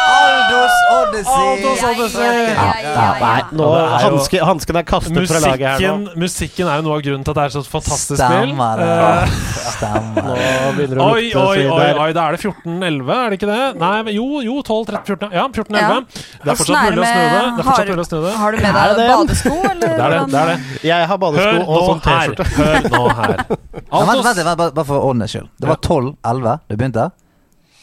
Aldous 0.10 0.42
Odyssey! 0.42 0.42
Aldous 0.42 0.72
Odyssey. 0.72 0.80
Ja, 0.82 0.90
ja, 0.92 0.92
ja, 0.92 0.92
Nei, 0.92 1.06
ja. 1.06 1.11
Nå 3.58 3.68
er 3.78 4.46
Hansken 4.48 4.80
er 4.80 4.86
kastet 4.88 5.28
fra 5.30 5.40
laget 5.44 5.66
her 5.68 5.80
Musikken, 5.82 6.04
nå. 6.06 6.16
musikken 6.22 6.70
er 6.72 6.80
jo 6.80 6.86
noe 6.88 6.96
av 6.98 7.04
grunnen 7.06 7.26
til 7.26 7.34
at 7.34 7.40
det 7.40 7.46
er 7.46 7.54
så 7.56 7.62
fantastisk 7.68 8.22
spill. 8.22 8.52
Eh, 8.52 9.36
Stemmer 9.76 10.22
Nå 10.32 10.36
begynner 10.78 10.96
det 10.96 11.02
å 11.02 11.10
lukte 11.12 11.44
oi, 11.46 11.66
oi, 11.68 11.90
oi, 12.06 12.10
da 12.18 12.26
er 12.28 12.38
det 12.38 12.42
14-11, 12.44 13.12
er 13.16 13.34
det 13.34 13.40
ikke 13.40 13.50
det? 13.52 13.60
Nei, 13.82 13.94
jo, 14.16 14.28
jo, 14.46 14.56
12, 14.62 14.86
13, 14.92 15.06
14 15.12 15.36
Ja, 15.38 15.46
14-11. 15.48 15.82
Ja. 15.82 16.00
Det 16.02 16.54
er 16.54 16.62
fortsatt 16.62 16.88
mulig 16.88 17.02
å 17.02 17.12
snu 17.12 17.22
det. 17.22 17.30
Det 17.32 17.66
er 17.72 17.92
mulig 17.92 18.06
å 18.06 18.10
snu 18.10 18.18
det. 18.26 18.34
Har 18.42 18.50
du 18.52 18.62
med 18.66 18.80
deg 18.82 19.12
badesko, 19.12 19.56
eller? 19.72 19.82
Det 19.82 20.06
er 20.08 20.16
det. 20.16 20.22
det, 20.32 20.42
er 20.42 20.52
det. 20.52 20.58
Jeg 20.92 21.12
har 21.12 21.22
badesko 21.22 21.48
Hør 21.52 21.62
og 21.68 21.88
sånn. 21.90 22.04
T-skjorte. 22.08 22.50
Hør 22.58 22.90
nå 22.96 23.04
her. 23.22 23.38
Vent, 23.92 24.26
vent, 24.26 24.40
vent, 24.48 24.62
bare 24.62 24.88
for 24.88 25.08
ordens 25.12 25.34
skyld. 25.34 25.50
Det 25.60 25.68
var 25.70 25.80
12-11 25.84 26.62
du 26.72 26.76
begynte. 26.80 27.08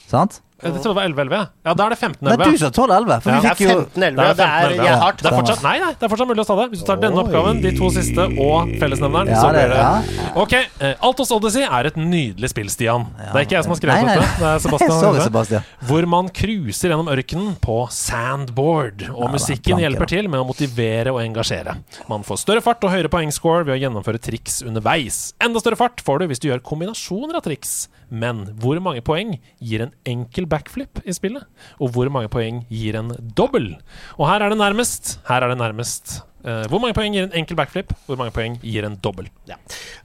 Sant? 0.08 0.40
Jeg 0.58 0.72
trodde 0.74 0.90
det 0.90 0.96
var 0.98 1.06
11-11. 1.06 1.32
ja. 1.38 1.44
Ja, 1.68 1.74
da 1.78 1.84
er 1.86 1.90
det 1.94 1.98
15-11. 1.98 2.38
Nei, 2.38 2.50
du 2.50 2.58
sa 2.58 2.70
12-11. 2.70 3.22
For 3.22 3.30
Ja. 3.30 3.36
vi 3.38 3.42
Det 3.42 3.50
er 3.50 3.54
fikk 3.54 3.60
jo 3.62 3.74
15-11. 3.78 3.94
Det 3.94 4.06
er 4.08 4.34
Det 4.34 4.44
er, 4.44 4.68
15-11. 4.68 4.76
jeg 4.78 4.92
er 4.92 4.98
hardt. 5.02 5.18
Det 5.22 5.28
er 5.30 5.36
fortsatt, 5.38 5.62
nei, 5.62 5.78
nei, 5.78 5.92
det 5.92 6.02
er 6.02 6.08
fortsatt 6.08 6.28
mulig 6.28 6.42
å 6.42 6.46
ta 6.48 6.56
det. 6.58 6.66
Hvis 6.72 6.80
du 6.80 6.86
tar 6.88 6.96
denne 7.04 7.18
oppgaven, 7.22 7.60
de 7.62 7.70
to 7.78 7.90
siste 7.94 8.24
og 8.26 8.72
fellesnevneren, 8.80 9.28
Ja, 9.28 9.38
så 9.42 9.50
blir 9.52 9.68
det 9.68 9.78
ja. 9.78 10.02
Ok, 10.34 10.52
eh, 10.80 10.94
Altos 11.02 11.30
Odyssey 11.30 11.62
er 11.62 11.86
et 11.86 11.94
nydelig 11.96 12.48
spill, 12.50 12.68
Stian. 12.68 13.06
Det 13.16 13.34
er 13.38 13.44
ikke 13.46 13.56
jeg 13.58 13.62
som 13.64 13.72
har 13.72 13.78
skrevet 13.78 14.04
nei, 14.04 14.16
dette. 14.18 14.38
Det 14.38 14.48
er 14.50 14.58
Sebastian. 14.66 15.00
Sorry. 15.04 15.20
Sebastian. 15.28 15.62
Hvor 15.86 16.06
man 16.08 16.28
cruiser 16.28 16.90
gjennom 16.90 17.08
ørkenen 17.08 17.54
på 17.62 17.78
sandboard. 17.90 19.06
Og 19.14 19.22
Ja, 19.22 19.28
er 19.28 19.32
musikken 19.34 19.76
planke, 19.76 19.84
hjelper 19.86 20.08
til 20.10 20.28
med 20.28 20.40
å 20.42 20.46
motivere 20.48 21.12
og 21.14 21.20
engasjere. 21.22 21.76
Man 22.10 22.24
får 22.26 22.42
større 22.42 22.62
fart 22.64 22.82
og 22.84 22.90
høyere 22.94 23.08
poengscore 23.12 23.64
ved 23.68 23.76
å 23.76 23.80
gjennomføre 23.84 24.18
triks 24.20 24.60
underveis. 24.66 25.32
Enda 25.40 25.60
større 25.62 25.78
fart 25.78 26.02
får 26.04 26.18
du 26.24 26.26
hvis 26.32 26.42
du 26.42 26.48
gjør 26.50 26.62
kombinasjoner 26.66 27.38
av 27.38 27.46
triks. 27.46 27.88
Men 28.10 28.46
hvor 28.58 28.78
mange 28.80 29.02
poeng 29.04 29.34
gir 29.60 29.82
en 29.84 29.92
enkel 30.08 30.47
backflip 30.48 31.00
i 31.04 31.12
spillet? 31.16 31.44
Og 31.80 31.90
hvor 31.94 32.08
mange 32.14 32.28
poeng 32.32 32.64
gir 32.70 32.96
en 33.00 33.12
dobbel? 33.36 33.74
Og 34.18 34.28
her 34.30 34.42
er 34.46 34.48
det 34.54 34.58
nærmest. 34.58 35.18
Her 35.28 35.44
er 35.46 35.48
det 35.54 35.58
nærmest. 35.60 36.20
Uh, 36.38 36.62
hvor 36.70 36.78
mange 36.78 36.94
poeng 36.94 37.12
gir 37.16 37.24
en 37.26 37.32
enkel 37.34 37.56
backflip? 37.58 37.90
Hvor 38.06 38.16
mange 38.16 38.30
poeng 38.32 38.54
gir 38.62 38.86
en 38.86 38.94
dobbel? 39.02 39.26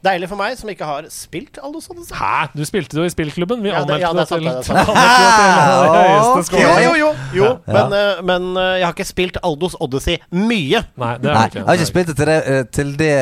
Deilig 0.04 0.28
for 0.32 0.36
meg 0.40 0.58
som 0.58 0.70
ikke 0.74 0.88
har 0.90 1.06
spilt 1.14 1.60
Aldous 1.64 1.86
Odyssey. 1.94 2.16
Hæ? 2.18 2.48
Du 2.58 2.64
spilte 2.66 2.98
jo 2.98 3.06
i 3.06 3.12
spillklubben. 3.14 3.62
Vi 3.64 3.70
Ja, 3.70 3.84
det- 3.86 4.02
anmeldte 4.02 4.02
ja, 4.02 4.10
det 4.12 4.18
det 4.18 4.30
det 4.30 4.32
til, 4.32 4.44
det 4.44 4.64
til 4.66 4.76
høyeste 5.94 6.64
Jo, 6.64 6.74
jo, 6.84 6.96
jo, 7.04 7.14
jo. 7.38 7.52
Ja. 7.68 7.86
Men, 7.88 7.94
uh, 7.94 8.26
men 8.26 8.50
uh, 8.58 8.64
jeg 8.80 8.86
har 8.88 8.94
ikke 8.98 9.06
spilt 9.08 9.38
Aldous 9.44 9.76
Odyssey 9.80 10.18
mye. 10.32 10.84
Nei, 10.98 11.14
det 11.22 11.30
har 11.32 11.38
Nei, 11.38 11.46
ikke. 11.46 11.60
jeg 11.60 11.66
har 11.70 11.74
ikke 11.80 11.92
spilt 11.94 12.08
det 12.12 12.18
til 12.18 12.26
det, 12.34 12.70
til 12.74 12.94
det 13.00 13.14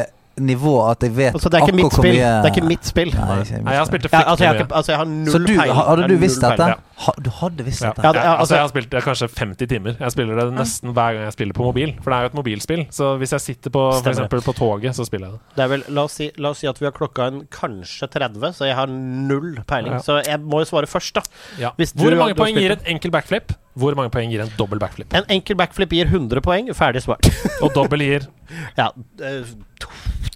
nivå 0.41 0.77
at 0.89 1.03
jeg 1.03 1.11
vet 1.17 1.35
Altså, 1.35 1.49
det 1.51 1.59
er 1.59 1.65
ikke 1.67 1.75
mitt 1.75 1.85
akkurat 1.85 1.99
hvor 1.99 2.05
spill. 2.05 2.15
mye- 2.15 2.41
Det 2.41 2.49
er 2.49 2.55
ikke 2.55 2.67
mitt 2.67 2.85
spill. 2.87 3.11
Nei, 3.13 3.39
ikke 3.41 3.53
mitt 3.59 3.65
Nei, 3.65 3.73
jeg 3.75 3.79
har 3.81 3.85
spilt 3.91 4.03
det 4.03 4.11
Ja, 4.13 4.21
altså, 4.31 4.43
jeg, 4.43 4.47
har 4.47 4.55
fryktelig 4.55 4.61
ikke, 4.61 4.71
mye. 4.71 4.77
altså, 4.77 4.91
jeg 4.91 4.97
har 4.97 5.05
null 5.05 5.31
Så 5.31 5.37
du, 5.37 5.45
peiling. 5.47 5.75
hadde 5.75 6.07
du 6.07 6.15
visst 6.23 6.41
dette? 6.41 6.57
peiling. 6.57 6.79
Ha, 7.01 7.13
du 7.21 7.29
hadde 7.33 7.63
visst 7.65 7.81
dette? 7.81 8.03
Ja, 8.03 8.11
det- 8.13 8.21
ja, 8.21 8.31
altså, 8.35 8.41
altså- 8.41 8.55
jeg 8.55 8.61
har 8.61 8.69
spilt 8.69 8.89
det 8.91 9.03
kanskje 9.03 9.27
50 9.39 9.67
timer. 9.71 9.95
Jeg 9.99 10.11
spiller 10.11 10.35
det 10.35 10.45
nesten 10.53 10.93
hver 10.93 11.13
gang 11.15 11.23
jeg 11.25 11.33
spiller 11.33 11.53
på 11.57 11.63
mobil. 11.65 11.93
For 12.03 12.11
det 12.11 12.17
er 12.17 12.21
jo 12.21 12.29
et 12.31 12.37
mobilspill. 12.39 12.83
Så 12.91 13.17
hvis 13.17 13.31
jeg 13.31 13.41
sitter 13.41 13.69
på, 13.73 13.83
for 14.03 14.09
eksempel 14.11 14.41
på 14.45 14.53
toget, 14.53 14.93
så 14.95 15.05
spiller 15.07 15.27
jeg 15.27 15.33
det. 15.39 15.55
Det 15.55 15.63
er 15.63 15.67
vel, 15.73 15.83
la, 15.89 16.03
oss 16.03 16.13
si, 16.19 16.31
la 16.37 16.49
oss 16.53 16.59
si 16.59 16.67
at 16.67 16.77
vi 16.79 16.85
har 16.85 16.91
klokka 16.93 17.27
en 17.31 17.41
kanskje 17.47 18.07
30, 18.11 18.53
så 18.53 18.65
jeg 18.69 18.75
har 18.75 18.87
null 18.87 19.57
peiling. 19.65 19.93
Ja. 19.93 19.99
Så 19.99 20.19
jeg 20.25 20.39
må 20.39 20.61
jo 20.61 20.69
svare 20.69 20.85
først, 20.87 21.13
da. 21.13 21.21
Ja. 21.57 21.71
Hvis 21.77 21.93
Hvor 21.93 22.09
du- 22.11 22.17
mange 22.17 22.35
du 22.35 22.43
poeng 22.43 22.55
gir 22.55 22.71
en 22.77 22.85
enkel 22.85 23.11
backflip? 23.11 23.55
Hvor 23.77 23.95
mange 23.95 24.11
poeng 24.11 24.29
gir 24.29 24.41
en 24.41 24.51
dobbel 24.57 24.79
backflip? 24.79 25.13
En 25.15 25.23
enkel 25.29 25.55
backflip 25.55 25.89
gir 25.89 26.05
100 26.05 26.41
poeng. 26.41 26.67
Ferdig 26.75 27.01
svart. 27.01 27.25
Og 27.63 27.73
dobbel 27.73 27.99
gir 27.99 28.27
ja, 28.77 28.89
eh, 29.23 29.43
to- 29.79 29.89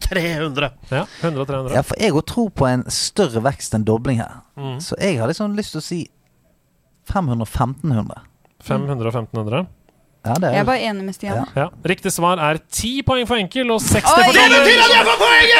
300. 0.05 0.71
ja, 0.91 1.05
100 1.21 1.41
og 1.41 1.47
300. 1.47 1.73
Ja, 1.73 1.81
for 1.81 1.95
jeg 1.99 2.13
òg 2.13 2.25
tror 2.29 2.49
på 2.51 2.67
en 2.69 2.83
større 2.93 3.41
vekst 3.41 3.73
enn 3.73 3.83
dobling 3.87 4.17
her. 4.21 4.41
Mm. 4.57 4.77
Så 4.79 4.93
jeg 5.01 5.17
har 5.19 5.27
liksom 5.27 5.55
lyst 5.57 5.71
til 5.73 5.81
å 5.81 5.83
si 5.83 5.99
500-1500. 7.11 8.21
500 8.65 9.07
og 9.07 9.13
1500. 9.13 9.65
Ja, 10.25 10.33
det 10.41 10.47
Jeg 10.49 10.55
er 10.57 10.59
er 10.59 10.63
bare 10.65 10.81
enig 10.81 11.03
med 11.05 11.13
Stian. 11.13 11.35
Ja. 11.37 11.43
Ja. 11.61 11.65
Riktig 11.85 12.09
svar 12.11 12.39
er 12.41 12.57
10 12.73 13.03
poeng 13.05 13.27
for 13.29 13.35
enkel 13.37 13.69
og 13.69 13.77
60 13.79 13.93
Oi! 14.09 14.23
for 14.25 14.33
dobbel. 14.33 14.79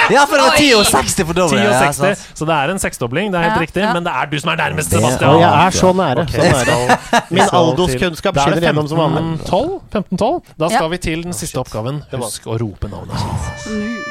Ja, 0.10 0.24
for 0.26 0.40
det 0.40 0.46
var 0.48 0.56
10 0.58 0.72
og 0.74 0.86
60 0.90 1.20
for 1.28 1.34
10 1.38 1.42
og 1.44 1.52
60, 1.54 2.00
Ja, 2.02 2.16
så 2.34 2.48
det 2.50 2.56
er 2.56 2.74
en 2.74 2.80
seksdobling. 2.82 3.30
Det 3.30 3.38
er 3.38 3.44
helt 3.46 3.54
Ja, 3.60 3.62
riktig, 3.62 3.84
ja. 3.84 3.92
men 3.94 4.04
det 4.08 4.14
er 4.16 4.26
du 4.32 4.40
som 4.42 4.50
er 4.50 4.58
nærmest, 4.64 4.90
Sebastian. 4.90 5.30
Og 5.36 5.42
jeg 5.44 5.66
er 5.68 5.70
så 5.70 5.92
nære. 5.94 6.26
Okay. 6.26 6.42
Så 6.42 6.66
nære. 6.66 6.98
Min 7.30 7.46
skal 7.46 7.60
Aldos 7.60 7.92
til- 7.92 8.00
kunnskap 8.08 8.34
Da 8.34 8.42
er 8.42 8.46
det 8.46 8.54
skinner 8.58 8.68
gjennom 8.74 8.88
som 8.90 8.98
vanlig. 8.98 9.24
15-12. 9.46 9.82
15-12. 9.94 10.42
Da 10.58 10.70
skal 10.74 10.82
Ja. 10.82 10.88
vi 10.88 10.98
til 10.98 11.24
den 11.24 11.34
siste 11.34 11.58
oppgaven. 11.62 12.02
Husk 12.18 12.48
å 12.50 12.58
rope 12.58 12.90
navnet. 12.90 13.22
Nu. 13.70 14.02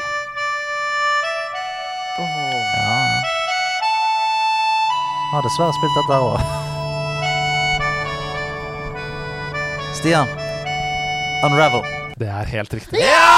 Ja. 2.18 3.22
Har 5.34 5.42
dessverre 5.42 5.74
spilt 5.74 5.98
dette 5.98 6.14
òg. 6.22 6.73
Stian. 9.94 10.26
Unravel. 11.44 11.82
Det 12.18 12.28
er 12.30 12.44
helt 12.54 12.74
riktig. 12.74 12.98
Ja! 13.00 13.30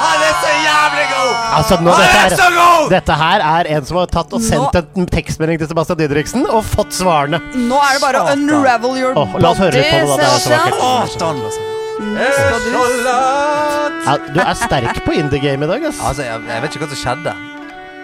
Han 0.00 0.22
er 0.24 0.34
så 0.40 0.50
jævlig 0.64 1.06
god! 1.10 1.32
Altså, 1.58 1.76
nå, 1.82 1.90
Han 1.90 2.04
dette, 2.04 2.20
er 2.24 2.36
så 2.38 2.48
god! 2.54 2.84
dette 2.92 3.16
her 3.22 3.44
er 3.50 3.68
en 3.76 3.86
som 3.88 3.98
har 4.00 4.10
tatt 4.14 4.32
og 4.36 4.42
sendt 4.44 4.78
en 4.80 5.08
tekstmelding 5.10 5.58
til 5.60 5.68
Sebastian 5.70 5.98
Didriksen 6.00 6.46
og 6.48 6.62
fått 6.66 6.94
svarene. 6.96 7.40
Nå 7.58 7.80
er 7.82 7.96
det 7.98 8.02
bare 8.04 8.22
å 8.22 8.36
unravel 8.36 8.96
your 9.00 9.18
Åh, 9.18 9.34
la 9.42 9.50
oss 9.52 9.60
høre 9.62 9.74
litt 9.76 9.90
på 9.90 9.98
det 9.98 10.06
da, 10.06 10.16
det 10.16 10.28
er 10.28 10.30
så 10.30 10.40
Sebastian. 10.46 10.78
vakkert. 10.80 11.10
Satan. 11.16 11.36
Nå 11.40 11.50
skal 12.32 12.60
du 12.64 12.68
Ja, 14.06 14.14
du 14.32 14.38
er 14.40 14.54
sterk 14.56 15.02
på 15.04 15.12
indie 15.20 15.42
game 15.42 15.66
i 15.66 15.70
dag, 15.74 15.84
ass. 15.90 15.98
Altså, 16.00 16.22
jeg, 16.24 16.46
jeg 16.48 16.62
vet 16.64 16.76
ikke 16.76 16.84
hva 16.86 16.92
som 16.94 17.02
skjedde. 17.02 17.34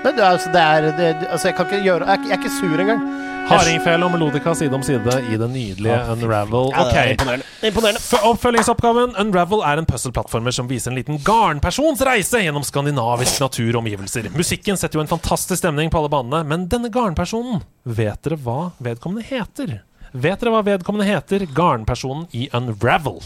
Men 0.04 0.18
du, 0.18 0.20
altså, 0.26 0.50
det 0.52 0.60
er 0.66 0.90
det, 0.98 1.06
altså, 1.30 1.48
Jeg 1.48 1.56
kan 1.56 1.66
ikke 1.70 1.78
gjøre 1.86 2.04
Jeg 2.04 2.12
er, 2.12 2.18
ikke- 2.20 2.28
jeg 2.28 2.36
er 2.36 2.42
ikke 2.44 2.56
sur 2.58 2.82
engang. 2.84 3.00
Hardingfele 3.46 4.02
og 4.06 4.10
Melodica 4.14 4.52
side 4.58 4.74
om 4.74 4.82
side 4.82 5.12
i 5.30 5.36
det 5.38 5.46
nydelige 5.52 5.96
Unravel. 6.12 6.72
Er 6.74 7.12
imponerende. 7.12 7.46
imponerende. 7.62 8.00
For 8.02 8.18
Oppfølgingsoppgaven 8.32 9.14
Unravel 9.22 9.62
er 9.66 9.78
en 9.82 9.86
puzzle-plattformer 9.88 10.54
som 10.54 10.66
viser 10.70 10.90
en 10.92 10.98
liten 10.98 11.20
garnpersons 11.26 12.02
reise 12.06 12.40
gjennom 12.42 12.64
skandinavisk 12.66 13.40
natur 13.44 13.70
og 13.76 13.80
omgivelser. 13.84 14.28
Musikken 14.34 14.78
setter 14.80 14.98
jo 14.98 15.04
en 15.04 15.10
fantastisk 15.12 15.60
stemning 15.62 15.92
på 15.92 16.00
alle 16.02 16.10
banene, 16.12 16.42
men 16.48 16.66
denne 16.72 16.90
garnpersonen 16.92 17.62
Vet 17.86 18.22
dere 18.26 18.38
hva 18.42 18.72
vedkommende 18.82 19.24
heter? 19.28 19.76
Vet 20.16 20.40
dere 20.42 20.50
hva 20.54 20.62
vedkommende 20.66 21.06
heter? 21.06 21.46
Garnpersonen 21.54 22.26
i 22.34 22.48
Unravel. 22.56 23.20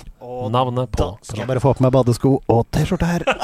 Navnet 0.50 0.90
på 0.92 1.00
Da 1.00 1.10
skal 1.24 1.44
jeg 1.44 1.48
bare 1.54 1.62
få 1.64 1.72
på 1.78 1.84
meg 1.86 1.92
badesko 1.96 2.36
og 2.50 2.64
T-skjorte 2.76 3.08
her. 3.08 3.24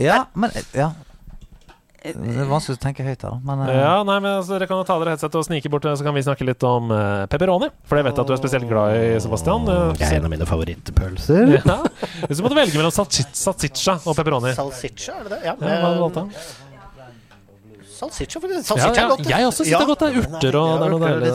Ja, 0.00 0.24
men 0.34 0.50
Ja. 0.72 0.90
Det 2.04 2.34
er 2.36 2.48
vanskelig 2.50 2.76
å 2.76 2.80
tenke 2.82 3.04
høyt 3.06 3.22
her, 3.24 3.30
da. 3.32 3.38
Men 3.48 3.62
uh... 3.64 3.70
Ja, 3.72 3.92
nei, 4.04 4.18
men 4.20 4.30
altså, 4.36 4.52
Dere 4.58 4.66
kan 4.68 4.76
jo 4.82 4.84
ta 4.84 4.98
dere 5.00 5.14
headsetet 5.14 5.38
og 5.40 5.46
snike 5.46 5.70
bort, 5.72 5.86
så 5.88 6.04
kan 6.04 6.12
vi 6.16 6.22
snakke 6.26 6.44
litt 6.44 6.66
om 6.68 6.90
uh, 6.92 7.24
pepperoni. 7.32 7.70
For 7.88 7.96
det 7.96 8.04
vet 8.10 8.18
jeg 8.18 8.26
at 8.26 8.28
du 8.28 8.34
er 8.36 8.40
spesielt 8.42 8.68
glad 8.68 8.98
i, 8.98 9.06
Sebastian. 9.24 9.64
Eh, 9.72 9.94
Det 9.96 10.04
er 10.10 10.18
en 10.18 10.28
av 10.28 10.34
mine 10.34 10.48
favorittpølser. 10.50 11.54
ja. 11.56 11.78
Du 12.28 12.42
måtte 12.44 12.58
velge 12.60 12.76
mellom 12.76 12.92
salsi- 12.92 13.24
salsiccia 13.32 13.96
og 14.04 14.18
pepperoni 14.18 14.52
Salsiccia, 14.58 15.16
er 15.22 15.30
det 15.30 15.32
det? 15.38 15.40
Ja. 15.48 15.56
ja, 15.56 15.80
hva 15.80 15.80
hadde 15.88 15.96
du 15.96 16.04
valgt 16.04 16.20
da? 16.20 16.26
Salsiccia, 17.94 18.40
for 18.42 18.50
Ja, 18.50 18.60
salsiccia 18.62 18.94
ja, 18.94 19.04
er 19.04 19.10
godt. 19.12 19.28
jeg 19.30 19.46
også 19.46 19.64
synes 19.64 19.78
det 19.78 19.84
er 19.84 19.86
godt. 19.86 20.00
Det 20.00 20.08
er 20.08 20.18
urter 20.24 20.56
og 20.58 20.80
det 20.80 20.86
er 20.86 20.90
noe 20.94 21.00
deilig. 21.04 21.30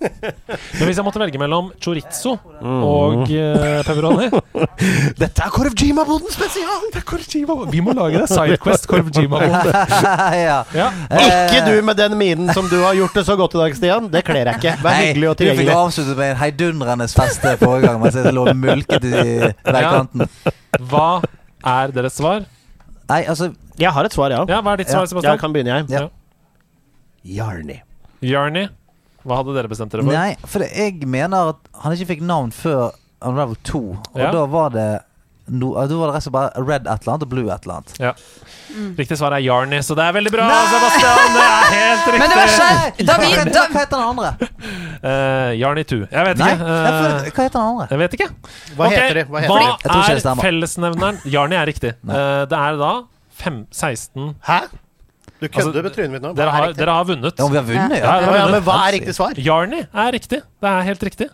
Men 0.80 0.88
hvis 0.88 0.96
jeg 0.98 1.04
måtte 1.04 1.20
velge 1.20 1.38
mellom 1.38 1.68
chorizo 1.82 2.32
og 2.60 3.28
uh, 3.28 3.80
pepperoni 3.86 4.28
Dette 5.20 5.44
er 5.44 5.52
Korvjima-boden 5.54 6.32
spesial! 6.32 6.86
Det 6.94 7.02
er. 7.04 7.64
Vi 7.70 7.82
må 7.84 7.94
lage 7.96 8.22
det. 8.22 8.28
Sidequest 8.32 8.88
Korvjima-bode. 8.90 9.74
ja. 10.48 10.60
Ja. 10.74 10.88
Ikke 11.20 11.62
du 11.68 11.74
med 11.86 12.00
den 12.00 12.16
minen 12.18 12.52
som 12.56 12.68
du 12.70 12.78
har 12.82 12.96
gjort 12.98 13.18
det 13.20 13.26
så 13.28 13.36
godt 13.38 13.54
i 13.54 13.62
dag, 13.62 13.76
Stian. 13.76 14.08
Det 14.12 14.24
kler 14.26 14.50
jeg 14.50 14.60
ikke. 14.62 14.76
Vær 14.82 14.96
Nei, 14.96 15.10
hyggelig 15.10 15.28
og 15.30 15.36
du 15.36 15.44
fikk 15.44 15.50
tilgjengelig. 15.52 15.76
avsluttet 15.84 16.20
med 16.22 16.32
en 16.32 16.40
heidundrende 16.42 17.10
fest 17.12 17.46
forrige 17.60 17.86
gang 17.86 18.00
mens 18.02 18.18
jeg 18.18 18.34
lå 18.36 18.46
mulket 18.56 19.06
i 19.10 19.26
veikanten. 19.68 20.26
Hva 20.90 21.10
er 21.76 21.94
deres 21.94 22.18
svar? 22.18 22.48
Nei, 23.10 23.20
altså 23.26 23.50
Jeg 23.80 23.90
har 23.96 24.04
et 24.06 24.14
svar, 24.14 24.30
ja. 24.30 24.44
Ja, 24.48 24.60
Hva 24.62 24.72
er 24.76 24.82
ditt 24.84 24.88
svar, 24.92 25.02
Jeg 25.04 25.12
Sebastian? 25.12 25.38
kan 25.42 25.52
begynne, 25.52 25.80
jeg. 25.80 25.90
Ja. 25.90 26.08
Jarni. 27.24 27.80
Jarni, 28.24 28.66
hva 29.26 29.36
hadde 29.40 29.54
dere 29.56 29.68
bestemt 29.68 29.92
dere 29.92 30.04
for? 30.06 30.12
Nei, 30.14 30.34
for 30.48 30.64
jeg 30.64 31.04
mener 31.08 31.50
at 31.54 31.70
han 31.82 31.92
ikke 31.96 32.08
fikk 32.14 32.22
navn 32.24 32.52
før 32.54 32.90
Unravel 33.20 33.56
2. 33.68 33.80
Og 34.14 34.20
Ja. 34.20 34.30
da 34.32 34.46
var 34.46 34.70
det 34.70 34.88
no, 35.50 35.72
Da 35.74 35.98
var 35.98 36.10
det 36.10 36.14
rett 36.14 36.20
og 36.20 36.26
slett 36.26 36.34
bare 36.36 36.64
red 36.64 36.86
et 36.86 36.90
eller 36.90 37.12
annet 37.14 37.26
og 37.26 37.30
blue 37.32 37.50
et 37.50 37.66
eller 37.66 37.78
annet. 37.80 37.94
Ja. 38.00 38.12
Riktig 38.98 39.18
svar 39.18 39.34
er 39.34 39.42
Yarny, 39.42 39.80
så 39.82 39.96
det 39.98 40.04
er 40.06 40.14
veldig 40.14 40.32
bra, 40.34 40.48
Sebastian! 40.70 41.32
Det 41.34 41.46
er 41.46 41.64
helt 41.74 42.04
riktig! 42.06 42.20
Men 42.20 42.30
det 42.30 42.36
var 42.40 42.50
ikke 42.50 43.06
David 43.10 43.56
Hva 43.56 43.80
heter 43.80 43.96
den 43.96 44.04
andre? 44.06 44.50
Uh, 45.00 45.50
Yarny 45.58 45.86
2. 45.90 45.98
Jeg 46.04 46.28
vet 46.28 46.42
Nei, 46.42 46.50
ikke. 46.54 46.68
Eh, 46.74 47.30
hva 47.30 47.46
heter 47.46 47.56
den 47.56 47.64
andre? 47.64 47.88
jeg 47.90 48.02
vet 48.02 48.18
ikke. 48.18 48.28
Hva 48.76 48.86
okay. 48.86 49.00
heter 49.00 49.18
de? 49.20 49.24
Hva 49.30 49.42
heter 49.44 49.56
hva 49.56 50.04
de? 50.04 50.20
Er 50.20 50.44
fellesnevneren? 50.44 51.24
Yarny 51.34 51.58
er 51.58 51.68
riktig. 51.70 51.96
Uh, 52.06 52.14
det 52.50 52.60
er 52.60 52.78
da 52.80 52.92
fem, 53.40 53.64
16 53.72 54.34
Hæ? 54.46 54.60
Du 55.40 55.48
kødder 55.48 55.66
Altså, 55.66 55.82
med 55.82 55.94
trynet 55.96 56.12
mitt 56.12 56.24
nå. 56.24 56.34
Dere 56.36 56.52
er 56.52 56.52
har, 56.52 56.72
dere 56.76 56.94
har 56.98 57.06
vunnet. 57.08 57.38
Ja, 57.38 57.46
vi 57.48 57.56
har 57.56 57.64
vunnet, 57.64 57.96
Ja, 57.96 58.16
ja. 58.20 58.32
ja, 58.36 58.46
men 58.52 58.64
hva 58.66 58.76
er 58.86 58.96
riktig 58.98 59.14
svar? 59.16 59.38
Yarny 59.40 59.80
er 59.88 60.12
riktig. 60.12 60.42
Det 60.44 60.72
er 60.72 60.82
helt 60.90 61.06
riktig. 61.08 61.30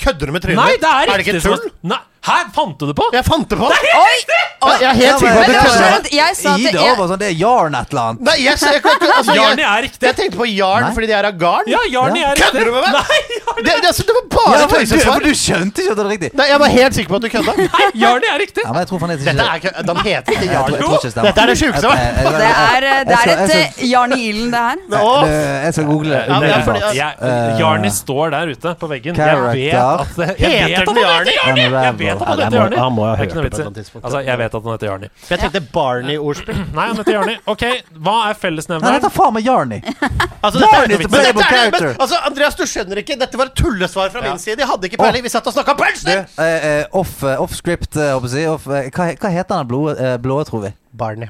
Kødder 0.00 0.26
du 0.26 0.32
med 0.32 0.42
trynet 0.44 0.58
Nei, 0.58 0.70
mitt? 0.72 0.82
det 0.82 0.90
er 0.90 1.12
Er 1.12 1.20
det 1.20 1.26
ikke 1.26 1.42
tull? 1.44 1.68
Nei, 1.92 2.00
Hæ, 2.24 2.36
fant 2.56 2.78
du 2.80 2.86
det 2.88 2.94
på? 2.96 3.04
Jeg 3.12 3.24
fant 3.26 3.48
det 3.50 3.56
på! 3.60 3.66
Oi! 3.68 4.18
Å, 4.64 4.68
Jeg 4.80 4.88
er 4.88 4.96
helt 4.96 5.18
sikker 5.20 5.34
på 5.34 5.40
at 5.40 5.44
du 5.44 5.44
Men 5.44 5.50
det 5.50 5.56
kødder 5.60 5.64
verste 5.64 5.84
er 5.84 5.90
med 5.92 6.12
jeg 6.14 6.36
sa 6.38 6.52
at 6.54 6.60
Ida 6.64 6.70
jeg, 6.84 6.94
var 6.96 7.08
sånn, 7.10 7.18
det 7.20 7.26
er 7.28 7.34
jarn 7.36 7.74
et 7.76 7.90
eller 7.92 8.02
annet. 8.04 8.20
Nei, 8.24 8.36
jeg, 8.40 8.54
jeg, 8.64 8.78
jeg, 8.80 9.10
altså, 9.12 9.34
Jarni 9.36 9.60
jeg, 9.64 9.68
er 9.74 9.82
riktig. 9.84 10.06
jeg 10.08 10.16
tenkte 10.20 10.38
på 10.40 10.46
jarn 10.48 10.86
Nei. 10.86 10.92
fordi 10.96 11.08
de 11.10 11.14
er 11.18 11.28
av 11.28 11.34
garn. 11.42 11.68
Ja, 11.68 11.80
Jarni 11.94 12.22
Ja. 12.22 12.30
er 12.30 12.38
riktig. 12.38 12.46
Kødder 12.48 12.64
du 12.64 12.72
med 12.72 12.86
meg? 12.86 12.92
Nei, 12.94 13.18
Jarni, 13.34 13.64
Det, 13.68 13.74
det, 13.84 13.90
altså, 13.90 14.06
det 14.08 14.14
var 14.14 14.24
Ja, 14.24 14.30
bare 14.40 14.56
for, 14.64 14.72
du, 14.72 14.94
tøysesvar. 14.94 15.20
du 15.20 15.34
skjønte 15.42 15.84
ikke 15.84 15.92
at 15.92 15.98
det 16.00 16.04
var 16.06 16.12
riktig. 16.14 16.30
Nei, 16.40 16.46
jeg 16.48 16.58
var 16.64 16.72
helt 16.74 16.94
sikker 16.96 17.10
på 17.12 17.18
at 17.20 17.22
du 17.24 17.28
kødda. 17.34 17.52
nei, 17.60 17.88
Jarni 18.04 18.30
er 18.32 18.38
riktig. 18.44 18.64
Ja, 18.64 18.72
men 18.72 18.80
jeg 18.84 18.88
tror 18.88 19.02
faen 19.04 19.12
ikke 19.14 19.24
Dette 19.28 19.44
er 19.44 19.84
De 19.84 19.94
heter 20.08 20.32
ikke 20.32 20.48
Jeg 20.48 20.48
tror, 20.48 20.56
jarn. 20.56 20.72
jeg 20.72 20.80
tror 20.80 20.96
ikke 20.96 21.04
det 21.04 21.12
stemmer. 21.12 21.28
Dette 21.28 21.44
er 21.44 21.52
det 21.52 21.58
sjukeste, 21.60 21.84
hva? 21.84 21.96
Jeg- 22.00 22.14
jeg- 22.14 22.24
jeg- 22.24 22.40
det 22.40 22.48
er, 22.48 22.88
eh, 22.88 23.04
det 23.04 23.12
jeg 23.12 23.20
skal- 23.20 23.34
er 23.34 23.44
et 23.44 23.52
jeg 23.54 23.68
eh, 23.68 23.90
Jarn 23.92 24.12
i 24.16 24.22
ilden, 24.32 24.50
det 24.54 24.64
her. 24.64 24.76
Åh. 25.04 25.20
det- 25.28 25.64
Jeg 25.64 25.72
skal 25.76 25.84
google 25.92 26.08
det. 26.14 26.22
Ja, 26.24 26.40
men 26.40 26.48
jeg- 26.48 26.56
umiddelbart. 26.56 26.64
fordi- 26.64 26.96
Jeg, 26.96 27.12
Eh, 27.24 27.58
Jarni 27.60 27.90
står 27.90 28.30
der 28.30 28.44
ute 28.54 28.74
på 28.80 28.86
veggen. 28.88 29.12
Jeg 29.14 29.28
character. 29.28 29.52
vet 29.52 29.74
at 29.74 30.08
det, 30.16 30.28
jeg 30.40 30.50
Heter 30.50 30.68
vet 30.68 30.78
at 30.78 30.86
den 30.86 30.96
han 30.96 31.04
Jarni? 31.04 31.32
Jarni! 31.44 31.60
Jeg 31.84 31.94
vet 31.98 32.13
at 32.22 32.28
han 32.28 32.38
heter 32.38 32.70
det 32.70 32.78
må- 32.78 32.82
han 32.84 32.92
må 32.94 33.04
ha 33.08 33.14
hørt 33.16 33.28
det 33.28 33.34
på 33.34 33.44
et 33.44 33.54
eller 33.54 33.66
annet 33.66 33.78
tidspunkt. 33.80 34.04
Altså, 34.04 34.20
jeg 34.24 34.38
vet 34.38 34.54
at 34.54 34.62
han 34.62 34.72
heter 34.72 34.86
Jarni. 34.90 35.08
Jeg 35.30 35.38
tenkte 35.40 35.60
Barney-ordspill. 35.72 36.60
Nei, 36.74 36.86
han 36.88 36.96
heter 36.96 37.12
Jarni. 37.12 37.36
Ok, 37.46 37.64
hva 37.98 38.14
er 38.20 38.26
Han 38.32 38.40
fellesnevneren? 38.42 38.94
heter 38.98 39.10
faen 39.14 39.34
meg 39.34 39.44
Jarni. 39.44 39.80
Altså, 40.44 40.60
er, 40.60 40.86
dette 40.92 41.08
playable 41.08 41.40
er, 41.40 41.48
character. 41.48 41.86
men, 41.86 41.96
altså, 42.04 42.16
Andreas, 42.26 42.54
du 42.54 42.64
skjønner 42.68 42.98
ikke. 43.00 43.16
Dette 43.18 43.38
var 43.40 43.46
et 43.46 43.54
tullesvar 43.56 44.10
fra 44.12 44.20
min 44.20 44.36
side. 44.38 44.58
Jeg 44.60 44.68
hadde 44.68 44.90
ikke 44.90 44.98
peiling. 45.00 45.22
Vi 45.24 45.30
satt 45.32 45.46
og 45.48 45.54
snakka 45.56 45.72
pølser! 45.78 46.26
Eh, 46.36 46.66
eh, 46.68 46.84
off, 46.92 47.22
eh, 47.24 47.46
script, 47.56 47.96
eh, 47.96 48.12
håper 48.12 48.28
jeg 48.36 48.50
å 48.52 48.58
si. 48.60 48.90
Hva, 48.92 49.30
heter 49.32 49.56
den 49.56 49.66
blå, 49.70 49.86
blå, 50.20 50.44
tror 50.44 50.66
vi? 50.66 50.74
Barney. 50.92 51.28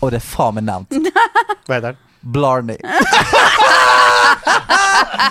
Og 0.00 0.12
det 0.14 0.22
er 0.22 0.26
faen 0.28 0.54
meg 0.54 0.68
nevnt. 0.70 1.10
Hva 1.66 1.74
heter 1.80 1.88
den? 1.90 1.98
Blarney. 2.22 2.78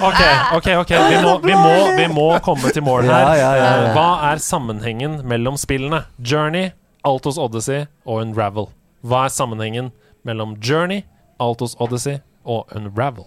Ok, 0.03 0.21
ok, 0.57 0.67
ok 0.81 0.89
vi 1.09 1.17
må, 1.23 1.33
vi, 1.43 1.53
må, 1.55 1.73
vi 1.97 2.07
må 2.11 2.27
komme 2.43 2.71
til 2.75 2.83
mål 2.83 3.05
her. 3.07 3.11
Ja, 3.11 3.33
ja, 3.37 3.51
ja, 3.55 3.63
ja. 3.63 3.83
Eh, 3.89 3.93
Hva 3.95 4.07
er 4.31 4.41
sammenhengen 4.43 5.19
mellom 5.29 5.57
spillene? 5.59 6.03
Journey, 6.19 6.71
Altos 7.07 7.37
Odyssey 7.39 7.85
og 8.05 8.23
Unravel. 8.25 8.67
Hva 9.03 9.25
er 9.27 9.33
sammenhengen 9.35 9.91
mellom 10.27 10.57
Journey, 10.63 11.03
Altos 11.39 11.75
Odyssey 11.83 12.19
og 12.43 12.67
Unravel? 12.75 13.25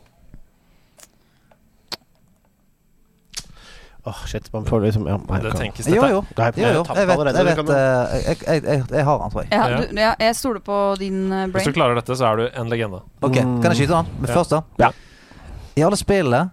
Åh, 4.07 4.20
shit. 4.26 4.52
Man 4.52 4.64
får 4.64 4.81
liksom 4.85 5.07
ja, 5.11 5.16
nei, 5.29 5.40
Det 5.42 5.52
tenkes 5.59 5.88
Jo, 5.90 5.94
dette. 6.02 6.11
jo. 6.12 6.20
Nei, 6.38 6.50
jo, 6.62 6.68
jo. 6.76 6.83
Jeg 6.94 7.09
vet, 7.09 7.22
jeg, 7.26 7.46
vet 7.48 7.70
eh, 7.74 8.12
jeg, 8.29 8.37
jeg, 8.46 8.61
jeg, 8.62 8.85
jeg 8.94 9.05
har 9.09 9.18
han, 9.24 9.33
tror 9.33 9.42
jeg. 9.42 9.48
Ja, 9.50 9.64
Ja. 9.72 9.81
du, 9.83 9.98
ja, 9.98 10.12
jeg 10.22 10.37
stoler 10.38 10.62
på 10.62 10.76
din 11.00 11.24
brain. 11.31 11.50
Hvis 11.57 11.66
du 11.66 11.74
klarer 11.74 11.98
dette, 11.98 12.14
så 12.20 12.29
er 12.31 12.37
du 12.38 12.44
en 12.52 12.70
legende. 12.70 13.00
Ok, 13.26 13.35
Kan 13.40 13.66
jeg 13.72 13.81
skyte 13.81 13.98
han? 13.98 14.12
Men 14.20 14.31
først, 14.31 14.55
da. 14.55 14.62
Ja. 14.79 14.92
I 15.76 15.84
alle 15.84 15.96
spillene 16.00 16.50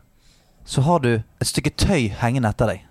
så 0.68 0.82
har 0.84 1.00
du 1.04 1.14
et 1.16 1.48
stykke 1.48 1.72
tøy 1.80 2.10
hengende 2.20 2.50
etter 2.52 2.74
deg. 2.74 2.82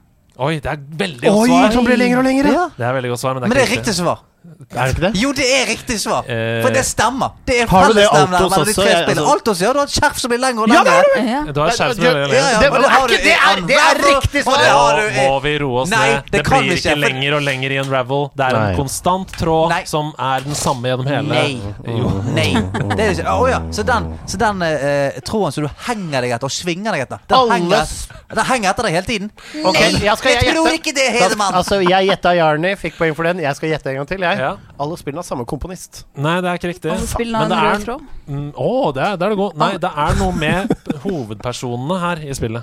Oi, 0.41 0.55
det 0.65 0.69
er 0.71 0.79
veldig 0.81 1.21
godt 1.27 1.41
Oi, 1.43 1.49
svar. 1.51 1.73
som 1.75 1.85
blir 1.85 1.99
lengre 2.01 2.23
og 2.23 2.25
lengre! 2.25 2.53
Ja. 2.53 2.63
Det 2.77 2.87
er 2.89 2.95
veldig 2.97 3.11
godt 3.13 3.21
svar, 3.21 3.35
men 3.37 3.43
det 3.43 3.47
er 3.47 3.53
Men 3.53 3.57
det 3.59 3.65
ikke 3.67 3.75
er 3.75 3.81
riktig 3.83 3.95
svar. 3.99 4.23
Er 4.43 4.87
det 4.89 4.93
ikke 4.97 5.03
det? 5.05 5.11
Jo, 5.21 5.31
det 5.37 5.47
er 5.55 5.67
riktig 5.69 5.97
svar! 6.03 6.27
Eh, 6.27 6.63
For 6.65 6.75
det 6.75 6.83
stemmer. 6.87 7.35
Det 7.47 7.61
er 7.63 7.67
Har 7.71 7.89
du 7.89 7.95
det 7.95 8.07
Altos 8.11 8.57
også? 8.59 8.85
Jeg- 8.89 9.05
altså- 9.07 9.27
Altos, 9.33 9.61
ja. 9.61 9.73
Du 9.73 9.79
har 9.79 9.87
et 9.87 9.93
skjerf 9.95 10.19
som 10.19 10.31
blir 10.33 10.41
lengre 10.43 10.63
og 10.65 10.69
Ja, 10.69 10.83
lengre. 10.83 11.23
Ja. 11.31 11.43
Du 11.53 11.61
har 11.61 11.69
et 11.69 11.77
skjerf 11.79 11.95
som 11.95 12.03
blir 12.03 12.11
er 12.11 12.21
Ja, 12.23 12.59
Det- 12.59 12.73
er 12.73 12.89
har 12.89 13.07
du 13.09 13.15
ikke- 13.15 13.23
det 13.23 13.37
er- 13.37 13.67
det 13.67 13.77
er 13.77 13.95
riktig 14.03 14.43
svar! 14.43 14.99
Nå 15.13 15.29
må 15.29 15.43
vi 15.43 15.59
roe 15.59 15.81
oss 15.83 15.91
ned. 15.91 16.23
det 16.31 16.33
Det, 16.33 16.45
blir 16.45 16.73
ikke 16.75 16.97
lenger 16.99 17.35
og 17.37 17.43
lenger 17.43 17.71
i 17.71 17.79
Unravel. 17.85 18.31
Det 18.37 18.47
er 18.47 18.53
Nei. 18.59 18.71
en 18.73 18.77
konstant 18.77 19.29
tråd 19.39 19.69
Nei. 19.71 19.85
som 19.85 20.13
er 20.19 20.41
den 20.41 20.55
samme 20.55 20.83
gjennom 20.89 21.07
hele 21.07 21.23
Nei. 21.29 21.61
Jo. 21.87 22.09
Nei. 22.35 22.53
Det 22.97 23.01
er 23.01 23.11
ikke, 23.15 23.27
å 23.29 23.49
ja. 23.49 23.61
Så 23.71 23.85
den, 23.85 24.19
så 24.27 24.37
den 24.39 24.63
uh, 24.63 25.21
tråden 25.23 25.53
som 25.53 25.65
du 25.65 25.71
henger 25.87 26.21
deg 26.23 26.31
etter 26.33 26.45
og 26.45 26.51
svinger 26.51 26.93
deg 26.93 27.03
etter, 27.07 27.19
den, 27.29 27.51
henger, 27.51 27.87
den 28.35 28.45
henger 28.45 28.71
etter 28.71 28.83
deg 28.83 28.93
hele 28.93 29.07
tiden? 29.07 29.31
Nei, 29.55 29.91
jeg 30.03 30.19
tror 30.19 30.73
ikke 30.73 30.95
det, 30.95 31.09
Hedemann. 31.15 31.55
Altså, 31.55 31.79
jeg 31.87 32.09
gjetta 32.09 32.35
Jarny, 32.37 32.75
fikk 32.77 32.97
poeng 32.99 33.15
for 33.15 33.23
den. 33.25 33.39
Jeg 33.39 33.55
skal 33.57 33.69
gjette 33.71 33.87
en 33.91 33.97
gang 33.97 34.07
til, 34.09 34.21
jeg. 34.21 34.32
Ja. 34.39 34.53
Alle 34.81 34.97
spillene 35.01 35.21
har 35.23 35.27
samme 35.29 35.45
komponist. 35.49 36.05
Nei, 36.17 36.37
det 36.41 36.49
er 36.51 36.55
ikke 36.61 36.69
riktig. 36.73 36.91
Alle 36.93 37.07
spillene 37.11 37.39
Men 37.49 37.53
har 37.57 37.67
en 37.67 37.73
det 37.73 37.73
rød 37.73 37.81
er 37.81 37.85
tråd. 37.87 38.01
Mm, 38.29 38.53
Å, 38.57 38.93
det 38.97 39.03
er, 39.07 39.17
det 39.17 39.25
er 39.27 39.31
det. 39.37 39.49
Nei, 39.63 39.73
det 39.87 39.93
er 40.07 40.13
noe 40.21 40.33
med 40.37 40.59
hovedpersonene 41.07 41.97
her 42.07 42.17
i 42.29 42.33
spillet. 42.39 42.63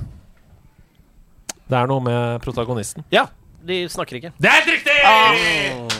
Det 1.69 1.77
er 1.77 1.85
noe 1.91 2.01
med 2.01 2.41
protagonisten. 2.41 3.03
Ja, 3.13 3.25
de 3.61 3.83
snakker 3.91 4.15
ikke. 4.17 4.31
Det 4.41 4.49
er 4.49 4.53
helt 4.55 4.69
riktig! 4.71 4.93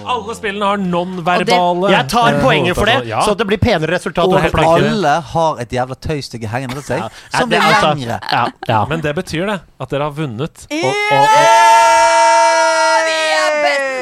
Alle 0.09 0.34
spillene 0.38 0.65
har 0.72 0.78
non-verbale 0.82 1.89
Jeg 1.91 2.07
tar 2.09 2.34
eh, 2.34 2.39
poenget 2.41 2.76
for 2.80 2.86
det, 2.89 2.95
Ja. 3.09 3.20
så 3.28 3.36
det 3.38 3.45
blir 3.49 3.59
penere 3.61 3.91
resultat. 3.91 4.26
Og 4.26 4.34
alle 4.63 5.13
har 5.34 5.59
et 5.61 5.72
jævla 5.76 5.95
tøystykke 5.99 6.47
hengende 6.49 6.76
til 6.80 6.88
seg, 6.95 6.99
Ja, 7.03 7.07
som 7.38 7.49
det 7.51 7.59
blir 7.59 7.70
altså- 7.76 7.91
lengre. 7.93 8.17
Ja, 8.32 8.45
ja. 8.72 8.86
Men 8.89 9.01
det 9.05 9.13
betyr 9.15 9.45
det, 9.51 9.59
at 9.80 9.89
dere 9.91 10.03
har 10.07 10.11
vunnet. 10.15 10.65
Og, 10.72 10.86
og, 10.86 10.93
og, 11.11 11.26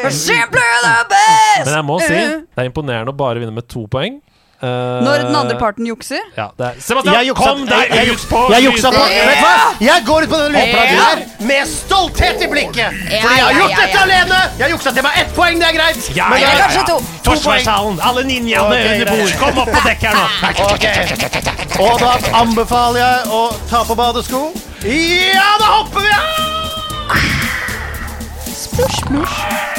men 1.65 1.73
jeg 1.73 1.85
må 1.85 1.99
si, 2.03 2.13
det 2.15 2.63
er 2.63 2.69
imponerende 2.69 3.13
å 3.13 3.17
bare 3.17 3.39
vinne 3.43 3.53
med 3.55 3.67
to 3.69 3.87
poeng. 3.91 4.21
Uh, 4.57 5.03
Når 5.05 5.19
den 5.21 5.35
andre 5.37 5.53
parten 5.59 5.85
jukser. 5.85 6.17
ja, 6.33 6.47
det 6.57 6.65
er, 6.65 6.77
Sebastian, 6.81 7.13
Jeg 7.13 7.27
juksa- 7.29 7.45
kom 7.45 7.59
deg 7.69 7.91
jeg- 7.93 8.09
ut 8.09 8.23
på 8.25 8.39
Jeg 8.49 8.63
juksa 8.65 8.89
på! 8.89 9.03
Vet 9.05 9.37
du 9.37 9.43
hva? 9.43 9.57
Jeg 9.85 10.05
går 10.07 10.23
ut 10.25 10.29
på 10.31 10.37
den 10.41 10.51
lydplagen 10.55 10.95
Ja. 10.97 11.03
her 11.03 11.45
med 11.45 11.67
stolthet 11.69 12.41
i 12.41 12.47
blikket. 12.49 12.89
Ja, 12.89 12.89
Fordi 13.21 13.35
jeg 13.37 13.43
har 13.45 13.51
ja, 13.51 13.59
gjort 13.59 13.69
ja, 13.69 13.77
dette 13.85 13.99
alene. 14.01 14.39
Jeg 14.57 14.71
juksa 14.73 14.91
til 14.97 15.03
meg 15.05 15.11
ett 15.21 15.35
poeng, 15.35 15.59
det 15.61 15.67
er 15.69 15.73
greit. 15.77 16.09
Ja, 16.17 16.29
Men 16.29 16.39
jeg- 16.41 16.57
Kanskje 16.57 16.85
to. 16.89 16.97
Forsvarshallen, 17.29 17.99
alle 18.01 18.23
ninjaene 18.23 18.67
okay, 18.73 19.01
under 19.01 19.05
bord. 19.13 19.37
Kom 19.37 19.57
opp 19.61 19.69
på 19.69 19.81
dekk 19.85 20.01
her 20.01 20.13
nå. 20.17 20.25
Okay. 20.73 21.05
Og 21.77 21.99
da 21.99 22.17
anbefaler 22.41 22.99
jeg 22.99 23.27
å 23.29 23.53
ta 23.69 23.83
på 23.85 23.93
badesko. 23.95 24.41
Ja, 24.81 25.53
da 25.61 25.65
hopper 25.65 26.01
vi! 26.01 26.13
Splush, 28.57 29.05
splush. 29.05 29.76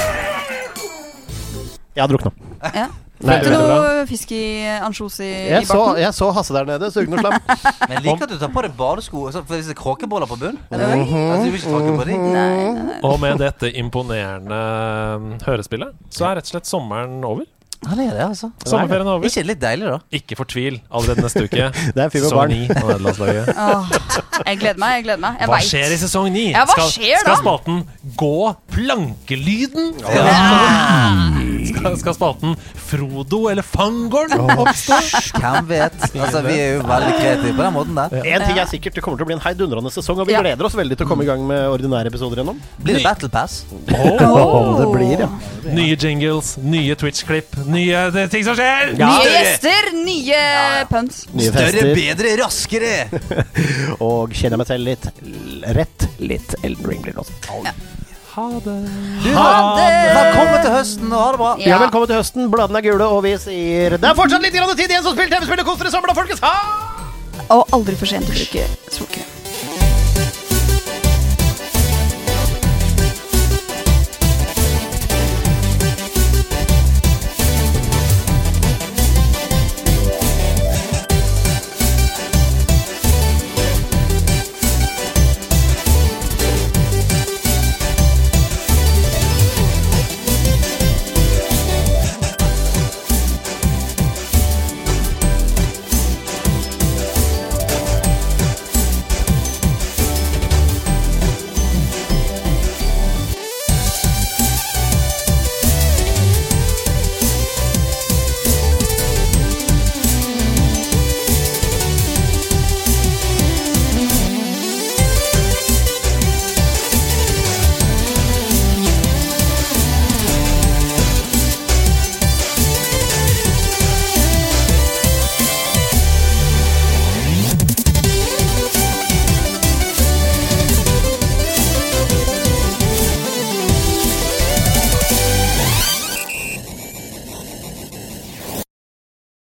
Jeg 1.99 2.05
har 2.05 2.11
drukna. 2.12 2.30
Ja. 2.70 2.86
Fikk 3.18 3.49
du 3.49 3.51
noe 3.51 4.05
fisk 4.07 4.30
i 4.36 4.42
ansjos 4.86 5.16
i, 5.18 5.26
i 5.26 5.49
Jeg 5.51 5.66
så, 5.66 5.74
barten? 5.80 5.99
jeg 6.05 6.14
så 6.14 6.28
Hasse 6.36 6.55
der 6.55 6.68
nede. 6.68 6.90
Sugde 6.94 7.11
noe 7.11 7.18
slam. 7.24 7.34
Men 7.88 7.96
jeg 7.96 8.05
liker 8.05 8.28
at 8.28 8.30
du 8.30 8.38
tar 8.38 8.53
på 8.55 8.62
deg 8.62 8.76
badesko. 8.78 9.24
altså, 9.26 9.42
For 9.42 9.59
hvis 9.59 9.66
det 9.66 9.74
er 9.74 9.80
kråkeboller 9.82 10.30
på 10.30 10.38
bunnen 10.38 10.61
-hmm. 10.70 10.78
altså, 10.78 11.42
Du 11.42 11.51
vil 11.51 11.59
ikke 11.59 11.74
tråkke 11.74 11.96
på 11.99 12.05
dem? 12.12 12.20
Nei, 12.30 12.57
nei, 12.78 12.82
nei. 12.92 13.01
Og 13.03 13.18
med 13.20 13.38
dette 13.42 13.72
imponerende 13.74 14.61
um, 15.18 15.32
hørespillet, 15.46 15.88
så 16.11 16.24
er 16.30 16.38
rett 16.38 16.46
og 16.46 16.55
slett 16.55 16.66
sommeren 16.70 17.24
over. 17.24 17.42
Han 17.86 17.99
er 18.01 18.11
det, 18.11 18.22
altså. 18.28 18.51
Sommerferien 18.66 19.07
er 19.07 19.11
over. 19.12 19.24
Ikke 19.24 19.42
litt 19.46 19.61
deilig, 19.62 19.86
da? 19.86 19.99
Ikke 20.11 20.36
fortvil 20.36 20.80
allerede 20.90 21.22
neste 21.22 21.44
uke. 21.46 21.68
Det 21.94 22.03
er 22.05 22.09
Sesong 22.11 22.34
barn. 22.34 22.51
ni 22.51 22.66
av 22.70 22.86
nederlandslaget. 22.88 23.49
Åh, 23.55 23.84
jeg 24.46 24.59
gleder 24.59 24.78
meg, 24.82 24.94
jeg 24.94 25.05
gleder 25.05 25.20
meg. 25.26 25.36
Jeg 25.40 25.49
Hva 25.49 25.55
vet. 25.59 25.68
skjer 25.70 25.94
i 25.94 25.99
sesong 26.03 26.32
ni? 26.32 26.46
Ja, 26.51 26.64
hva 26.66 26.74
skal, 26.74 26.90
skjer 26.90 27.22
skal 27.22 27.36
spalten 27.42 27.84
gå 28.16 28.55
plankelyden? 28.74 29.94
Skal, 31.69 31.97
skal 32.01 32.16
spalten 32.16 32.55
Frodo 32.89 33.43
eller 33.51 33.66
Fangorn 33.66 34.33
oppstå? 34.59 34.99
Hvem 35.39 35.69
vet? 35.69 35.99
Altså, 36.09 36.43
Vi 36.47 36.55
er 36.57 36.77
jo 36.79 36.85
veldig 36.89 37.12
kreative 37.19 37.55
på 37.59 37.64
den 37.66 37.77
måten 37.77 37.99
der. 37.99 38.16
En 38.23 38.47
ting 38.47 38.61
er 38.61 38.71
sikkert, 38.71 38.97
det 38.99 39.05
kommer 39.05 39.21
til 39.21 39.27
å 39.27 39.31
bli 39.31 39.37
en 39.39 39.45
heidundrende 39.45 39.93
sesong, 39.95 40.23
og 40.23 40.29
vi 40.31 40.37
gleder 40.39 40.69
oss 40.69 40.77
veldig 40.79 40.99
til 40.99 41.09
å 41.09 41.11
komme 41.11 41.27
i 41.27 41.31
gang 41.31 41.45
med 41.49 41.66
ordinære 41.73 42.12
episoder 42.12 42.43
gjennom. 42.43 42.61
Blir 42.83 42.99
det 42.99 43.05
Battle 43.07 43.31
Pass? 43.33 43.61
Oh. 43.95 44.81
det 44.81 44.89
blir, 44.95 45.25
ja. 45.27 45.31
Nye 45.69 45.97
jingles, 46.01 46.55
nye 46.64 46.97
Twitch-klipp, 46.99 47.59
nye 47.69 48.07
det, 48.14 48.29
ting 48.33 48.47
som 48.47 48.57
skjer! 48.59 48.95
Nye 48.99 49.29
gjester, 49.35 49.93
nye 49.99 50.43
puns. 50.91 51.25
Nye 51.37 51.53
Større, 51.53 51.93
bedre, 51.99 52.35
raskere! 52.41 52.95
Og 54.09 54.35
kjenner 54.37 54.61
meg 54.61 54.71
selv 54.71 54.89
litt 54.89 55.09
rett. 55.77 56.09
Litt 56.19 56.59
Elden 56.62 56.89
Ring 56.89 57.05
blir 57.05 57.16
det 57.19 57.25
også. 57.27 57.97
Ha 58.39 58.61
det. 58.62 58.74
Du, 59.24 59.30
Ha 59.34 59.47
det! 59.74 59.86
Velkommen 60.14 60.61
til 60.62 60.70
høsten, 60.76 61.09
og 61.11 61.22
ha 61.24 61.30
det 61.34 61.41
bra. 61.41 61.49
Ja, 61.64 61.78
velkommen 61.82 62.11
til 62.11 62.20
høsten. 62.20 62.45
Bladene 62.53 62.78
er 62.78 62.86
gule, 62.86 63.09
og 63.16 63.24
vi 63.26 63.32
sier 63.43 63.97
Det 63.99 64.07
er 64.12 64.14
fortsatt 64.18 64.45
litt 64.47 64.55
grann 64.55 64.70
tid 64.78 64.86
igjen 64.95 65.03
som 65.03 65.16
spiller 65.16 65.34
TV-spill. 65.34 65.64
Kos 65.66 65.80
dere 65.82 65.91
i 65.91 65.97
sommer, 65.97 66.12
da, 66.12 66.18
folkens. 66.20 66.45
Ha! 66.47 67.49
Og 67.49 67.74
aldri 67.74 67.99
for 67.99 68.07
sent 68.11 68.30
å 68.30 68.36
bruke 68.36 68.68
solkrem. 68.95 69.38